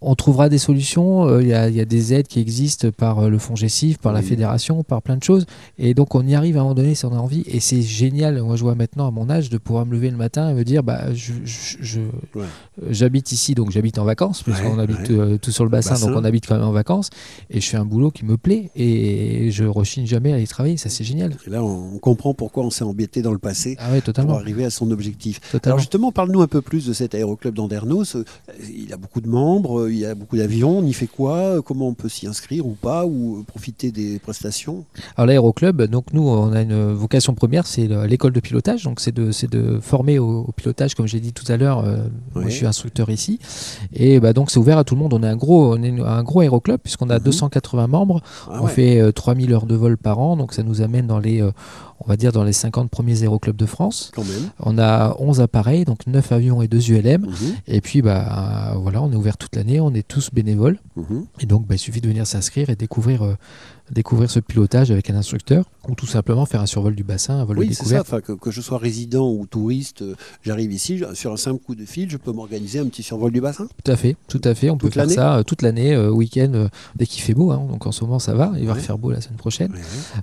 on 0.00 0.14
trouvera 0.14 0.48
des 0.48 0.58
solutions. 0.58 1.26
euh, 1.28 1.42
Il 1.42 1.48
y, 1.48 1.52
a- 1.54 1.68
il 1.68 1.74
y 1.76 1.80
a 1.80 1.84
des 1.84 2.14
aides 2.14 2.26
qui 2.28 2.40
existent 2.40 2.88
par 2.96 3.18
euh, 3.20 3.28
le 3.28 3.38
fonds 3.38 3.56
GESIF, 3.56 3.98
par 3.98 4.12
la 4.12 4.20
Oui. 4.20 4.26
fédération, 4.26 4.82
par 4.84 5.02
plein 5.02 5.16
de 5.16 5.22
choses. 5.22 5.46
Et 5.78 5.94
donc, 5.94 6.14
on 6.14 6.26
y 6.26 6.34
arrive 6.34 6.56
à 6.56 6.60
un 6.60 6.62
moment 6.64 6.74
donné 6.74 6.94
si 6.94 7.04
on 7.04 7.12
a 7.12 7.18
envie. 7.18 7.42
Et 7.46 7.60
c'est 7.60 7.82
génial. 7.82 8.40
Moi, 8.42 8.56
je 8.56 8.62
vois 8.62 8.74
maintenant 8.74 9.08
à 9.08 9.10
mon 9.10 9.28
âge 9.30 9.50
de 9.50 9.58
pouvoir 9.58 9.86
me 9.86 9.92
lever 9.92 10.10
le 10.10 10.16
matin 10.16 10.50
et 10.50 10.54
me 10.54 10.64
dire 10.64 10.82
bah, 10.82 11.12
je, 11.14 11.32
je- 11.44 11.76
je- 11.80 12.00
Ouais. 12.34 12.44
j'habite 12.90 13.32
ici, 13.32 13.54
donc 13.54 13.70
j'habite 13.70 13.98
en 13.98 14.04
vacances, 14.04 14.42
puisqu'on 14.42 14.76
Ouais, 14.76 14.82
habite 14.82 15.08
ouais. 15.10 15.16
euh, 15.18 15.38
tout 15.38 15.50
sur 15.52 15.64
le 15.64 15.70
bassin, 15.70 15.90
bassin. 15.90 16.06
donc 16.08 16.16
on 16.16 16.24
habite 16.24 16.46
quand 16.46 16.56
même 16.56 16.64
en 16.66 16.72
vacances. 16.72 17.10
Et 17.50 17.60
je 17.60 17.68
fais 17.68 17.76
un 17.76 17.84
boulot 17.84 18.10
qui 18.10 18.24
me 18.24 18.36
plaît 18.36 18.70
et 18.76 19.50
je 19.50 19.64
rechigne 19.64 20.06
jamais 20.06 20.32
à 20.32 20.36
aller 20.36 20.46
travailler. 20.46 20.76
Ça, 20.76 20.88
c'est 20.88 21.04
génial. 21.04 21.36
Et 21.46 21.50
là, 21.50 21.62
on 21.64 21.98
comprend 21.98 22.34
pourquoi 22.34 22.64
on 22.64 22.70
s'est 22.70 22.84
embêté 22.84 23.22
dans 23.22 23.32
le 23.32 23.38
passé 23.38 23.76
Ah 23.78 23.88
pour 24.22 24.34
arriver 24.34 24.64
à 24.64 24.70
son 24.70 24.90
objectif. 24.90 25.40
totalement. 25.50 25.74
Alors 25.74 25.78
justement, 25.78 26.12
parle-nous 26.12 26.40
un 26.42 26.46
peu 26.46 26.60
plus 26.62 26.86
de 26.86 26.92
cet 26.92 27.14
aéroclub 27.14 27.54
d'Andernos. 27.54 28.16
Il 28.72 28.92
a 28.92 28.96
beaucoup 28.96 29.20
de 29.20 29.28
membres, 29.28 29.87
euh, 29.88 29.92
il 29.92 29.98
y 29.98 30.04
a 30.06 30.14
beaucoup 30.14 30.36
d'avions. 30.36 30.78
On 30.78 30.84
y 30.84 30.92
fait 30.92 31.06
quoi 31.06 31.36
Euh, 31.38 31.62
Comment 31.62 31.88
on 31.88 31.94
peut 31.94 32.08
s'y 32.08 32.26
inscrire 32.26 32.66
ou 32.66 32.74
pas 32.80 33.04
Ou 33.06 33.38
euh, 33.38 33.42
profiter 33.42 33.90
des 33.90 34.18
prestations? 34.18 34.84
Alors 35.16 35.26
l'aéroclub, 35.26 35.82
donc 35.82 36.06
nous 36.12 36.28
on 36.28 36.52
a 36.52 36.62
une 36.62 36.92
vocation 36.92 37.34
première, 37.34 37.66
c'est 37.66 37.86
le- 37.86 38.04
l'école 38.06 38.32
de 38.32 38.40
pilotage, 38.40 38.84
donc 38.84 39.00
c'est 39.00 39.14
de, 39.14 39.30
de 39.50 39.80
former 39.80 40.18
au, 40.18 40.40
au 40.48 40.52
pilotage, 40.52 40.94
comme 40.94 41.06
j'ai 41.06 41.20
dit 41.20 41.32
tout 41.32 41.50
à 41.50 41.56
l'heure. 41.56 41.80
euh, 41.84 41.96
Moi 42.34 42.44
je 42.44 42.50
suis 42.50 42.66
instructeur 42.66 43.10
ici, 43.10 43.38
et 43.92 44.20
bah, 44.20 44.32
donc 44.32 44.50
c'est 44.50 44.58
ouvert 44.58 44.78
à 44.78 44.84
tout 44.84 44.94
le 44.94 45.00
monde. 45.00 45.14
On 45.14 45.22
est 45.22 45.28
un 45.28 45.36
gros, 45.36 45.74
on 45.76 45.82
est 45.82 46.00
un 46.00 46.22
gros 46.22 46.40
aéroclub 46.40 46.78
puisqu'on 46.80 47.10
a 47.10 47.18
Mhm. 47.18 47.24
280 47.24 47.86
membres. 47.88 48.20
Ah 48.48 48.58
on 48.60 48.64
ouais. 48.66 48.70
fait 48.70 49.00
euh, 49.00 49.12
3000 49.12 49.52
heures 49.52 49.66
de 49.66 49.74
vol 49.74 49.96
par 49.96 50.18
an, 50.18 50.36
donc 50.36 50.52
ça 50.52 50.62
nous 50.62 50.80
amène 50.82 51.06
dans 51.06 51.18
les, 51.18 51.40
on 52.00 52.08
va 52.08 52.16
dire 52.16 52.32
dans 52.32 52.44
les 52.44 52.52
50 52.52 52.90
premiers 52.90 53.22
aéroclubs 53.22 53.56
de 53.56 53.66
France. 53.66 54.10
Quand 54.14 54.24
même. 54.24 54.50
On 54.60 54.78
a 54.78 55.16
11 55.18 55.40
appareils, 55.40 55.84
donc 55.84 56.06
9 56.06 56.32
avions 56.32 56.62
et 56.62 56.68
2 56.68 56.90
ULM. 56.92 57.22
Mhm, 57.22 57.54
Et 57.66 57.80
puis 57.80 58.02
bah 58.02 58.72
euh, 58.74 58.78
voilà, 58.78 59.02
on 59.02 59.10
est 59.12 59.16
ouvert 59.16 59.36
toute 59.36 59.56
l'année, 59.56 59.80
on 59.80 59.92
est 59.94 60.06
tous 60.06 60.30
bénévoles. 60.32 60.78
mhm. 60.96 61.26
Et 61.40 61.46
donc, 61.46 61.66
bah, 61.66 61.74
il 61.74 61.78
suffit 61.78 62.00
de 62.00 62.08
venir 62.08 62.26
s'inscrire 62.26 62.70
et 62.70 62.76
découvrir, 62.76 63.22
euh, 63.24 63.34
découvrir 63.92 64.30
ce 64.30 64.40
pilotage 64.40 64.90
avec 64.90 65.08
un 65.10 65.16
instructeur 65.16 65.64
ou 65.88 65.94
tout 65.94 66.06
simplement 66.06 66.44
faire 66.46 66.60
un 66.60 66.66
survol 66.66 66.94
du 66.94 67.04
bassin, 67.04 67.38
un 67.40 67.44
vol 67.44 67.58
Oui, 67.58 67.68
de 67.68 67.72
ça. 67.72 67.78
découverte. 67.82 68.06
Enfin, 68.08 68.20
que, 68.20 68.32
que 68.32 68.50
je 68.50 68.60
sois 68.60 68.78
résident 68.78 69.30
ou 69.30 69.46
touriste, 69.46 70.02
euh, 70.02 70.14
j'arrive 70.42 70.72
ici, 70.72 71.02
sur 71.14 71.32
un 71.32 71.36
simple 71.36 71.60
coup 71.62 71.74
de 71.74 71.84
fil, 71.86 72.10
je 72.10 72.16
peux 72.18 72.32
m'organiser 72.32 72.78
un 72.78 72.86
petit 72.86 73.02
survol 73.02 73.32
du 73.32 73.40
bassin 73.40 73.66
Tout 73.84 73.90
à 73.90 73.96
fait, 73.96 74.16
tout 74.28 74.40
à 74.44 74.54
fait. 74.54 74.68
On 74.70 74.76
peut 74.76 74.90
faire 74.90 75.08
ça 75.10 75.36
euh, 75.38 75.42
toute 75.42 75.62
l'année, 75.62 75.94
euh, 75.94 76.10
week-end, 76.10 76.68
dès 76.96 77.06
qu'il 77.06 77.22
fait 77.22 77.34
beau. 77.34 77.50
hein. 77.50 77.66
Donc 77.70 77.86
en 77.86 77.92
ce 77.92 78.04
moment, 78.04 78.18
ça 78.18 78.34
va. 78.34 78.52
Il 78.58 78.66
va 78.66 78.72
Ouais. 78.74 78.78
refaire 78.80 78.98
beau 78.98 79.10
la 79.10 79.20
semaine 79.20 79.38
prochaine. 79.38 79.72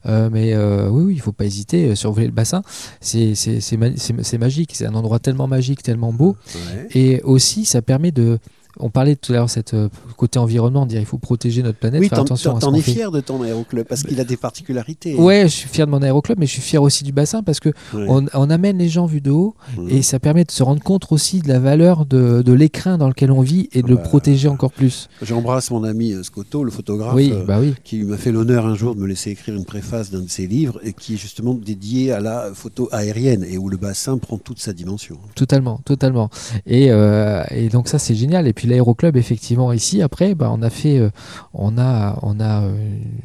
Ouais, 0.06 0.30
mais 0.30 0.56
oui, 0.56 1.04
oui, 1.06 1.14
il 1.16 1.22
faut 1.22 1.32
pas 1.32 1.46
hésiter. 1.46 1.96
survoler 1.96 2.28
le 2.28 2.32
bassin, 2.34 2.62
c'est 3.02 3.36
c'est- 3.36 3.60
c'est 3.62 3.78
ma- 3.78 3.96
c'est- 3.98 4.24
c'est 4.24 4.38
magique. 4.38 4.72
C'est 4.74 4.86
un 4.86 4.94
endroit 4.96 5.20
tellement 5.20 5.48
magique, 5.48 5.82
tellement 5.84 6.14
beau. 6.14 6.36
Ouais. 6.56 6.88
Et 6.94 7.22
aussi, 7.24 7.66
ça 7.66 7.82
permet 7.82 8.12
de. 8.12 8.40
On 8.80 8.90
parlait 8.90 9.16
tout 9.16 9.32
à 9.32 9.36
l'heure, 9.36 9.50
cette 9.50 9.74
euh, 9.74 9.90
côté 10.18 10.40
environnement, 10.40 10.86
dire 10.86 11.00
il 11.00 11.06
faut 11.06 11.18
protéger 11.18 11.64
notre 11.64 11.78
planète, 11.80 12.02
Oui, 12.02 12.10
faire 12.10 12.20
attention 12.20 12.58
t'en 12.60 12.74
es 12.74 12.82
fier 12.82 13.12
de 13.12 13.22
ton 13.22 13.42
aéroclub 13.44 13.86
parce 13.88 14.04
qu'il 14.04 14.20
a 14.20 14.24
des 14.24 14.38
particularités. 14.38 15.16
Ouais, 15.16 15.44
je 15.44 15.54
suis 15.54 15.70
fier 15.70 15.86
de 15.86 15.92
mon 15.92 16.02
aéroclub, 16.02 16.40
mais 16.40 16.46
je 16.46 16.52
suis 16.54 16.62
fier 16.62 16.82
aussi 16.82 17.04
du 17.04 17.12
bassin 17.12 17.44
parce 17.44 17.60
que 17.60 17.70
Ouais. 17.94 18.06
on, 18.08 18.26
on 18.34 18.50
amène 18.50 18.78
les 18.78 18.90
gens 18.90 19.06
vus 19.06 19.22
de 19.22 19.32
haut 19.32 19.56
Mhm. 19.78 19.90
et 19.90 20.02
ça 20.02 20.20
permet 20.20 20.44
de 20.44 20.52
se 20.52 20.64
rendre 20.64 20.82
compte 20.82 21.08
aussi 21.12 21.40
de 21.40 21.48
la 21.48 21.60
valeur 21.60 22.06
de, 22.06 22.42
de 22.42 22.54
l'écrin 22.54 22.98
dans 22.98 23.08
lequel 23.08 23.32
on 23.32 23.42
vit 23.42 23.70
et 23.74 23.82
de 23.82 23.88
le 23.88 23.96
bah, 23.96 24.02
protéger 24.02 24.48
encore 24.48 24.72
plus. 24.72 25.08
J'embrasse 25.22 25.72
mon 25.72 25.84
ami 25.84 26.14
euh, 26.14 26.24
Scotto, 26.24 26.64
le 26.64 26.72
photographe. 26.72 27.14
Oui, 27.16 27.32
euh, 27.34 27.44
bah 27.46 27.58
oui. 27.60 27.74
qui 27.84 28.04
m'a 28.04 28.18
fait 28.18 28.32
l'honneur 28.32 28.66
un 28.66 28.76
jour 28.76 28.96
de 28.96 29.00
me 29.02 29.08
laisser 29.08 29.32
écrire 29.32 29.56
une 29.56 29.66
préface 29.66 30.12
d'un 30.12 30.22
de 30.22 30.30
ses 30.30 30.48
livres 30.48 30.80
et 30.84 30.94
qui 30.94 31.14
est 31.16 31.18
justement 31.18 31.54
dédié 31.54 32.12
à 32.12 32.20
la 32.20 32.50
photo 32.54 32.90
aérienne 32.92 33.44
et 33.50 33.58
où 33.58 33.70
le 33.70 33.78
bassin 33.78 34.18
prend 34.18 34.38
toute 34.38 34.60
sa 34.60 34.74
dimension. 34.74 35.18
Totalement, 35.36 35.80
totalement. 35.86 36.30
Et, 36.66 36.92
euh, 36.92 37.44
et 37.52 37.70
donc 37.70 37.88
ça 37.88 38.00
c'est 38.00 38.16
génial. 38.16 38.48
Et 38.48 38.54
puis 38.54 38.65
l'aéroclub 38.66 39.16
effectivement 39.18 39.72
ici 39.74 40.02
après, 40.02 40.36
bah, 40.36 40.50
on 40.54 40.62
a 40.62 40.70
fait, 40.70 40.98
euh, 41.00 41.10
on 41.54 41.78
a, 41.78 42.20
on 42.22 42.40
a 42.40 42.64
euh, 42.64 42.76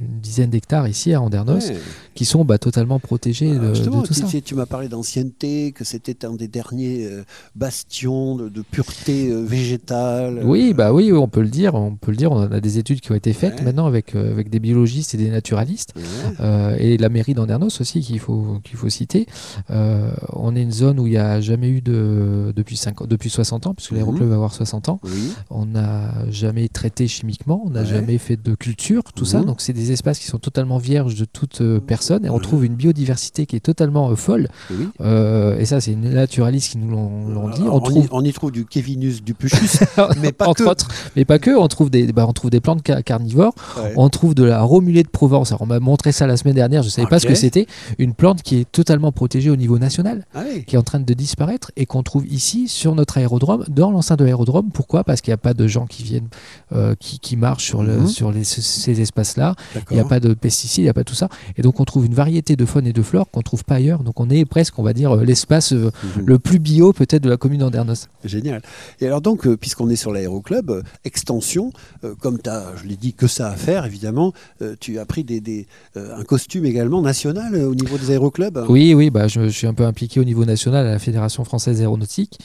une 0.01 0.21
dizaine 0.21 0.51
d'hectares 0.51 0.89
ici 0.89 1.13
à 1.15 1.21
Andernos 1.21 1.69
Ouais. 1.71 1.77
qui 2.15 2.25
sont 2.25 2.45
bah, 2.45 2.59
totalement 2.59 2.99
protégés 2.99 3.53
Ah, 3.57 3.59
de, 3.69 3.75
justement, 3.75 4.03
de 4.03 4.07
tout 4.07 4.15
tu, 4.15 4.21
ça. 4.21 4.41
tu- 4.45 4.55
m'as 4.55 4.67
parlé 4.67 4.89
d'ancienneté, 4.89 5.73
que 5.73 5.85
c'était 5.85 6.25
un 6.25 6.35
des 6.35 6.49
derniers 6.49 7.07
euh, 7.07 7.25
bastions 7.55 8.37
de, 8.37 8.49
de 8.49 8.63
pureté 8.63 9.31
végétale. 9.45 10.43
Oui, 10.45 10.75
bah 10.75 10.93
oui, 10.93 11.13
on 11.13 11.29
peut 11.29 11.43
le 11.43 11.49
dire, 11.49 11.75
on 11.75 11.95
peut 11.97 12.11
le 12.11 12.17
dire. 12.17 12.33
On 12.33 12.41
a 12.51 12.61
des 12.61 12.79
études 12.79 13.01
qui 13.01 13.13
ont 13.13 13.15
été 13.17 13.33
faites 13.33 13.59
Ouais. 13.59 13.65
maintenant 13.65 13.87
avec, 13.87 14.15
avec 14.15 14.51
des 14.51 14.61
biologistes 14.61 15.15
et 15.15 15.19
des 15.19 15.29
naturalistes. 15.31 15.95
ouais. 15.97 16.77
Et 16.83 16.97
la 16.99 17.09
mairie 17.09 17.35
d'Andernos 17.35 17.81
aussi 17.81 18.01
qu'il 18.01 18.19
faut, 18.19 18.59
qu'il 18.65 18.77
faut 18.77 18.89
citer. 18.89 19.27
On 19.71 20.55
est 20.57 20.63
une 20.63 20.73
zone 20.73 20.99
où 21.01 21.07
il 21.07 21.11
n'y 21.11 21.17
a 21.17 21.41
jamais 21.41 21.69
eu 21.69 21.81
de 21.81 22.53
depuis, 22.57 22.77
5 22.77 23.07
depuis 23.07 23.31
60 23.31 23.67
ans, 23.67 23.75
puisque 23.75 23.93
Mhm. 23.93 23.99
l'aéroclub 23.99 24.29
va 24.29 24.35
avoir 24.35 24.53
60 24.55 24.89
ans. 24.89 25.01
Oui. 25.05 25.30
On 25.51 25.67
n'a 25.67 26.13
jamais 26.31 26.69
traité 26.69 27.09
chimiquement, 27.09 27.63
on 27.67 27.71
n'a 27.71 27.81
Ouais. 27.81 27.87
jamais 27.87 28.19
fait 28.19 28.37
de 28.37 28.55
culture, 28.55 29.03
tout 29.15 29.25
ça. 29.25 29.41
Mhm. 29.41 29.47
Donc 29.47 29.61
c'est 29.61 29.73
des 29.73 29.93
espaces 29.93 30.19
qui 30.19 30.27
sont 30.27 30.39
totalement 30.39 30.79
vierges 30.79 31.15
de 31.15 31.25
toute 31.25 31.61
euh, 31.61 31.81
personne 31.81 32.25
et 32.27 32.31
on 32.31 32.35
Ouais. 32.37 32.41
trouve 32.41 32.65
une 32.65 32.75
biodiversité 32.75 33.47
qui 33.47 33.57
est 33.57 33.61
totalement 33.61 34.11
euh, 34.11 34.17
folle. 34.17 34.49
oui. 34.71 34.89
Euh, 35.01 35.59
et 35.59 35.65
ça, 35.65 35.81
c'est 35.81 35.93
une 35.93 36.11
naturaliste 36.11 36.73
qui 36.73 36.79
nous 36.79 36.91
l'ont 36.91 37.49
dit. 37.51 37.63
On 37.63 37.75
on, 37.77 37.81
trouve 37.81 38.05
y, 38.05 38.09
on 38.13 38.25
y 38.25 38.33
trouve 38.33 38.53
du 38.53 38.65
Kevinus 38.67 39.23
du 39.23 39.35
Puchus, 39.35 39.79
mais 40.21 40.33
pas 40.33 40.47
entre 40.49 40.65
que. 40.65 40.69
autres, 40.69 40.89
mais 41.17 41.25
pas 41.25 41.39
que. 41.39 41.51
On 41.59 41.69
trouve 41.69 41.91
des, 41.91 42.13
bah, 42.13 42.27
on 42.29 42.33
trouve 42.33 42.51
des 42.51 42.61
plantes 42.61 42.83
ca- 42.87 43.03
carnivores. 43.03 43.55
Ouais. 43.79 43.93
On 43.97 44.09
trouve 44.09 44.35
de 44.35 44.45
la 44.45 44.63
romulée 44.63 45.03
de 45.03 45.09
Provence. 45.09 45.51
Alors, 45.53 45.63
on 45.63 45.67
m'a 45.67 45.81
montré 45.81 46.13
ça 46.13 46.27
la 46.27 46.37
semaine 46.37 46.55
dernière. 46.55 46.83
Je 46.83 46.89
savais 46.89 47.09
pas 47.09 47.19
ce 47.19 47.27
que 47.27 47.35
c'était. 47.35 47.67
Une 47.99 48.15
plante 48.15 48.43
qui 48.43 48.57
est 48.57 48.71
totalement 48.71 49.13
protégée 49.13 49.51
au 49.51 49.57
niveau 49.57 49.79
national, 49.79 50.25
Ah 50.35 50.43
oui. 50.51 50.65
qui 50.65 50.77
est 50.77 50.79
en 50.79 50.83
train 50.83 51.01
de 51.01 51.15
disparaître 51.15 51.71
et 51.77 51.87
qu'on 51.87 52.03
trouve 52.03 52.27
ici 52.27 52.69
sur 52.69 52.95
notre 52.95 53.19
aérodrome, 53.19 53.65
dans 53.69 53.91
l'enceinte 53.91 54.19
de 54.19 54.25
l'aérodrome. 54.25 54.71
Pourquoi? 54.73 55.05
Parce 55.05 55.20
qu'il 55.23 55.31
n'y 55.31 55.35
a 55.35 55.39
pas 55.39 55.55
de 55.55 55.67
gens 55.67 55.87
qui 55.87 56.03
viennent, 56.03 56.29
euh, 56.73 56.95
qui, 56.99 57.19
qui 57.19 57.37
marchent 57.37 57.67
sur, 57.67 57.83
le, 57.83 57.99
Mhm. 57.99 58.07
sur 58.09 58.33
les- 58.33 58.45
ce- 58.45 58.61
ces 58.63 59.01
espaces-là. 59.01 59.55
Il 59.91 59.95
n'y 59.95 60.01
a 60.01 60.05
pas 60.05 60.21
de 60.21 60.35
pesticides, 60.35 60.83
il 60.83 60.85
n'y 60.87 60.91
a 60.91 60.95
pas 60.95 61.05
tout 61.05 61.15
ça. 61.15 61.29
Et 61.57 61.63
donc, 61.63 61.81
on 61.81 61.85
trouve 61.85 62.07
une 62.07 62.15
variété 62.15 62.57
de 62.57 62.65
faune 62.65 62.87
et 62.87 62.93
de 62.93 63.03
flore 63.03 63.31
qu'on 63.31 63.43
trouve 63.43 63.65
pas 63.65 63.77
ailleurs. 63.77 64.03
Donc 64.03 64.21
on 64.21 64.31
est 64.31 64.45
presque, 64.45 64.79
on 64.79 64.83
va 64.83 64.93
dire, 64.93 65.17
euh, 65.17 65.25
l'espace 65.25 65.73
euh, 65.73 65.91
Mhm. 66.17 66.27
le 66.27 66.39
plus 66.39 66.59
bio 66.59 66.93
peut-être 66.93 67.23
de 67.23 67.29
la 67.31 67.37
commune 67.37 67.61
d'Andernos. 67.61 68.09
Génial. 68.25 68.63
Et 69.01 69.07
alors 69.07 69.21
donc, 69.21 69.49
puisqu'on 69.57 69.89
est 69.91 69.97
sur 69.97 70.13
l'aéroclub, 70.13 70.83
extension, 71.05 71.73
comme 72.21 72.39
tu 72.41 72.49
as, 72.51 72.73
je 72.83 72.87
l'ai 72.89 72.97
dit, 72.97 73.13
que 73.15 73.27
ça 73.27 73.49
à 73.49 73.57
faire, 73.57 73.85
évidemment, 73.85 74.33
tu 74.81 74.99
as 74.99 75.05
pris 75.05 75.25
des, 75.25 75.41
des, 75.41 75.67
un 75.97 76.23
costume 76.25 76.65
également 76.65 77.03
national 77.03 77.55
au 77.57 77.75
niveau 77.75 77.99
des 77.99 78.11
aéroclubs? 78.13 78.65
Oui, 78.69 78.95
oui, 78.95 79.11
bah, 79.11 79.27
je, 79.29 79.43
je 79.47 79.49
suis 79.49 79.67
un 79.67 79.75
peu 79.75 79.85
impliqué 79.85 80.21
au 80.21 80.25
niveau 80.25 80.45
national 80.45 80.87
à 80.87 80.91
la 80.93 80.99
Fédération 80.99 81.45
française 81.45 81.81
aéronautique. 81.81 82.39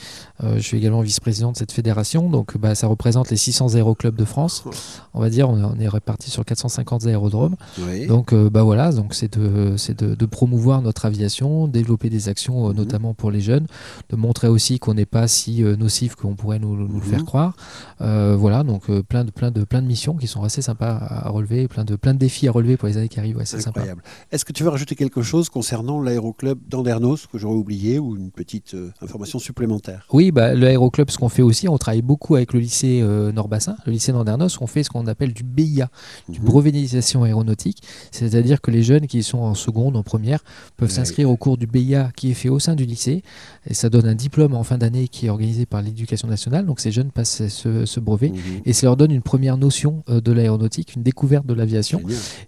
Je 0.44 0.60
suis 0.62 0.78
également 0.78 1.02
vice-président 1.02 1.52
de 1.52 1.58
cette 1.58 1.72
fédération, 1.72 2.30
donc 2.30 2.58
bah, 2.58 2.65
ça 2.74 2.88
représente 2.88 3.30
les 3.30 3.38
600 3.38 3.76
aéroclubs 3.76 4.16
de 4.16 4.26
France. 4.26 4.64
On 5.14 5.20
va 5.22 5.30
dire, 5.30 5.50
on 5.50 5.60
est, 5.60 5.64
on 5.64 5.80
est 5.80 5.88
répartis 5.88 6.32
sur 6.32 6.44
450 6.46 7.06
aérodromes. 7.06 7.56
Oui. 7.88 8.08
Donc 8.08 8.34
euh, 8.34 8.50
bah 8.50 8.64
voilà, 8.64 8.92
donc 8.92 9.14
c'est 9.14 9.38
de, 9.38 9.76
c'est 9.78 10.00
de, 10.02 10.16
de 10.16 10.26
promouvoir 10.26 10.82
notre 10.82 11.06
aviation, 11.06 11.68
développer 11.68 12.10
des 12.10 12.30
actions 12.30 12.68
euh, 12.68 12.70
Mhm. 12.72 12.78
notamment 12.78 13.14
pour 13.14 13.30
les 13.32 13.42
jeunes, 13.42 13.68
de 14.10 14.16
montrer 14.16 14.48
aussi 14.48 14.80
qu'on 14.80 14.94
n'est 14.94 15.06
pas 15.06 15.28
si 15.28 15.64
euh, 15.64 15.76
nocif 15.76 16.16
qu'on 16.16 16.36
pourrait 16.36 16.60
nous, 16.60 16.76
nous 16.76 16.88
le 16.88 16.94
Mhm. 16.94 17.02
faire 17.02 17.26
croire. 17.26 17.56
Euh, 18.02 18.36
voilà, 18.40 18.64
donc 18.64 18.90
plein 19.04 19.24
de 19.26 19.32
plein 19.32 19.52
de 19.52 19.64
plein 19.66 19.82
de 19.82 19.88
missions 19.88 20.16
qui 20.16 20.28
sont 20.28 20.44
assez 20.44 20.62
sympas 20.62 20.96
à, 20.98 21.30
relever, 21.30 21.68
plein 21.68 21.84
de 21.84 21.96
plein 21.98 22.14
de 22.14 22.20
défis 22.20 22.48
à 22.48 22.52
relever 22.52 22.78
pour 22.78 22.88
les 22.88 22.98
années 22.98 23.10
qui 23.10 23.20
arrivent. 23.20 23.38
Ouais, 23.38 23.46
c'est 23.46 23.60
sympa. 23.60 23.82
Incroyable. 23.82 24.02
Est-ce 24.32 24.46
que 24.46 24.54
tu 24.54 24.64
veux 24.64 24.70
rajouter 24.70 24.96
quelque 24.96 25.22
chose 25.22 25.50
concernant 25.50 26.02
l'aéroclub 26.02 26.58
d'Andernos 26.70 27.28
que 27.28 27.38
j'aurais 27.38 27.56
oublié 27.58 28.00
ou 28.00 28.16
une 28.16 28.32
petite 28.32 28.76
information 29.02 29.40
supplémentaire? 29.40 30.06
Oui, 30.14 30.32
bah, 30.32 30.54
l'aéroclub, 30.54 31.10
ce 31.10 31.18
qu'on 31.18 31.30
fait 31.30 31.42
aussi, 31.42 31.68
on 31.68 31.78
travaille 31.78 32.02
beaucoup 32.02 32.36
avec 32.36 32.54
le 32.56 32.62
lycée 32.62 33.02
euh, 33.04 33.32
Nord-Bassin, 33.34 33.76
le 33.86 33.92
lycée 33.92 34.12
d'Andernos, 34.14 34.60
on 34.62 34.68
fait 34.68 34.84
ce 34.84 34.90
qu'on 34.90 35.08
appelle 35.08 35.34
du 35.34 35.44
BIA, 35.44 35.90
du 36.30 36.40
Mhm. 36.40 36.46
brevet 36.46 36.72
d'initiation 36.72 37.24
aéronautique, 37.24 37.84
c'est-à-dire 38.12 38.62
que 38.62 38.72
les 38.72 38.82
jeunes 38.82 39.08
qui 39.08 39.22
sont 39.24 39.40
en 39.40 39.54
seconde, 39.56 39.96
en 39.98 40.04
première, 40.04 40.40
peuvent 40.78 40.90
s'inscrire 40.92 41.30
au 41.30 41.36
cours 41.38 41.58
du 41.58 41.68
BIA 41.68 42.12
qui 42.16 42.32
est 42.32 42.34
fait 42.34 42.50
au 42.50 42.60
sein 42.60 42.76
du 42.76 42.86
lycée, 42.86 43.24
et 43.70 43.74
ça 43.74 43.90
donne 43.90 44.08
un 44.08 44.16
diplôme 44.16 44.54
en 44.56 44.64
fin 44.64 44.78
d'année 44.78 45.08
qui 45.10 45.26
est 45.26 45.30
organisé 45.30 45.66
par 45.66 45.82
l'éducation 45.82 46.28
nationale, 46.28 46.66
donc 46.66 46.80
ces 46.80 46.92
jeunes 46.92 47.12
passent 47.12 47.48
ce, 47.48 47.86
ce 47.86 48.00
brevet, 48.00 48.30
Mhm. 48.30 48.40
et 48.66 48.74
ça 48.74 48.88
leur 48.88 48.96
donne 48.98 49.12
une 49.12 49.22
première 49.22 49.58
notion 49.58 50.04
euh, 50.10 50.22
de 50.22 50.32
l'aéronautique, 50.32 50.96
une 50.96 51.04
découverte 51.04 51.46
de 51.46 51.54
l'aviation. 51.54 52.02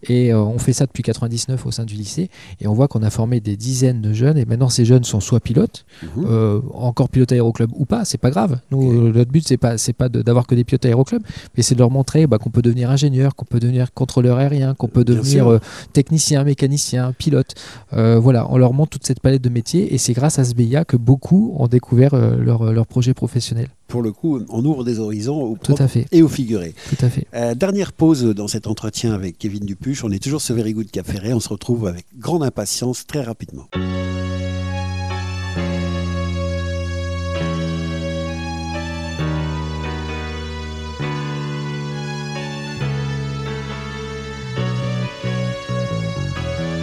Et 0.04 0.32
euh, 0.34 0.40
on 0.42 0.58
fait 0.58 0.74
ça 0.74 0.86
depuis 0.86 1.04
99 1.04 1.66
au 1.66 1.72
sein 1.72 1.84
du 1.86 1.96
lycée. 1.96 2.30
Et 2.62 2.68
on 2.68 2.74
voit 2.74 2.88
qu'on 2.88 3.04
a 3.04 3.10
formé 3.10 3.40
des 3.40 3.58
dizaines 3.58 4.02
de 4.02 4.14
jeunes. 4.14 4.38
Et 4.38 4.46
maintenant, 4.46 4.70
ces 4.70 4.86
jeunes 4.86 5.04
sont 5.04 5.20
soit 5.20 5.40
pilotes, 5.40 5.86
Mhm. 6.04 6.26
euh, 6.26 6.62
encore 6.74 7.10
pilotes 7.10 7.32
aéroclub 7.32 7.72
ou 7.76 7.86
pas, 7.86 8.06
c'est 8.06 8.18
pas 8.18 8.30
grave. 8.30 8.60
Nous, 8.72 9.12
notre 9.12 9.32
but, 9.32 9.46
c'est 9.48 9.58
pas, 9.58 9.78
c'est 9.88 9.94
pas 9.94 10.10
de- 10.10 10.22
d'avoir 10.22 10.46
que 10.48 10.54
des 10.56 10.64
pilotes 10.64 10.86
aéroclub, 10.86 11.24
mais 11.56 11.64
c'est 11.64 11.74
de 11.76 11.80
leur 11.80 11.90
montrer 11.92 12.28
bah, 12.28 12.38
qu'on 12.38 12.50
peut 12.52 12.62
devenir 12.62 12.92
ingénieur, 12.92 13.36
qu'on 13.36 13.46
peut 13.46 13.60
devenir 13.60 13.94
contrôleur 13.94 14.38
aérien, 14.38 14.76
qu'on 14.76 14.88
peut 14.88 15.04
devenir 15.04 15.48
euh, 15.50 15.60
technicien, 15.94 16.44
mécanicien, 16.44 17.14
pilote. 17.18 17.56
Euh, 17.94 18.20
voilà, 18.20 18.46
on 18.52 18.58
leur 18.58 18.74
montre 18.74 18.92
toute 18.92 19.06
cette 19.08 19.20
palette 19.22 19.42
de 19.42 19.50
métiers. 19.50 19.94
Et 19.94 19.98
c'est 19.98 20.14
grâce 20.14 20.38
à 20.40 20.44
ce 20.46 20.54
BIA 20.54 20.86
que 20.86 20.98
beaucoup 20.98 21.56
ont 21.58 21.68
découvert 21.68 22.14
euh, 22.14 22.36
leur, 22.38 22.72
leur 22.74 22.86
projet 22.86 23.14
professionnel. 23.14 23.70
Pour 23.88 24.02
le 24.02 24.12
coup, 24.12 24.42
on 24.50 24.66
ouvre 24.66 24.84
des 24.84 25.00
horizons 25.00 25.42
au 25.42 25.58
Tout 25.64 25.76
à 25.80 25.88
fait, 25.88 26.06
et 26.12 26.22
au 26.22 26.28
figuré. 26.28 26.74
tout 26.90 27.06
à 27.06 27.10
fait. 27.10 27.26
Euh, 27.34 27.56
dernière 27.56 27.94
pause 27.94 28.24
dans 28.36 28.50
cet 28.50 28.68
entretien 28.68 29.14
avec 29.14 29.38
Kevin 29.38 29.64
Dupuche. 29.66 30.04
On 30.04 30.12
est 30.12 30.22
toujours 30.22 30.42
sur 30.42 30.56
Very 30.56 30.74
Good 30.74 30.92
Cap 30.92 31.08
Ferret. 31.08 31.32
On 31.32 31.40
se 31.40 31.48
retrouve 31.50 31.88
avec 31.88 32.06
grande 32.20 32.44
impatience 32.44 33.08
très 33.08 33.22
rapidement. 33.24 33.68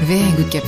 Very 0.04 0.36
Good 0.36 0.50
Cap 0.52 0.64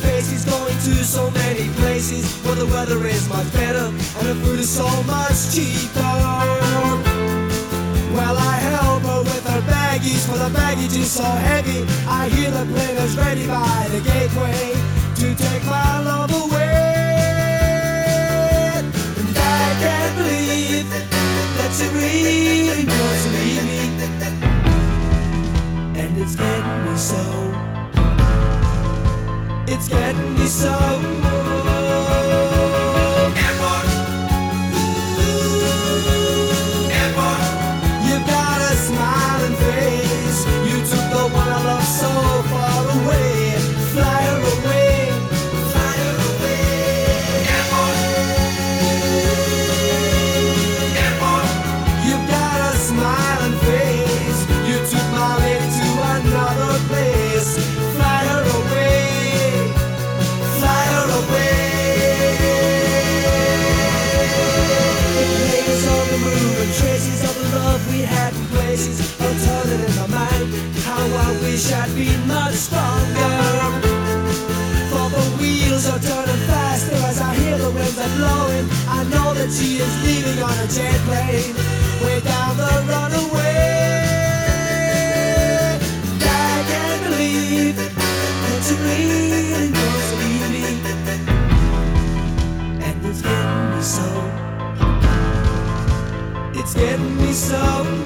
faces 0.00 0.44
going 0.44 0.78
to 0.78 1.04
so 1.04 1.28
many 1.32 1.68
places 1.80 2.24
where 2.44 2.54
the 2.54 2.66
weather 2.66 3.04
is 3.06 3.28
much 3.28 3.52
better 3.52 3.86
and 4.18 4.28
the 4.28 4.34
food 4.44 4.60
is 4.60 4.70
so 4.70 4.86
much 5.02 5.52
cheaper. 5.52 6.00
Well, 8.14 8.36
I 8.38 8.56
help 8.70 8.93
her 10.04 10.10
baggies, 10.10 10.26
for 10.26 10.38
the 10.38 10.50
baggage 10.50 10.96
is 10.96 11.10
so 11.10 11.24
heavy. 11.24 11.84
I 12.06 12.28
hear 12.28 12.50
the 12.50 12.64
plane 12.72 12.96
is 12.96 13.16
ready 13.16 13.46
by 13.46 13.88
the 13.90 14.00
gateway 14.00 14.74
to 15.16 15.34
take 15.34 15.64
my 15.64 16.00
love 16.00 16.30
away. 16.32 17.22
And 19.16 19.36
I 19.36 19.74
can't 19.80 20.16
believe 20.16 20.88
that 21.56 21.72
she 21.76 21.88
really 21.88 22.84
wants 22.86 23.26
me. 23.32 23.58
And 26.00 26.18
it's 26.18 26.36
getting 26.36 26.84
me 26.84 26.96
so. 26.96 27.24
It's 29.66 29.88
getting 29.88 30.34
me 30.34 30.46
so. 30.46 31.63
Wish 71.64 71.72
I'd 71.72 71.94
be 71.94 72.16
much 72.26 72.54
stronger. 72.54 73.36
For 74.90 75.08
the 75.10 75.24
wheels 75.40 75.86
are 75.88 75.98
turning 75.98 76.42
faster 76.46 76.96
as 77.08 77.20
I 77.20 77.34
hear 77.34 77.58
the 77.58 77.70
winds 77.70 77.98
are 77.98 78.16
blowing. 78.16 78.68
I 78.88 79.04
know 79.04 79.34
that 79.34 79.50
she 79.50 79.78
is 79.78 80.02
leaving 80.04 80.42
on 80.42 80.58
a 80.58 80.66
jet 80.68 81.00
plane, 81.06 81.54
way 82.02 82.20
down 82.20 82.56
the 82.56 82.70
runaway. 82.88 84.08
I 86.20 86.64
can't 86.70 87.02
believe 87.08 87.76
that 87.76 88.60
she 88.66 88.74
really 88.88 89.70
wants 89.72 90.08
to 90.10 90.16
leave 90.22 90.48
me, 90.54 90.64
and 92.84 92.96
it's 93.06 93.22
getting 93.22 93.70
me 93.74 93.82
so. 93.82 94.08
It's 96.60 96.74
getting 96.74 97.16
me 97.16 97.32
so. 97.32 98.03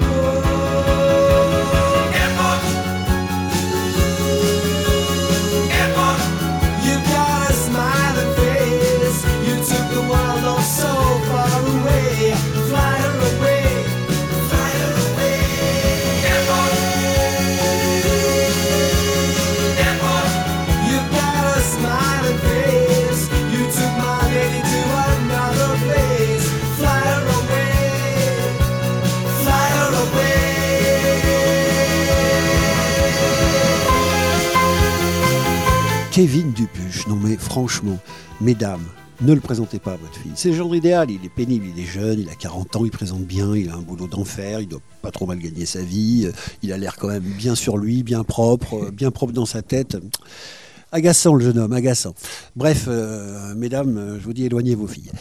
Mais 37.29 37.37
franchement, 37.37 37.99
mesdames, 38.41 38.83
ne 39.21 39.33
le 39.33 39.39
présentez 39.39 39.77
pas 39.77 39.93
à 39.93 39.97
votre 39.97 40.15
fille. 40.15 40.31
C'est 40.33 40.49
le 40.49 40.55
genre 40.55 40.75
idéal, 40.75 41.11
il 41.11 41.23
est 41.23 41.29
pénible, 41.29 41.67
il 41.75 41.79
est 41.79 41.85
jeune, 41.85 42.19
il 42.19 42.27
a 42.27 42.33
40 42.33 42.75
ans, 42.77 42.85
il 42.85 42.91
présente 42.91 43.23
bien, 43.23 43.55
il 43.55 43.69
a 43.69 43.75
un 43.75 43.81
boulot 43.81 44.07
d'enfer, 44.07 44.61
il 44.61 44.67
doit 44.67 44.81
pas 45.03 45.11
trop 45.11 45.27
mal 45.27 45.37
gagner 45.37 45.67
sa 45.67 45.81
vie, 45.83 46.23
euh, 46.25 46.31
il 46.63 46.73
a 46.73 46.77
l'air 46.77 46.95
quand 46.95 47.09
même 47.09 47.21
bien 47.21 47.53
sur 47.53 47.77
lui, 47.77 48.01
bien 48.01 48.23
propre, 48.23 48.85
euh, 48.85 48.91
bien 48.91 49.11
propre 49.11 49.31
dans 49.31 49.45
sa 49.45 49.61
tête. 49.61 49.97
Agaçant 50.91 51.35
le 51.35 51.45
jeune 51.45 51.59
homme, 51.59 51.73
agaçant. 51.73 52.15
Bref, 52.55 52.85
euh, 52.87 53.53
mesdames, 53.53 54.17
je 54.19 54.25
vous 54.25 54.33
dis 54.33 54.45
éloignez 54.45 54.73
vos 54.73 54.87
filles. 54.87 55.11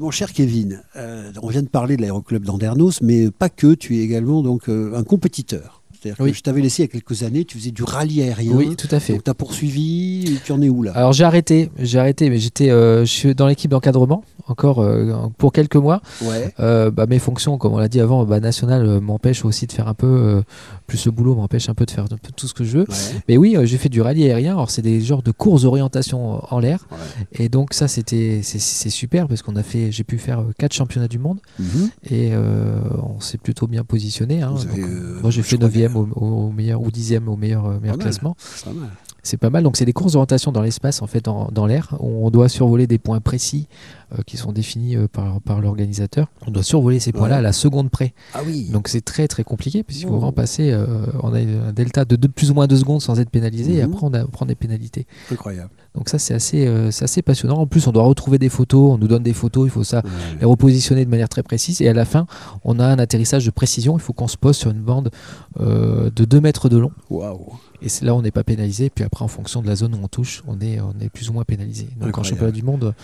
Mon 0.00 0.10
cher 0.10 0.32
Kevin, 0.32 0.82
on 0.94 1.48
vient 1.48 1.60
de 1.60 1.68
parler 1.68 1.98
de 1.98 2.00
l'aéroclub 2.00 2.42
d'Andernos, 2.46 3.02
mais 3.02 3.30
pas 3.30 3.50
que, 3.50 3.74
tu 3.74 3.98
es 3.98 4.00
également 4.00 4.40
donc 4.40 4.70
un 4.70 5.02
compétiteur. 5.04 5.81
Que 6.10 6.32
je 6.32 6.42
t'avais 6.42 6.60
laissé 6.60 6.82
il 6.82 6.86
y 6.86 6.88
a 6.88 6.92
quelques 6.92 7.22
années, 7.22 7.44
tu 7.44 7.58
faisais 7.58 7.70
du 7.70 7.82
rallye 7.82 8.22
aérien. 8.22 8.52
Oui, 8.54 8.76
tout 8.76 8.88
à 8.90 9.00
fait. 9.00 9.12
Donc 9.14 9.24
tu 9.24 9.30
as 9.30 9.34
poursuivi, 9.34 10.38
tu 10.44 10.52
en 10.52 10.60
es 10.60 10.68
où 10.68 10.82
là? 10.82 10.92
Alors 10.94 11.12
j'ai 11.12 11.24
arrêté, 11.24 11.70
j'ai 11.78 11.98
arrêté, 11.98 12.28
mais 12.30 12.38
j'étais 12.38 12.70
euh, 12.70 13.00
je 13.00 13.10
suis 13.10 13.34
dans 13.34 13.46
l'équipe 13.46 13.70
d'encadrement 13.70 14.24
encore 14.48 14.80
euh, 14.80 15.28
pour 15.38 15.52
quelques 15.52 15.76
mois. 15.76 16.02
Ouais. 16.22 16.52
Euh, 16.58 16.90
bah, 16.90 17.06
mes 17.06 17.20
fonctions, 17.20 17.58
comme 17.58 17.74
on 17.74 17.78
l'a 17.78 17.88
dit 17.88 18.00
avant, 18.00 18.24
bah, 18.24 18.40
nationales 18.40 19.00
m'empêchent 19.00 19.44
aussi 19.44 19.66
de 19.66 19.72
faire 19.72 19.86
un 19.86 19.94
peu, 19.94 20.42
plus 20.86 21.06
le 21.06 21.12
boulot 21.12 21.34
m'empêche 21.36 21.68
un 21.68 21.74
peu 21.74 21.86
de 21.86 21.90
faire 21.90 22.04
un 22.04 22.16
peu 22.16 22.32
tout 22.34 22.48
ce 22.48 22.54
que 22.54 22.64
je 22.64 22.78
veux. 22.78 22.86
Mais 23.28 23.36
oui, 23.36 23.56
j'ai 23.64 23.78
fait 23.78 23.88
du 23.88 24.02
rallye 24.02 24.24
aérien. 24.24 24.52
Alors 24.52 24.70
c'est 24.70 24.82
des 24.82 25.00
genres 25.00 25.22
de 25.22 25.30
courses 25.30 25.62
d'orientation 25.62 26.42
en 26.52 26.58
l'air. 26.58 26.86
Et 27.32 27.48
donc 27.48 27.74
ça, 27.74 27.88
c'était 27.88 28.40
c'est 28.42 28.90
super 28.90 29.28
parce 29.28 29.42
qu'on 29.42 29.56
a 29.56 29.62
fait, 29.62 29.92
j'ai 29.92 30.04
pu 30.04 30.18
faire 30.18 30.44
quatre 30.58 30.72
championnats 30.72 31.08
du 31.08 31.18
monde 31.18 31.38
mhm. 31.58 31.90
et 32.10 32.32
on 32.36 33.20
s'est 33.20 33.38
plutôt 33.38 33.66
bien 33.66 33.84
positionné. 33.84 34.42
Hein. 34.42 34.54
Moi 35.22 35.30
j'ai 35.30 35.42
fait 35.42 35.56
9e 35.56 35.91
au, 35.96 36.50
meilleur 36.50 36.80
ou 36.82 36.90
dixième 36.90 37.28
au 37.28 37.36
meilleur, 37.36 37.66
euh, 37.66 37.80
meilleur 37.80 37.98
classement. 37.98 38.36
C'est 39.22 39.36
pas 39.36 39.50
mal. 39.50 39.62
Donc 39.62 39.76
c'est 39.76 39.84
des 39.84 39.92
courses 39.92 40.12
d'orientation 40.12 40.50
dans 40.50 40.62
l'espace 40.62 41.00
en 41.00 41.06
fait, 41.06 41.24
dans 41.24 41.66
l'air. 41.66 41.96
On 42.00 42.28
doit 42.30 42.48
survoler 42.48 42.86
des 42.86 42.98
points 42.98 43.20
précis 43.20 43.68
qui 44.26 44.36
sont 44.36 44.52
définis 44.52 44.96
euh, 44.96 45.06
par, 45.08 45.40
par 45.40 45.60
l'organisateur. 45.60 46.26
On 46.46 46.50
doit 46.50 46.62
survoler 46.62 47.00
ces 47.00 47.12
points-là 47.12 47.34
Ouais. 47.34 47.38
à 47.38 47.42
la 47.42 47.52
seconde 47.52 47.90
près. 47.90 48.12
Ah 48.34 48.40
oui. 48.46 48.68
Donc, 48.72 48.88
c'est 48.88 49.00
très, 49.00 49.28
très 49.28 49.44
compliqué, 49.44 49.82
puisqu'il 49.82 50.06
faut 50.06 50.14
vraiment 50.16 50.32
passer. 50.32 50.70
euh, 50.72 50.86
on 51.22 51.32
a 51.34 51.38
un 51.40 51.72
delta 51.72 52.04
de, 52.04 52.16
deux- 52.16 52.28
plus 52.28 52.50
ou 52.50 52.54
moins 52.54 52.66
deux 52.66 52.76
secondes 52.76 53.00
sans 53.00 53.18
être 53.20 53.30
pénalisé, 53.30 53.74
et 53.78 53.84
Mhm. 53.86 53.92
après, 53.94 54.06
on, 54.06 54.14
a- 54.14 54.24
on 54.24 54.28
prend 54.28 54.46
des 54.46 54.54
pénalités. 54.54 55.06
Incroyable. 55.30 55.70
Donc, 55.94 56.08
ça, 56.08 56.18
c'est 56.18 56.34
assez, 56.34 56.66
euh, 56.66 56.88
assez 57.00 57.22
passionnant. 57.22 57.56
En 57.58 57.66
plus, 57.66 57.86
on 57.86 57.92
doit 57.92 58.02
retrouver 58.04 58.38
des 58.38 58.48
photos. 58.48 58.92
On 58.92 58.98
nous 58.98 59.08
donne 59.08 59.22
des 59.22 59.32
photos. 59.34 59.66
Il 59.66 59.70
faut 59.70 59.84
ça 59.84 59.98
Ouais. 60.04 60.10
les 60.40 60.46
repositionner 60.46 61.04
de 61.04 61.10
manière 61.10 61.28
très 61.28 61.42
précise. 61.42 61.80
Et 61.82 61.88
à 61.88 61.92
la 61.94 62.04
fin, 62.04 62.26
on 62.64 62.78
a 62.80 62.86
un 62.86 62.98
atterrissage 62.98 63.44
de 63.46 63.50
précision. 63.50 63.96
Il 63.96 64.00
faut 64.00 64.12
qu'on 64.12 64.28
se 64.28 64.36
pose 64.36 64.56
sur 64.56 64.70
une 64.70 64.80
bande 64.82 65.10
euh, 65.60 66.10
de 66.14 66.24
2 66.24 66.40
mètres 66.40 66.68
de 66.68 66.78
long. 66.78 66.92
Waouh. 67.10 67.52
Et 67.84 67.88
là 68.04 68.14
on 68.14 68.22
n'est 68.22 68.30
pas 68.30 68.44
pénalisé. 68.44 68.90
Puis 68.90 69.04
après, 69.04 69.24
en 69.24 69.28
fonction 69.28 69.60
de 69.60 69.66
la 69.66 69.74
zone 69.74 69.94
où 69.94 69.98
on 70.02 70.06
touche, 70.08 70.42
on 70.46 70.60
est, 70.60 70.80
on 70.80 70.94
est 71.00 71.08
plus 71.08 71.28
ou 71.30 71.32
moins 71.32 71.42
pénalisé. 71.44 71.84
Donc 71.96 72.02
en 72.02 72.06
Incroyable. 72.06 72.28
championnat 72.28 72.52
du 72.52 72.62
monde, 72.62 72.94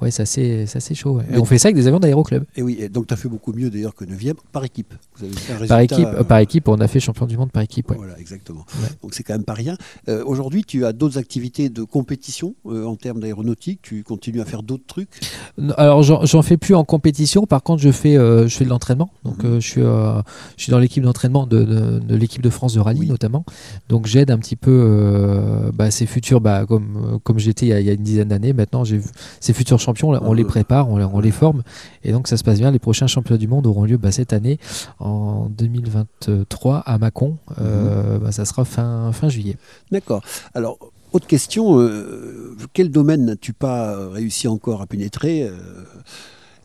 ouais, 0.00 0.10
c'est 0.12 0.22
assez, 0.22 0.57
c'est 0.66 0.78
assez 0.78 0.94
chaud. 0.94 1.18
ouais. 1.18 1.24
Et 1.32 1.38
on 1.38 1.44
fait 1.44 1.58
ça 1.58 1.68
avec 1.68 1.76
des 1.76 1.86
avions 1.86 2.00
d'aéroclub. 2.00 2.44
Et 2.56 2.62
oui, 2.62 2.76
et 2.80 2.88
donc 2.88 3.06
tu 3.06 3.14
as 3.14 3.16
fait 3.16 3.28
beaucoup 3.28 3.52
mieux 3.52 3.70
d'ailleurs 3.70 3.94
que 3.94 4.04
9e 4.04 4.34
par 4.52 4.64
équipe. 4.64 4.94
Vous 5.16 5.24
avez 5.24 5.34
fait 5.34 5.52
un 5.64 5.66
Par 5.66 5.80
équipe, 5.80 6.06
euh, 6.06 6.24
par 6.24 6.38
équipe, 6.38 6.68
on 6.68 6.76
a 6.80 6.88
fait 6.88 7.00
champion 7.00 7.26
du 7.26 7.36
monde 7.36 7.50
par 7.52 7.62
équipe. 7.62 7.90
ouais. 7.90 7.96
Voilà, 7.96 8.18
exactement. 8.18 8.64
Ouais. 8.82 8.88
Donc 9.02 9.14
c'est 9.14 9.22
quand 9.22 9.34
même 9.34 9.44
pas 9.44 9.54
rien. 9.54 9.76
Euh, 10.08 10.22
Aujourd'hui, 10.24 10.64
tu 10.64 10.84
as 10.84 10.92
d'autres 10.92 11.18
activités 11.18 11.68
de 11.68 11.82
compétition 11.82 12.54
euh, 12.66 12.84
en 12.84 12.96
termes 12.96 13.20
d'aéronautique? 13.20 13.80
Tu 13.82 14.02
continues 14.02 14.40
à 14.40 14.44
faire 14.44 14.62
d'autres 14.62 14.86
trucs? 14.86 15.20
Non, 15.58 15.74
Alors 15.76 16.02
j'en 16.02 16.42
fais 16.42 16.56
plus 16.56 16.74
en 16.74 16.84
compétition. 16.84 17.44
Par 17.46 17.62
contre, 17.62 17.82
je 17.82 17.90
fais, 17.90 18.14
je 18.14 18.48
fais 18.48 18.64
de 18.64 18.70
l'entraînement. 18.70 19.10
Donc 19.24 19.42
Mhm. 19.44 19.60
je 19.60 19.66
suis, 19.68 19.80
je 19.82 20.62
suis 20.62 20.70
dans 20.70 20.78
l'équipe 20.78 21.02
d'entraînement 21.02 21.46
de, 21.46 21.62
de- 21.64 21.98
de 21.98 22.14
l'équipe 22.16 22.42
de 22.42 22.50
France 22.50 22.74
de 22.74 22.80
rallye 22.80 23.00
Oui. 23.00 23.06
notamment. 23.08 23.44
Donc 23.88 24.06
j'aide 24.06 24.30
un 24.30 24.38
petit 24.38 24.56
peu 24.56 25.70
bah, 25.74 25.90
ces 25.90 26.06
futurs, 26.06 26.40
bah, 26.40 26.64
comme 26.66 27.18
comme 27.22 27.38
j'étais 27.38 27.66
il, 27.66 27.68
y 27.70 27.72
a- 27.72 27.80
il 27.80 27.86
y 27.86 27.90
a 27.90 27.92
une 27.92 28.02
dizaine 28.02 28.28
d'années. 28.28 28.52
Maintenant, 28.52 28.84
j'ai 28.84 29.00
ces 29.40 29.52
futurs 29.52 29.78
champions, 29.80 30.12
là, 30.12 30.20
on 30.24 30.32
les 30.32 30.42
Mhm. 30.44 30.47
Prépare, 30.48 30.88
on, 30.90 30.96
les- 30.98 31.04
on 31.04 31.20
les 31.20 31.30
forme, 31.30 31.62
et 32.02 32.10
donc 32.10 32.26
ça 32.26 32.36
se 32.36 32.42
passe 32.42 32.58
bien. 32.58 32.72
Les 32.72 32.80
prochains 32.80 33.06
championnats 33.06 33.38
du 33.38 33.46
monde 33.46 33.66
auront 33.68 33.84
lieu 33.84 33.96
bah, 33.98 34.10
cette 34.10 34.32
année 34.32 34.58
en 34.98 35.48
2023 35.50 36.78
à 36.80 36.98
Mâcon. 36.98 37.36
Euh, 37.60 38.18
bah, 38.18 38.32
ça 38.32 38.44
sera 38.44 38.64
fin 38.64 39.12
fin 39.12 39.28
juillet. 39.28 39.56
D'accord. 39.92 40.22
Alors, 40.54 40.78
autre 41.12 41.26
question. 41.26 41.78
euh, 41.80 42.56
quel 42.72 42.90
domaine 42.90 43.24
n'as-tu 43.26 43.52
pas 43.52 44.08
réussi 44.10 44.48
encore 44.48 44.82
à 44.82 44.86
pénétrer 44.86 45.42
euh, 45.44 45.52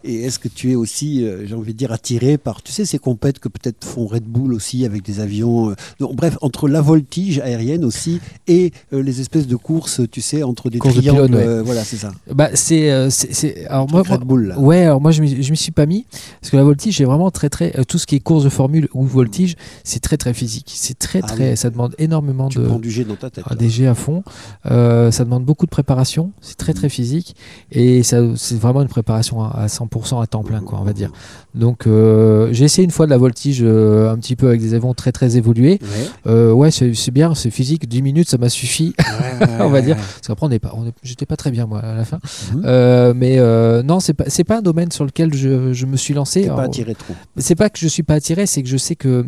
Et 0.04 0.24
est-ce 0.24 0.40
que 0.40 0.48
tu 0.48 0.72
es 0.72 0.76
aussi, 0.76 1.24
euh, 1.26 1.46
j'ai 1.48 1.56
envie 1.56 1.74
de 1.74 1.78
dire, 1.78 1.92
attiré 1.92 2.38
par, 2.38 2.62
tu 2.62 2.72
sais, 2.72 2.86
ces 2.86 3.00
compètes 3.00 3.40
que 3.40 3.48
peut-être 3.50 3.86
font 3.86 4.06
Red 4.06 4.24
Bull 4.26 4.54
aussi 4.54 4.86
avec 4.86 5.04
des 5.04 5.20
avions. 5.20 5.70
euh, 5.72 5.76
donc, 6.00 6.16
bref, 6.16 6.38
entre 6.42 6.68
la 6.68 6.82
voltige 6.82 7.40
aérienne 7.40 7.86
aussi 7.86 8.20
et 8.48 8.72
euh, 8.94 9.02
les 9.02 9.22
espèces 9.22 9.48
de 9.48 9.56
courses, 9.56 10.02
tu 10.12 10.22
sais, 10.22 10.44
entre 10.44 10.70
des 10.70 10.78
Courses 10.80 10.96
de 10.96 11.02
triangles. 11.02 11.28
pylônes, 11.28 11.36
ouais. 11.42 11.48
euh, 11.48 11.64
voilà, 11.64 11.84
c'est 11.84 11.98
ça. 11.98 12.12
Bah 12.34 12.50
c'est, 12.54 12.92
euh, 12.92 13.10
c'est, 13.10 13.66
alors 13.68 13.90
moi, 13.90 14.04
Red 14.04 14.22
Bull, 14.22 14.48
là. 14.48 14.60
Ouais, 14.60 14.84
alors 14.84 15.00
moi 15.02 15.12
je 15.12 15.24
je 15.24 15.52
m'y 15.52 15.58
suis 15.58 15.72
pas 15.72 15.86
mis 15.86 16.06
parce 16.42 16.50
que 16.52 16.58
la 16.58 16.64
voltige 16.64 16.98
c'est 16.98 17.04
vraiment 17.06 17.32
très 17.32 17.50
très 17.50 17.78
euh, 17.80 17.84
tout 17.84 17.98
ce 17.98 18.06
qui 18.06 18.16
est 18.16 18.20
course 18.20 18.44
de 18.44 18.50
formule 18.50 18.88
ou 18.94 19.04
voltige, 19.06 19.56
c'est 19.84 20.00
très 20.02 20.18
très 20.18 20.34
physique. 20.34 20.72
C'est 20.76 20.98
très 21.00 21.20
Ah 21.24 21.28
très 21.28 21.52
oui. 21.52 21.58
ça 21.58 21.70
demande 21.70 21.96
énormément 21.98 22.50
Tu 22.50 22.60
de 22.60 22.66
prends 22.66 22.80
du 22.80 22.92
jet 22.92 23.06
dans 23.06 23.16
ta 23.16 23.30
tête. 23.30 23.44
ah, 23.48 23.52
là. 23.52 23.56
des 23.56 23.70
jets 23.70 23.88
à 23.88 23.96
fond. 23.96 24.24
Euh, 24.70 25.12
ça 25.12 25.24
demande 25.24 25.46
beaucoup 25.46 25.66
de 25.66 25.72
préparation, 25.72 26.32
c'est 26.42 26.58
très 26.58 26.74
très 26.74 26.90
physique 26.90 27.36
et 27.72 28.04
ça 28.04 28.18
c'est 28.36 28.60
vraiment 28.60 28.82
une 28.82 28.88
préparation 28.90 29.42
à, 29.44 29.48
à 29.50 29.68
100% 29.68 29.90
à 30.02 30.28
temps 30.28 30.44
plein 30.44 30.62
quoi, 30.62 30.80
on 30.82 30.84
va 30.84 30.94
dire. 30.94 31.12
Donc 31.56 31.86
euh, 31.88 32.50
j'ai 32.52 32.66
essayé 32.66 32.84
une 32.84 32.92
fois 32.92 33.06
de 33.06 33.12
la 33.12 33.18
voltige 33.18 33.60
euh, 33.62 34.12
un 34.12 34.18
petit 34.18 34.36
peu 34.36 34.48
avec 34.48 34.60
des 34.62 34.74
avions 34.74 34.94
très 34.94 35.12
très 35.12 35.38
évolués. 35.38 35.80
Ouais. 35.82 35.88
Euh, 36.28 36.52
ouais, 36.52 36.72
c'est 36.72 37.12
bien, 37.12 37.36
c'est 37.36 37.52
physique, 37.52 37.88
10 37.88 38.02
minutes 38.02 38.30
ça 38.30 38.38
m'a 38.38 38.50
suffi. 38.50 38.94
on 39.60 39.70
va 39.70 39.82
dire. 39.82 39.96
Parce 39.96 40.28
qu'après, 40.28 40.46
on 40.46 40.50
n'est 40.50 40.60
pas, 40.60 40.74
j'étais 41.04 41.26
pas 41.26 41.36
très 41.36 41.52
bien 41.52 41.66
moi 41.66 41.80
à 41.80 41.96
la 41.96 42.06
fin. 42.06 42.20
Mhm. 42.54 43.14
Mais 43.18 43.38
non, 43.84 44.00
c'est 44.00 44.14
pas, 44.14 44.26
c'est 44.28 44.44
pas 44.44 44.58
un 44.60 44.62
domaine 44.62 44.92
sur 44.92 45.06
lequel 45.06 45.34
je, 45.34 45.74
je 45.74 45.86
me 45.86 45.98
suis 45.98 46.14
lancé. 46.14 46.42
T'es 46.42 46.48
pas 46.48 46.54
Alors, 46.54 46.66
attiré 46.66 46.96
trop. 46.96 47.14
c'est 47.38 47.56
pas 47.56 47.70
que 47.70 47.80
je 47.80 47.88
suis 47.88 48.04
pas 48.04 48.16
attiré, 48.16 48.46
c'est 48.46 48.64
que 48.64 48.70
je 48.70 48.78
sais 48.78 48.96
que 48.96 49.26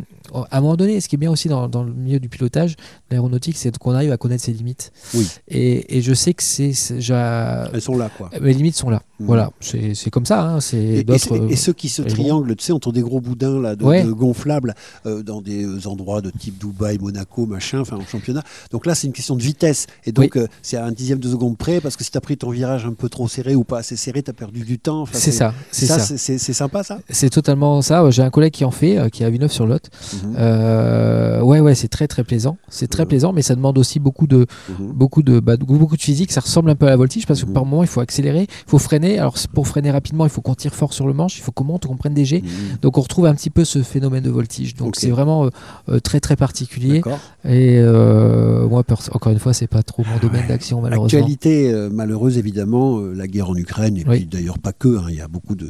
à 0.51 0.57
un 0.57 0.61
moment 0.61 0.75
donné, 0.75 0.99
ce 1.01 1.07
qui 1.07 1.15
est 1.15 1.19
bien 1.19 1.31
aussi 1.31 1.47
dans, 1.47 1.67
dans 1.69 1.83
le 1.83 1.93
milieu 1.93 2.19
du 2.19 2.29
pilotage, 2.29 2.75
l'aéronautique, 3.11 3.57
c'est 3.57 3.77
qu'on 3.77 3.93
arrive 3.93 4.11
à 4.11 4.17
connaître 4.17 4.43
ses 4.43 4.51
limites. 4.53 4.91
Oui. 5.13 5.27
Et, 5.47 5.97
et 5.97 6.01
je 6.01 6.13
sais 6.13 6.33
que 6.33 6.41
c'est, 6.43 6.71
Elles 6.89 7.81
sont 7.81 7.97
là, 7.97 8.09
quoi. 8.17 8.29
mes 8.41 8.53
limites 8.53 8.75
sont 8.75 8.89
là. 8.89 9.01
Mhm. 9.19 9.27
Voilà, 9.27 9.51
c'est, 9.59 9.93
c'est 9.93 10.09
comme 10.09 10.25
ça. 10.25 10.41
hein, 10.41 10.54
c'est 10.59 10.77
Et, 10.77 11.05
et 11.49 11.55
ceux 11.55 11.73
qui 11.73 11.89
se 11.89 12.01
euh, 12.01 12.05
trianglent, 12.05 12.55
tu 12.55 12.63
sais, 12.65 12.73
entre 12.73 12.91
des 12.91 13.01
gros 13.01 13.21
boudins 13.21 13.59
là, 13.59 13.75
de, 13.75 13.83
Ouais. 13.83 14.03
de 14.03 14.11
gonflables 14.11 14.73
euh, 15.05 15.23
dans 15.23 15.41
des 15.41 15.63
euh, 15.65 15.87
endroits 15.87 16.21
de 16.21 16.31
type 16.31 16.57
Dubaï, 16.59 16.97
Monaco, 16.99 17.45
machin, 17.45 17.79
enfin 17.81 17.97
en 17.97 18.05
championnat. 18.05 18.43
Donc 18.71 18.85
là, 18.85 18.95
c'est 18.95 19.07
une 19.07 19.13
question 19.13 19.35
de 19.35 19.41
vitesse. 19.41 19.87
Et 20.05 20.11
donc, 20.11 20.35
euh, 20.37 20.47
c'est 20.61 20.77
à 20.77 20.85
un 20.85 20.91
dixième 20.91 21.19
de 21.19 21.29
seconde 21.29 21.57
près, 21.57 21.81
parce 21.81 21.95
que 21.95 22.03
si 22.03 22.11
tu 22.11 22.17
as 22.17 22.21
pris 22.21 22.37
ton 22.37 22.49
virage 22.49 22.85
un 22.85 22.93
peu 22.93 23.09
trop 23.09 23.27
serré 23.27 23.55
ou 23.55 23.63
pas 23.63 23.79
assez 23.79 23.95
serré, 23.95 24.23
tu 24.23 24.29
as 24.29 24.33
perdu 24.33 24.61
du 24.63 24.79
temps. 24.79 25.01
Enfin, 25.01 25.17
c'est 25.17 25.31
ça, 25.31 25.53
c'est 25.71 25.85
ça. 25.85 25.99
c'est- 25.99 26.53
sympa, 26.53 26.83
ça 26.83 26.99
C'est 27.09 27.29
totalement 27.29 27.81
ça. 27.81 28.09
J'ai 28.11 28.21
un 28.23 28.29
collègue 28.29 28.53
qui 28.53 28.63
en 28.65 28.71
fait, 28.71 28.97
euh, 28.97 29.09
qui 29.09 29.23
est 29.23 29.25
à 29.25 29.29
Villeneuve-sur-Lot. 29.29 29.89
Mhm. 30.23 30.35
Euh, 30.37 31.41
ouais, 31.41 31.59
ouais, 31.59 31.75
c'est 31.75 31.87
très 31.87 32.07
très 32.07 32.23
plaisant. 32.23 32.57
C'est 32.69 32.87
très 32.87 33.03
Mhm. 33.03 33.09
plaisant, 33.09 33.33
mais 33.33 33.41
ça 33.41 33.55
demande 33.55 33.77
aussi 33.77 33.99
beaucoup 33.99 34.27
de, 34.27 34.45
Mhm. 34.69 34.91
beaucoup 34.93 35.23
de, 35.23 35.39
bah, 35.39 35.57
beaucoup 35.57 35.97
de 35.97 36.01
physique. 36.01 36.31
Ça 36.31 36.41
ressemble 36.41 36.69
un 36.69 36.75
peu 36.75 36.87
à 36.87 36.89
la 36.89 36.95
voltige 36.95 37.25
parce 37.25 37.41
que 37.41 37.47
Mhm. 37.47 37.53
par 37.53 37.65
moment 37.65 37.83
il 37.83 37.87
faut 37.87 38.01
accélérer, 38.01 38.43
il 38.43 38.69
faut 38.69 38.77
freiner. 38.79 39.19
Alors 39.19 39.35
pour 39.53 39.67
freiner 39.67 39.91
rapidement, 39.91 40.25
il 40.25 40.29
faut 40.31 40.41
qu'on 40.45 40.53
tire 40.55 40.75
fort 40.75 40.93
sur 40.93 41.07
le 41.07 41.13
manche, 41.13 41.37
il 41.39 41.41
faut 41.41 41.51
qu'on 41.51 41.63
monte, 41.63 41.87
qu'on 41.87 41.97
prenne 41.97 42.13
des 42.13 42.23
jets. 42.23 42.43
Mhm. 42.43 42.77
Donc 42.83 42.97
on 42.99 43.01
retrouve 43.01 43.25
un 43.25 43.33
petit 43.33 43.49
peu 43.49 43.65
ce 43.65 43.81
phénomène 43.81 44.23
de 44.23 44.29
voltige. 44.29 44.75
Donc 44.75 44.95
c'est 44.95 45.09
vraiment 45.09 45.45
euh, 45.45 45.49
euh, 45.89 45.99
très 45.99 46.19
très 46.19 46.35
particulier. 46.35 47.01
Et 47.43 47.79
euh, 47.79 48.67
moi, 48.67 48.83
encore 49.11 49.31
une 49.31 49.39
fois, 49.39 49.53
c'est 49.53 49.67
pas 49.67 49.81
trop 49.83 50.03
mon 50.05 50.19
domaine 50.19 50.47
d'action 50.47 50.81
malheureusement. 50.81 51.19
Actualité 51.19 51.71
euh, 51.73 51.89
malheureuse, 51.89 52.37
évidemment, 52.37 52.99
la 53.01 53.27
guerre 53.27 53.49
en 53.49 53.55
Ukraine, 53.55 53.97
et 53.97 54.03
Oui. 54.07 54.17
puis 54.17 54.25
d'ailleurs 54.27 54.59
pas 54.59 54.71
que, 54.71 54.97
hein, 54.99 55.07
il 55.09 55.15
y 55.15 55.21
a 55.21 55.27
beaucoup 55.27 55.55
de, 55.55 55.69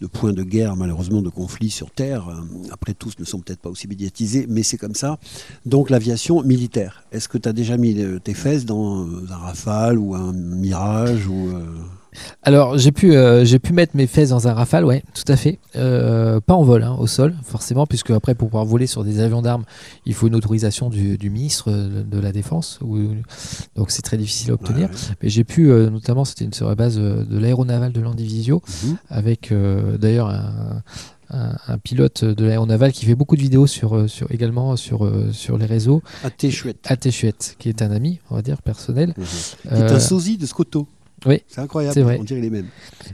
de 0.00 0.06
points 0.08 0.32
de 0.32 0.42
guerre, 0.42 0.74
malheureusement, 0.74 1.22
de 1.22 1.30
conflits 1.30 1.70
sur 1.70 1.90
Terre. 1.92 2.28
Après, 2.72 2.94
tous 2.94 3.14
ne 3.20 3.24
sont 3.24 3.38
peut-être 3.38 3.60
pas 3.60 3.70
aussi 3.70 3.86
médiatisés, 3.86 4.46
mais 4.48 4.64
c'est 4.64 4.78
comme 4.78 4.96
ça. 4.96 5.18
Donc 5.64 5.90
l'aviation 5.90 6.42
militaire, 6.42 7.04
est-ce 7.12 7.28
que 7.28 7.38
tu 7.38 7.48
as 7.48 7.52
déjà 7.52 7.76
mis 7.76 7.96
tes 8.24 8.34
fesses 8.34 8.64
dans 8.64 9.06
un 9.30 9.36
Rafale 9.36 9.98
ou 9.98 10.14
un 10.16 10.32
Mirage 10.32 11.26
ou, 11.28 11.50
Alors 12.42 12.78
j'ai 12.78 12.92
pu, 12.92 13.14
euh, 13.14 13.44
j'ai 13.44 13.58
pu 13.58 13.72
mettre 13.72 13.96
mes 13.96 14.06
fesses 14.06 14.30
dans 14.30 14.48
un 14.48 14.54
Rafale, 14.54 14.84
ouais, 14.84 15.02
tout 15.14 15.30
à 15.30 15.36
fait. 15.36 15.58
Euh, 15.76 16.40
pas 16.40 16.54
en 16.54 16.62
vol, 16.64 16.82
hein, 16.82 16.96
au 16.98 17.06
sol, 17.06 17.34
forcément, 17.44 17.86
puisque 17.86 18.10
après 18.10 18.34
pour 18.34 18.48
pouvoir 18.48 18.64
voler 18.64 18.86
sur 18.86 19.04
des 19.04 19.20
avions 19.20 19.42
d'armes, 19.42 19.64
il 20.06 20.14
faut 20.14 20.26
une 20.28 20.34
autorisation 20.34 20.88
du, 20.90 21.18
du 21.18 21.30
ministre 21.30 21.70
de, 21.70 22.18
la 22.18 22.32
Défense, 22.32 22.78
donc 23.76 23.90
c'est 23.90 24.02
très 24.02 24.16
difficile 24.16 24.50
à 24.50 24.54
obtenir. 24.54 24.88
Ouais, 24.88 24.94
Mais 25.22 25.28
j'ai 25.28 25.44
pu, 25.44 25.70
euh, 25.70 25.90
notamment, 25.90 26.24
c'était 26.24 26.48
sur 26.54 26.68
la 26.68 26.74
base 26.74 26.96
de 26.96 27.38
l'aéronaval 27.38 27.92
de 27.92 28.00
Landivisio, 28.00 28.62
Mhm. 28.84 28.96
avec 29.10 29.52
d'ailleurs 30.00 30.28
un, 30.30 30.82
un- 31.30 31.56
un 31.68 31.78
pilote 31.78 32.24
de 32.24 32.44
l'aéronaval 32.44 32.90
qui 32.92 33.04
fait 33.04 33.14
beaucoup 33.14 33.36
de 33.36 33.42
vidéos 33.42 33.66
sur, 33.66 34.08
sur 34.08 34.30
également 34.32 34.76
sur, 34.76 35.10
sur 35.32 35.58
les 35.58 35.66
réseaux, 35.66 36.02
t'es 36.38 36.50
chouette. 36.50 36.78
Até 36.88 37.10
Chouette, 37.10 37.56
qui 37.58 37.68
est 37.68 37.82
un 37.82 37.90
ami, 37.90 38.18
on 38.30 38.34
va 38.36 38.42
dire, 38.42 38.62
personnel. 38.62 39.14
Mhm. 39.16 39.24
Qui 39.76 39.82
est 39.82 39.92
un 39.92 40.00
sosie 40.00 40.38
de 40.38 40.46
Scotto. 40.46 40.86
Oui. 41.26 41.42
C'est 41.48 41.60
incroyable, 41.60 41.94
C'est 41.94 42.02
vrai. 42.02 42.16
on 42.20 42.24
dirait 42.24 42.40
les 42.40 42.50
mêmes. 42.50 42.66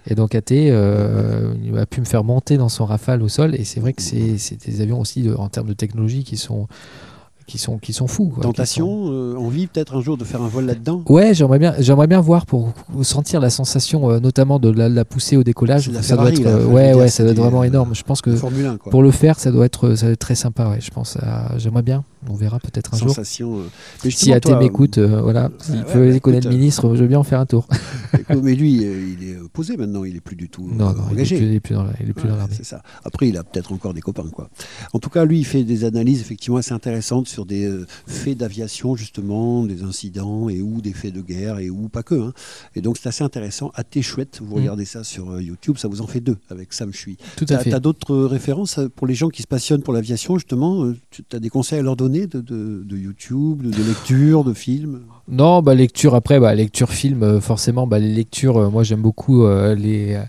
Et 0.06 0.14
donc 0.14 0.34
AT 0.34 0.52
euh, 0.52 1.54
a 1.80 1.86
pu 1.86 2.00
me 2.00 2.04
faire 2.06 2.24
monter 2.24 2.56
dans 2.56 2.68
son 2.68 2.84
Rafale 2.84 3.22
au 3.22 3.28
sol. 3.28 3.54
Et 3.54 3.64
c'est 3.64 3.80
vrai 3.80 3.92
que 3.92 4.02
c'est 4.02 4.38
c'est 4.38 4.64
des 4.66 4.80
avions 4.80 5.00
aussi 5.00 5.22
de- 5.22 5.34
en 5.34 5.48
termes 5.48 5.68
de 5.68 5.72
technologie 5.74 6.24
qui 6.24 6.36
sont 6.36 6.68
qui 7.46 7.58
sont, 7.58 7.78
qui 7.78 7.92
sont 7.92 8.06
fous. 8.06 8.26
quoi, 8.26 8.36
qui 8.36 8.42
sont- 8.42 8.52
Tentation, 8.52 9.12
euh, 9.12 9.36
envie 9.36 9.66
peut-être 9.66 9.96
un 9.96 10.00
jour 10.00 10.16
de 10.16 10.24
faire 10.24 10.42
un 10.42 10.48
vol 10.48 10.64
là-dedans 10.66 11.02
Ouais, 11.08 11.34
j'aimerais 11.34 11.58
bien, 11.58 11.74
j'aimerais 11.78 12.06
bien 12.06 12.20
voir 12.20 12.46
pour 12.46 12.72
sentir 13.02 13.40
la 13.40 13.50
sensation, 13.50 14.10
euh, 14.10 14.20
notamment 14.20 14.58
de 14.58 14.70
la, 14.70 14.88
la 14.88 15.04
poussée 15.04 15.36
au 15.36 15.42
décollage. 15.44 15.88
La 15.90 16.02
Ça 16.02 16.16
doit 16.16 16.26
Ferrari, 16.30 16.40
être, 16.42 16.44
là. 16.44 16.50
euh, 16.58 16.66
ouais, 16.66 16.88
dire, 16.92 16.96
ouais, 16.98 17.08
ça 17.08 17.22
doit 17.22 17.32
être 17.32 17.38
vraiment 17.40 17.62
euh, 17.62 17.66
énorme. 17.66 17.94
Je 17.94 18.02
pense 18.02 18.20
que 18.22 18.34
Formule 18.34 18.66
1, 18.66 18.76
quoi. 18.78 18.90
pour 18.90 19.02
le 19.02 19.10
faire, 19.10 19.38
ça 19.38 19.50
doit 19.50 19.66
être, 19.66 19.94
ça 19.94 20.06
doit 20.06 20.12
être 20.12 20.18
très 20.18 20.34
sympa. 20.34 20.68
Ouais, 20.68 20.80
je 20.80 20.90
pense. 20.90 21.18
J'aimerais 21.58 21.82
bien. 21.82 22.04
On 22.30 22.34
verra 22.34 22.58
peut-être 22.58 22.94
un 22.94 22.96
jour. 22.98 23.08
Sensation. 23.10 23.58
euh. 23.58 23.62
Mais 24.02 24.10
Si 24.10 24.32
AT 24.32 24.48
m'écoute, 24.58 24.96
euh, 24.96 25.20
voilà, 25.20 25.50
s'il 25.60 25.74
ouais, 25.74 25.80
peut 25.82 26.10
bah, 26.12 26.20
connaître 26.20 26.26
écoute, 26.26 26.44
le 26.44 26.50
ministre, 26.50 26.94
je 26.96 27.02
veux 27.02 27.06
bien 27.06 27.18
en 27.18 27.22
faire 27.22 27.38
un 27.38 27.44
tour. 27.44 27.68
euh, 28.30 28.40
Mais 28.42 28.54
lui, 28.54 28.82
euh, 28.82 29.14
il 29.20 29.28
est 29.28 29.36
posé 29.52 29.76
maintenant, 29.76 30.04
il 30.04 30.16
est 30.16 30.20
plus 30.20 30.34
du 30.36 30.48
tout 30.48 30.66
non, 30.72 30.88
euh, 30.88 30.92
non, 30.94 31.02
engagé. 31.10 31.36
il 31.36 31.52
est 31.54 31.60
plus 31.60 31.74
dans 31.74 31.82
la- 31.84 31.92
il 32.02 32.08
est 32.08 32.12
plus 32.14 32.26
dans 32.28 32.36
l'armée. 32.36 32.54
c'est 32.56 32.64
ça. 32.64 32.82
Après, 33.04 33.28
il 33.28 33.36
a 33.36 33.44
peut-être 33.44 33.72
encore 33.72 33.92
des 33.92 34.00
copains, 34.00 34.24
quoi. 34.32 34.48
En 34.94 34.98
tout 35.00 35.10
cas, 35.10 35.26
lui, 35.26 35.38
il 35.40 35.44
fait 35.44 35.64
des 35.64 35.84
analyses 35.84 36.22
effectivement 36.22 36.56
assez 36.56 36.72
intéressantes 36.72 37.28
sur 37.34 37.44
des 37.46 37.64
euh, 37.66 37.84
faits 38.06 38.38
d'aviation, 38.38 38.94
justement, 38.96 39.64
des 39.66 39.82
incidents 39.82 40.48
et 40.48 40.62
ou 40.62 40.80
des 40.80 40.92
faits 40.92 41.12
de 41.12 41.20
guerre 41.20 41.58
et 41.58 41.68
ou 41.70 41.88
pas 41.88 42.02
que. 42.02 42.14
hein. 42.14 42.32
Et 42.76 42.80
donc, 42.80 42.96
c'est 42.96 43.08
assez 43.08 43.24
intéressant. 43.24 43.70
AT 43.74 44.00
chouette, 44.02 44.40
vous 44.42 44.54
Mm. 44.56 44.60
regardez 44.60 44.84
ça 44.84 45.02
sur 45.04 45.30
euh, 45.30 45.42
YouTube, 45.42 45.76
ça 45.78 45.88
vous 45.88 46.00
en 46.00 46.06
fait 46.06 46.20
deux 46.20 46.36
avec 46.48 46.72
Sam 46.72 46.92
Chui. 46.92 47.16
Tout 47.36 47.44
à 47.44 47.56
T'as 47.56 47.58
fait. 47.58 47.74
as, 47.74 47.80
d'autres 47.80 48.14
euh, 48.14 48.26
références 48.26 48.78
pour 48.94 49.06
les 49.06 49.14
gens 49.14 49.28
qui 49.28 49.42
se 49.42 49.48
passionnent 49.48 49.82
pour 49.82 49.92
l'aviation, 49.92 50.38
justement 50.38 50.92
Tu 51.10 51.22
as 51.32 51.40
des 51.40 51.50
conseils 51.50 51.80
à 51.80 51.82
leur 51.82 51.96
donner 51.96 52.26
de, 52.26 52.40
de- 52.40 52.82
de 52.84 52.96
YouTube, 52.96 53.62
de, 53.62 53.70
de 53.70 53.82
lecture, 53.82 54.44
de 54.44 54.52
films? 54.54 55.00
Non, 55.28 55.60
bah 55.62 55.74
lecture 55.74 56.14
après, 56.14 56.38
bah 56.38 56.54
lecture 56.54 56.90
film, 56.92 57.40
forcément, 57.40 57.86
bah 57.86 57.98
les 57.98 58.12
lectures, 58.14 58.70
moi 58.70 58.82
j'aime 58.84 59.02
beaucoup 59.02 59.44
euh, 59.44 59.74
les 59.74 60.20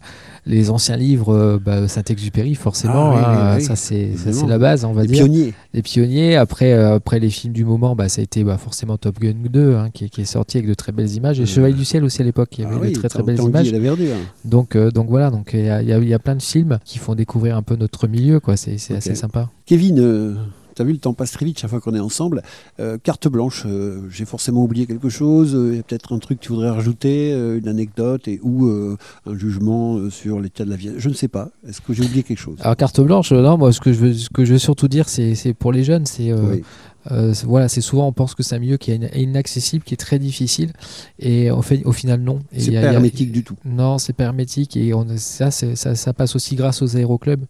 les 0.47 0.69
anciens 0.69 0.95
livres, 0.97 1.33
euh, 1.33 1.59
bah, 1.63 1.87
Saint-Exupéry, 1.87 2.53
forcément, 2.55 3.13
Ah 3.15 3.31
hein, 3.31 3.49
oui, 3.53 3.57
oui. 3.59 3.63
ça 3.65 3.75
c'est 3.75 4.11
la 4.47 4.57
base, 4.59 4.85
on 4.85 4.93
va 4.93 5.01
Les 5.01 5.07
dire. 5.07 5.25
pionniers. 5.25 5.53
Les 5.73 5.81
pionniers. 5.81 6.35
Après, 6.35 6.71
euh, 6.73 6.95
après 6.95 7.19
les 7.19 7.29
films 7.29 7.53
du 7.53 7.65
moment, 7.65 7.95
bah, 7.95 8.09
ça 8.09 8.21
a 8.21 8.23
été 8.23 8.43
bah, 8.43 8.57
forcément 8.57 8.97
Top 8.97 9.19
Gun 9.19 9.33
2, 9.49 9.75
hein, 9.75 9.89
qui, 9.93 10.05
est- 10.05 10.09
qui 10.09 10.21
est 10.21 10.25
sorti 10.25 10.57
avec 10.57 10.69
de 10.69 10.73
très 10.75 10.91
belles 10.91 11.11
images. 11.11 11.39
Et 11.39 11.43
Euh, 11.43 11.45
Chevalier 11.47 11.73
du 11.73 11.85
ciel 11.85 12.03
aussi 12.03 12.21
à 12.21 12.25
l'époque, 12.25 12.49
il 12.57 12.61
y 12.61 12.65
avait 12.65 12.75
Ah 12.75 12.79
de 12.79 12.85
oui, 12.85 12.93
très 12.93 13.09
très 13.09 13.23
belles 13.23 13.41
images. 13.41 13.71
la 13.71 13.79
verdure. 13.79 14.15
Donc, 14.43 14.75
euh, 14.75 14.91
donc 14.91 15.09
voilà, 15.09 15.31
donc 15.31 15.51
il 15.53 15.65
y, 15.65 15.69
a- 15.69 15.81
y 15.81 15.91
a- 15.91 15.97
y 15.99 16.13
a 16.13 16.19
plein 16.19 16.35
de 16.35 16.41
films 16.41 16.77
qui 16.85 16.99
font 16.99 17.15
découvrir 17.15 17.57
un 17.57 17.63
peu 17.63 17.75
notre 17.75 18.07
milieu, 18.07 18.39
quoi. 18.39 18.55
C'est 18.57 18.75
assez 18.95 19.15
sympa. 19.15 19.49
Kevin, 19.65 19.99
euh, 19.99 20.35
t'as 20.75 20.83
vu, 20.83 20.91
le 20.91 20.97
temps 20.99 21.13
passe 21.13 21.31
très 21.31 21.45
vite 21.45 21.57
chaque 21.59 21.69
fois 21.69 21.79
qu'on 21.81 21.95
est 21.95 21.99
ensemble. 21.99 22.43
Euh, 22.79 22.97
carte 23.01 23.27
blanche, 23.27 23.63
euh, 23.65 24.01
j'ai 24.11 24.25
forcément 24.25 24.63
oublié 24.63 24.85
quelque 24.85 25.09
chose. 25.09 25.55
euh, 25.55 25.69
Il 25.71 25.77
y 25.77 25.79
a 25.79 25.83
peut-être 25.83 26.13
un 26.13 26.19
truc 26.19 26.39
que 26.39 26.45
tu 26.45 26.49
voudrais 26.51 26.69
rajouter, 26.69 27.31
euh, 27.33 27.57
une 27.59 27.67
anecdote 27.67 28.27
et 28.27 28.39
ou 28.43 28.67
euh, 28.67 28.97
un 29.25 29.37
jugement 29.37 29.97
euh, 29.97 30.09
sur 30.09 30.39
l'état 30.39 30.65
de 30.65 30.69
la 30.69 30.75
vie. 30.75 30.91
Je 30.97 31.09
ne 31.09 31.13
sais 31.13 31.27
pas. 31.27 31.49
Est-ce 31.67 31.81
que 31.81 31.93
j'ai 31.93 32.03
oublié 32.03 32.23
quelque 32.23 32.37
chose? 32.39 32.57
Alors 32.61 32.75
carte 32.75 32.99
blanche, 33.01 33.31
euh, 33.31 33.41
non, 33.41 33.57
moi 33.57 33.71
ce 33.71 33.79
que 33.79 33.91
je 33.93 33.99
veux, 33.99 34.13
ce 34.13 34.29
que 34.29 34.45
je 34.45 34.53
veux 34.53 34.59
surtout 34.59 34.87
dire, 34.87 35.07
c'est 35.09 35.53
pour 35.57 35.71
les 35.71 35.83
jeunes, 35.83 36.05
c'est 36.05 36.31
euh, 36.31 36.37
Oui. 36.51 36.63
Euh, 37.11 37.33
voilà, 37.45 37.67
c'est 37.67 37.81
souvent 37.81 38.07
on 38.07 38.11
pense 38.13 38.33
que 38.35 38.41
c'est 38.43 38.55
un 38.55 38.59
milieu 38.59 38.77
qui 38.77 38.91
est 38.91 38.95
in- 38.95 39.19
inaccessible, 39.19 39.83
qui 39.83 39.93
est 39.93 39.97
très 39.97 40.17
difficile, 40.19 40.71
et 41.19 41.49
fait, 41.61 41.83
au 41.85 41.91
final 41.91 42.19
non. 42.21 42.39
C'est 42.51 42.65
il 42.67 42.73
y 42.73 42.77
a- 42.77 42.81
pas 42.81 42.93
hermétique 42.93 43.31
du 43.31 43.43
tout. 43.43 43.55
Non, 43.63 43.97
c'est 43.97 44.13
pas 44.13 44.23
hermétique 44.25 44.75
et 44.75 44.93
on, 44.93 45.05
ça, 45.17 45.51
ça, 45.51 45.95
ça 45.95 46.13
passe 46.13 46.35
aussi 46.35 46.55
grâce 46.55 46.81
aux 46.81 46.95
aéroclubs. 46.97 47.43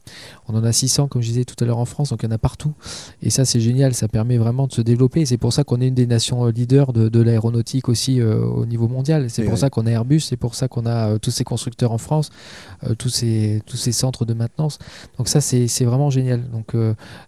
On 0.48 0.56
en 0.56 0.64
a 0.64 0.72
600, 0.72 1.08
comme 1.08 1.22
je 1.22 1.28
disais 1.30 1.46
tout 1.46 1.56
à 1.64 1.66
l'heure 1.68 1.78
en 1.80 1.86
France, 1.86 2.10
donc 2.10 2.20
il 2.24 2.26
y 2.26 2.30
en 2.30 2.32
a 2.36 2.38
partout. 2.38 2.74
Et 3.22 3.30
ça, 3.30 3.46
c'est 3.46 3.60
génial, 3.60 3.94
ça 3.94 4.08
permet 4.08 4.38
vraiment 4.38 4.68
de 4.68 4.74
se 4.74 4.82
développer. 4.82 5.26
C'est 5.26 5.38
pour 5.38 5.54
ça 5.54 5.64
qu'on 5.64 5.82
est 5.82 5.88
une 5.88 5.96
des 5.96 6.06
nations 6.08 6.46
euh, 6.46 6.52
leaders 6.52 6.94
de, 6.94 7.10
de 7.10 7.22
l'aéronautique 7.22 7.90
aussi 7.90 8.20
euh, 8.22 8.40
au 8.46 8.66
niveau 8.66 8.88
mondial. 8.88 9.30
C'est 9.30 9.44
pour 9.44 9.58
ça 9.58 9.70
qu'on 9.70 9.86
a 9.88 9.92
Airbus, 9.92 10.20
c'est 10.20 10.38
pour 10.38 10.56
ça 10.56 10.68
qu'on 10.68 10.86
a 10.86 11.12
euh, 11.12 11.18
tous 11.18 11.32
ces 11.32 11.44
constructeurs 11.44 11.92
en 11.92 11.98
France, 11.98 12.30
tous, 13.00 13.10
ces, 13.10 13.62
tous 13.66 13.78
ces 13.78 13.92
centres 13.92 14.26
de 14.26 14.34
maintenance. 14.34 14.78
Donc 15.18 15.28
ça, 15.28 15.42
c'est 15.42 15.68
c'est 15.68 15.86
vraiment 15.86 16.10
génial. 16.10 16.44
Donc 16.52 16.76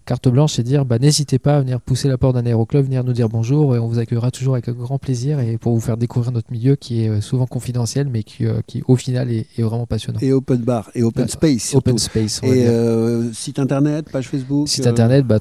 carte 0.05 0.27
blanche, 0.29 0.53
c'est 0.53 0.63
dire, 0.63 0.85
bah, 0.85 0.99
n'hésitez 0.99 1.39
pas 1.39 1.57
à 1.57 1.59
venir 1.61 1.79
pousser 1.81 2.07
la 2.07 2.16
porte 2.17 2.35
d'un 2.35 2.45
aéroclub, 2.45 2.83
venir 2.85 3.03
nous 3.03 3.13
dire 3.13 3.29
bonjour, 3.29 3.75
et 3.75 3.79
on 3.79 3.87
vous 3.87 3.99
accueillera 3.99 4.31
toujours 4.31 4.55
avec 4.55 4.67
un 4.69 4.73
grand 4.73 4.97
plaisir 4.99 5.39
et 5.39 5.57
pour 5.57 5.73
vous 5.73 5.79
faire 5.79 5.97
découvrir 5.97 6.31
notre 6.31 6.51
milieu 6.51 6.75
qui 6.75 7.03
est 7.03 7.09
euh, 7.09 7.21
souvent 7.21 7.45
confidentiel, 7.45 8.07
mais 8.11 8.23
qui, 8.23 8.45
euh, 8.45 8.61
qui 8.67 8.81
au 8.87 8.95
final 8.95 9.31
est, 9.31 9.45
est 9.57 9.61
vraiment 9.61 9.85
passionnant. 9.85 10.19
Et 10.21 10.31
open 10.33 10.57
bar 10.57 10.89
et 10.95 11.03
open 11.03 11.23
Euh, 11.25 11.27
space. 11.27 11.61
surtout. 11.63 11.89
Open 11.89 11.97
space. 11.97 12.41
on 12.43 12.47
Et 12.47 12.67
euh, 12.67 13.31
site 13.33 13.59
internet, 13.59 14.09
page 14.11 14.27
Facebook. 14.27 14.67
Site 14.67 14.85
euh, 14.85 14.89
internet 14.89 15.25
bah, 15.25 15.39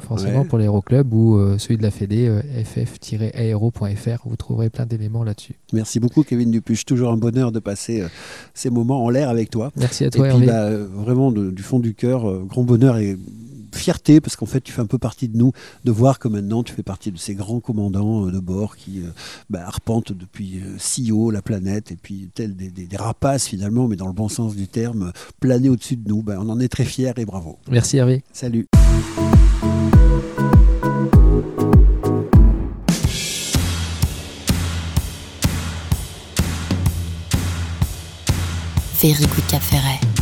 forcément 0.00 0.40
Ouais. 0.40 0.44
pour 0.46 0.58
l'aéroclub 0.58 1.12
ou 1.12 1.36
euh, 1.36 1.58
celui 1.58 1.76
de 1.76 1.82
la 1.82 1.90
Fédé 1.90 2.30
ff-aero.fr 2.64 4.22
vous 4.28 4.36
trouverez 4.36 4.70
plein 4.70 4.86
d'éléments 4.86 5.24
là-dessus. 5.24 5.54
Merci 5.72 6.00
beaucoup, 6.00 6.22
Kevin 6.22 6.50
Dupuche. 6.50 6.84
Toujours 6.84 7.10
un 7.10 7.16
bonheur 7.16 7.52
de 7.52 7.58
passer 7.58 8.02
ces 8.54 8.70
moments 8.70 9.04
en 9.04 9.10
l'air 9.10 9.28
avec 9.28 9.50
toi. 9.50 9.70
Merci 9.76 10.04
à 10.04 10.08
Et 10.08 10.10
toi 10.10 10.26
puis, 10.28 10.32
Hervé. 10.34 10.46
bah, 10.46 10.70
vraiment, 10.70 11.32
de- 11.32 11.50
du 11.50 11.62
fond 11.62 11.78
du 11.78 11.94
cœur, 11.94 12.44
grand 12.46 12.62
bonheur 12.62 12.96
et 12.98 13.16
fierté, 13.76 14.20
parce 14.20 14.36
qu'en 14.36 14.46
fait, 14.46 14.60
tu 14.60 14.72
fais 14.72 14.80
un 14.82 14.86
peu 14.86 14.98
partie 14.98 15.28
de 15.28 15.36
nous, 15.36 15.52
de 15.84 15.90
voir 15.90 16.18
que 16.18 16.28
maintenant, 16.28 16.62
tu 16.62 16.72
fais 16.72 16.82
partie 16.82 17.10
de 17.12 17.18
ces 17.18 17.34
grands 17.34 17.60
commandants 17.60 18.26
euh, 18.26 18.30
de 18.32 18.38
bord 18.40 18.76
qui 18.76 19.00
euh, 19.00 19.10
bah, 19.48 19.62
arpentent 19.66 20.12
depuis 20.12 20.60
euh, 20.60 20.76
si 20.78 21.12
haut 21.12 21.30
la 21.30 21.42
planète, 21.42 21.92
et 21.92 21.96
puis 21.96 22.30
tels 22.34 22.56
des, 22.56 22.70
des- 22.70 22.86
des 22.86 22.96
rapaces, 22.96 23.46
finalement, 23.46 23.88
mais 23.88 23.96
dans 23.96 24.06
le 24.06 24.12
bon 24.12 24.28
sens 24.28 24.54
du 24.56 24.68
terme, 24.68 25.12
planer 25.40 25.68
au-dessus 25.68 25.96
de 25.96 26.08
nous. 26.08 26.22
Bah, 26.22 26.36
on 26.38 26.48
en 26.48 26.60
est 26.60 26.68
très 26.68 26.84
fiers 26.84 27.12
et 27.16 27.24
bravo. 27.24 27.58
Merci 27.70 27.96
Hervé. 27.98 28.22
Salut. 28.32 28.66
Very 39.00 39.24
Good 39.26 40.19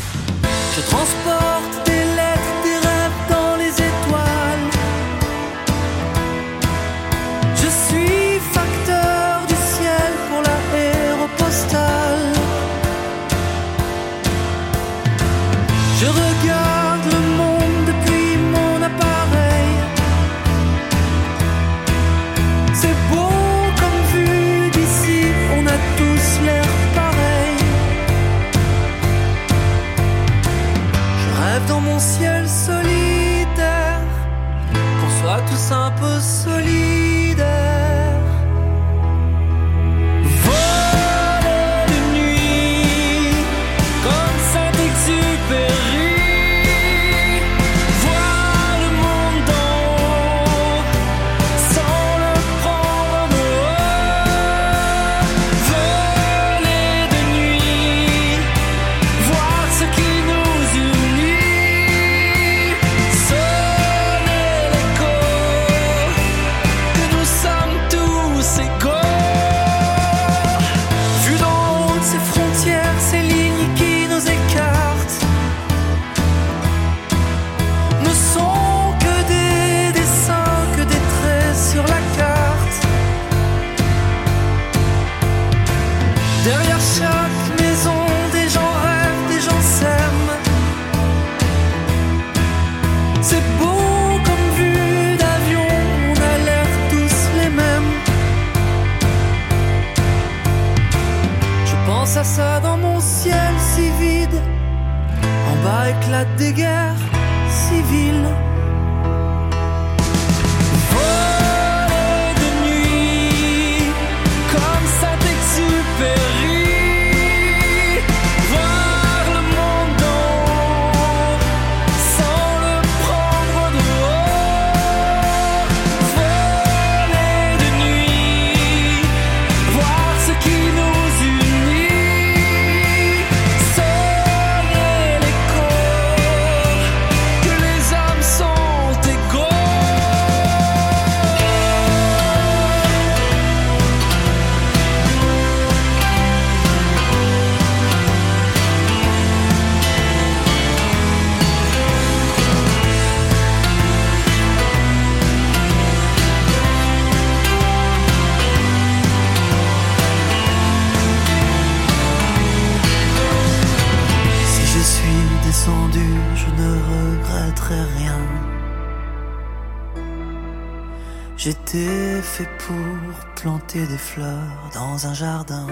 J'étais 171.39 172.21
fait 172.21 172.49
pour 172.67 173.15
planter 173.37 173.87
des 173.87 173.97
fleurs 173.97 174.71
dans 174.75 175.07
un 175.07 175.15
jardin. 175.15 175.69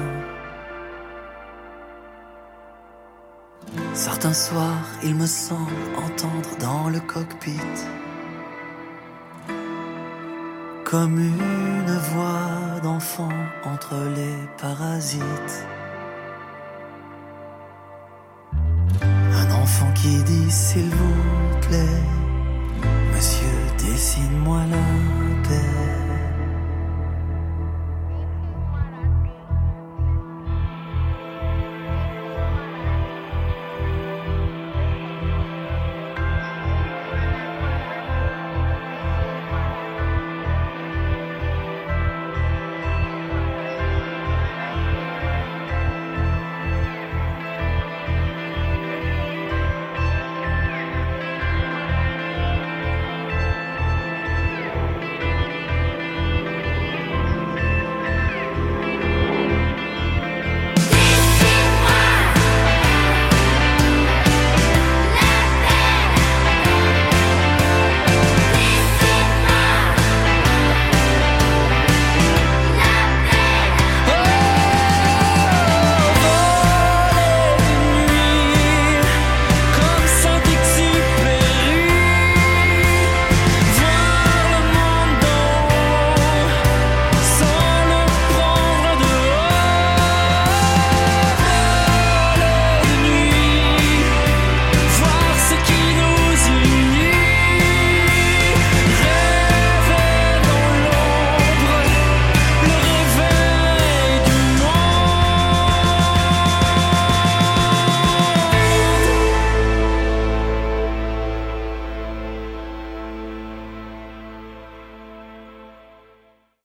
Certains 3.92 4.32
soirs, 4.32 4.86
il 5.02 5.16
me 5.16 5.26
semble 5.26 5.72
entendre 5.96 6.56
dans 6.60 6.88
le 6.88 7.00
cockpit 7.00 7.58
comme 10.84 11.18
une 11.18 11.98
voix 12.12 12.80
d'enfant 12.84 13.36
entre 13.64 13.96
les 14.14 14.36
parasites. 14.62 15.66
Un 19.02 19.50
enfant 19.50 19.92
qui 19.96 20.22
dit 20.22 20.48
s'il 20.48 20.90
vous 20.90 21.58
plaît, 21.62 22.02
monsieur, 23.12 23.56
dessine-moi 23.78 24.60
la 24.70 25.25
there 25.48 25.85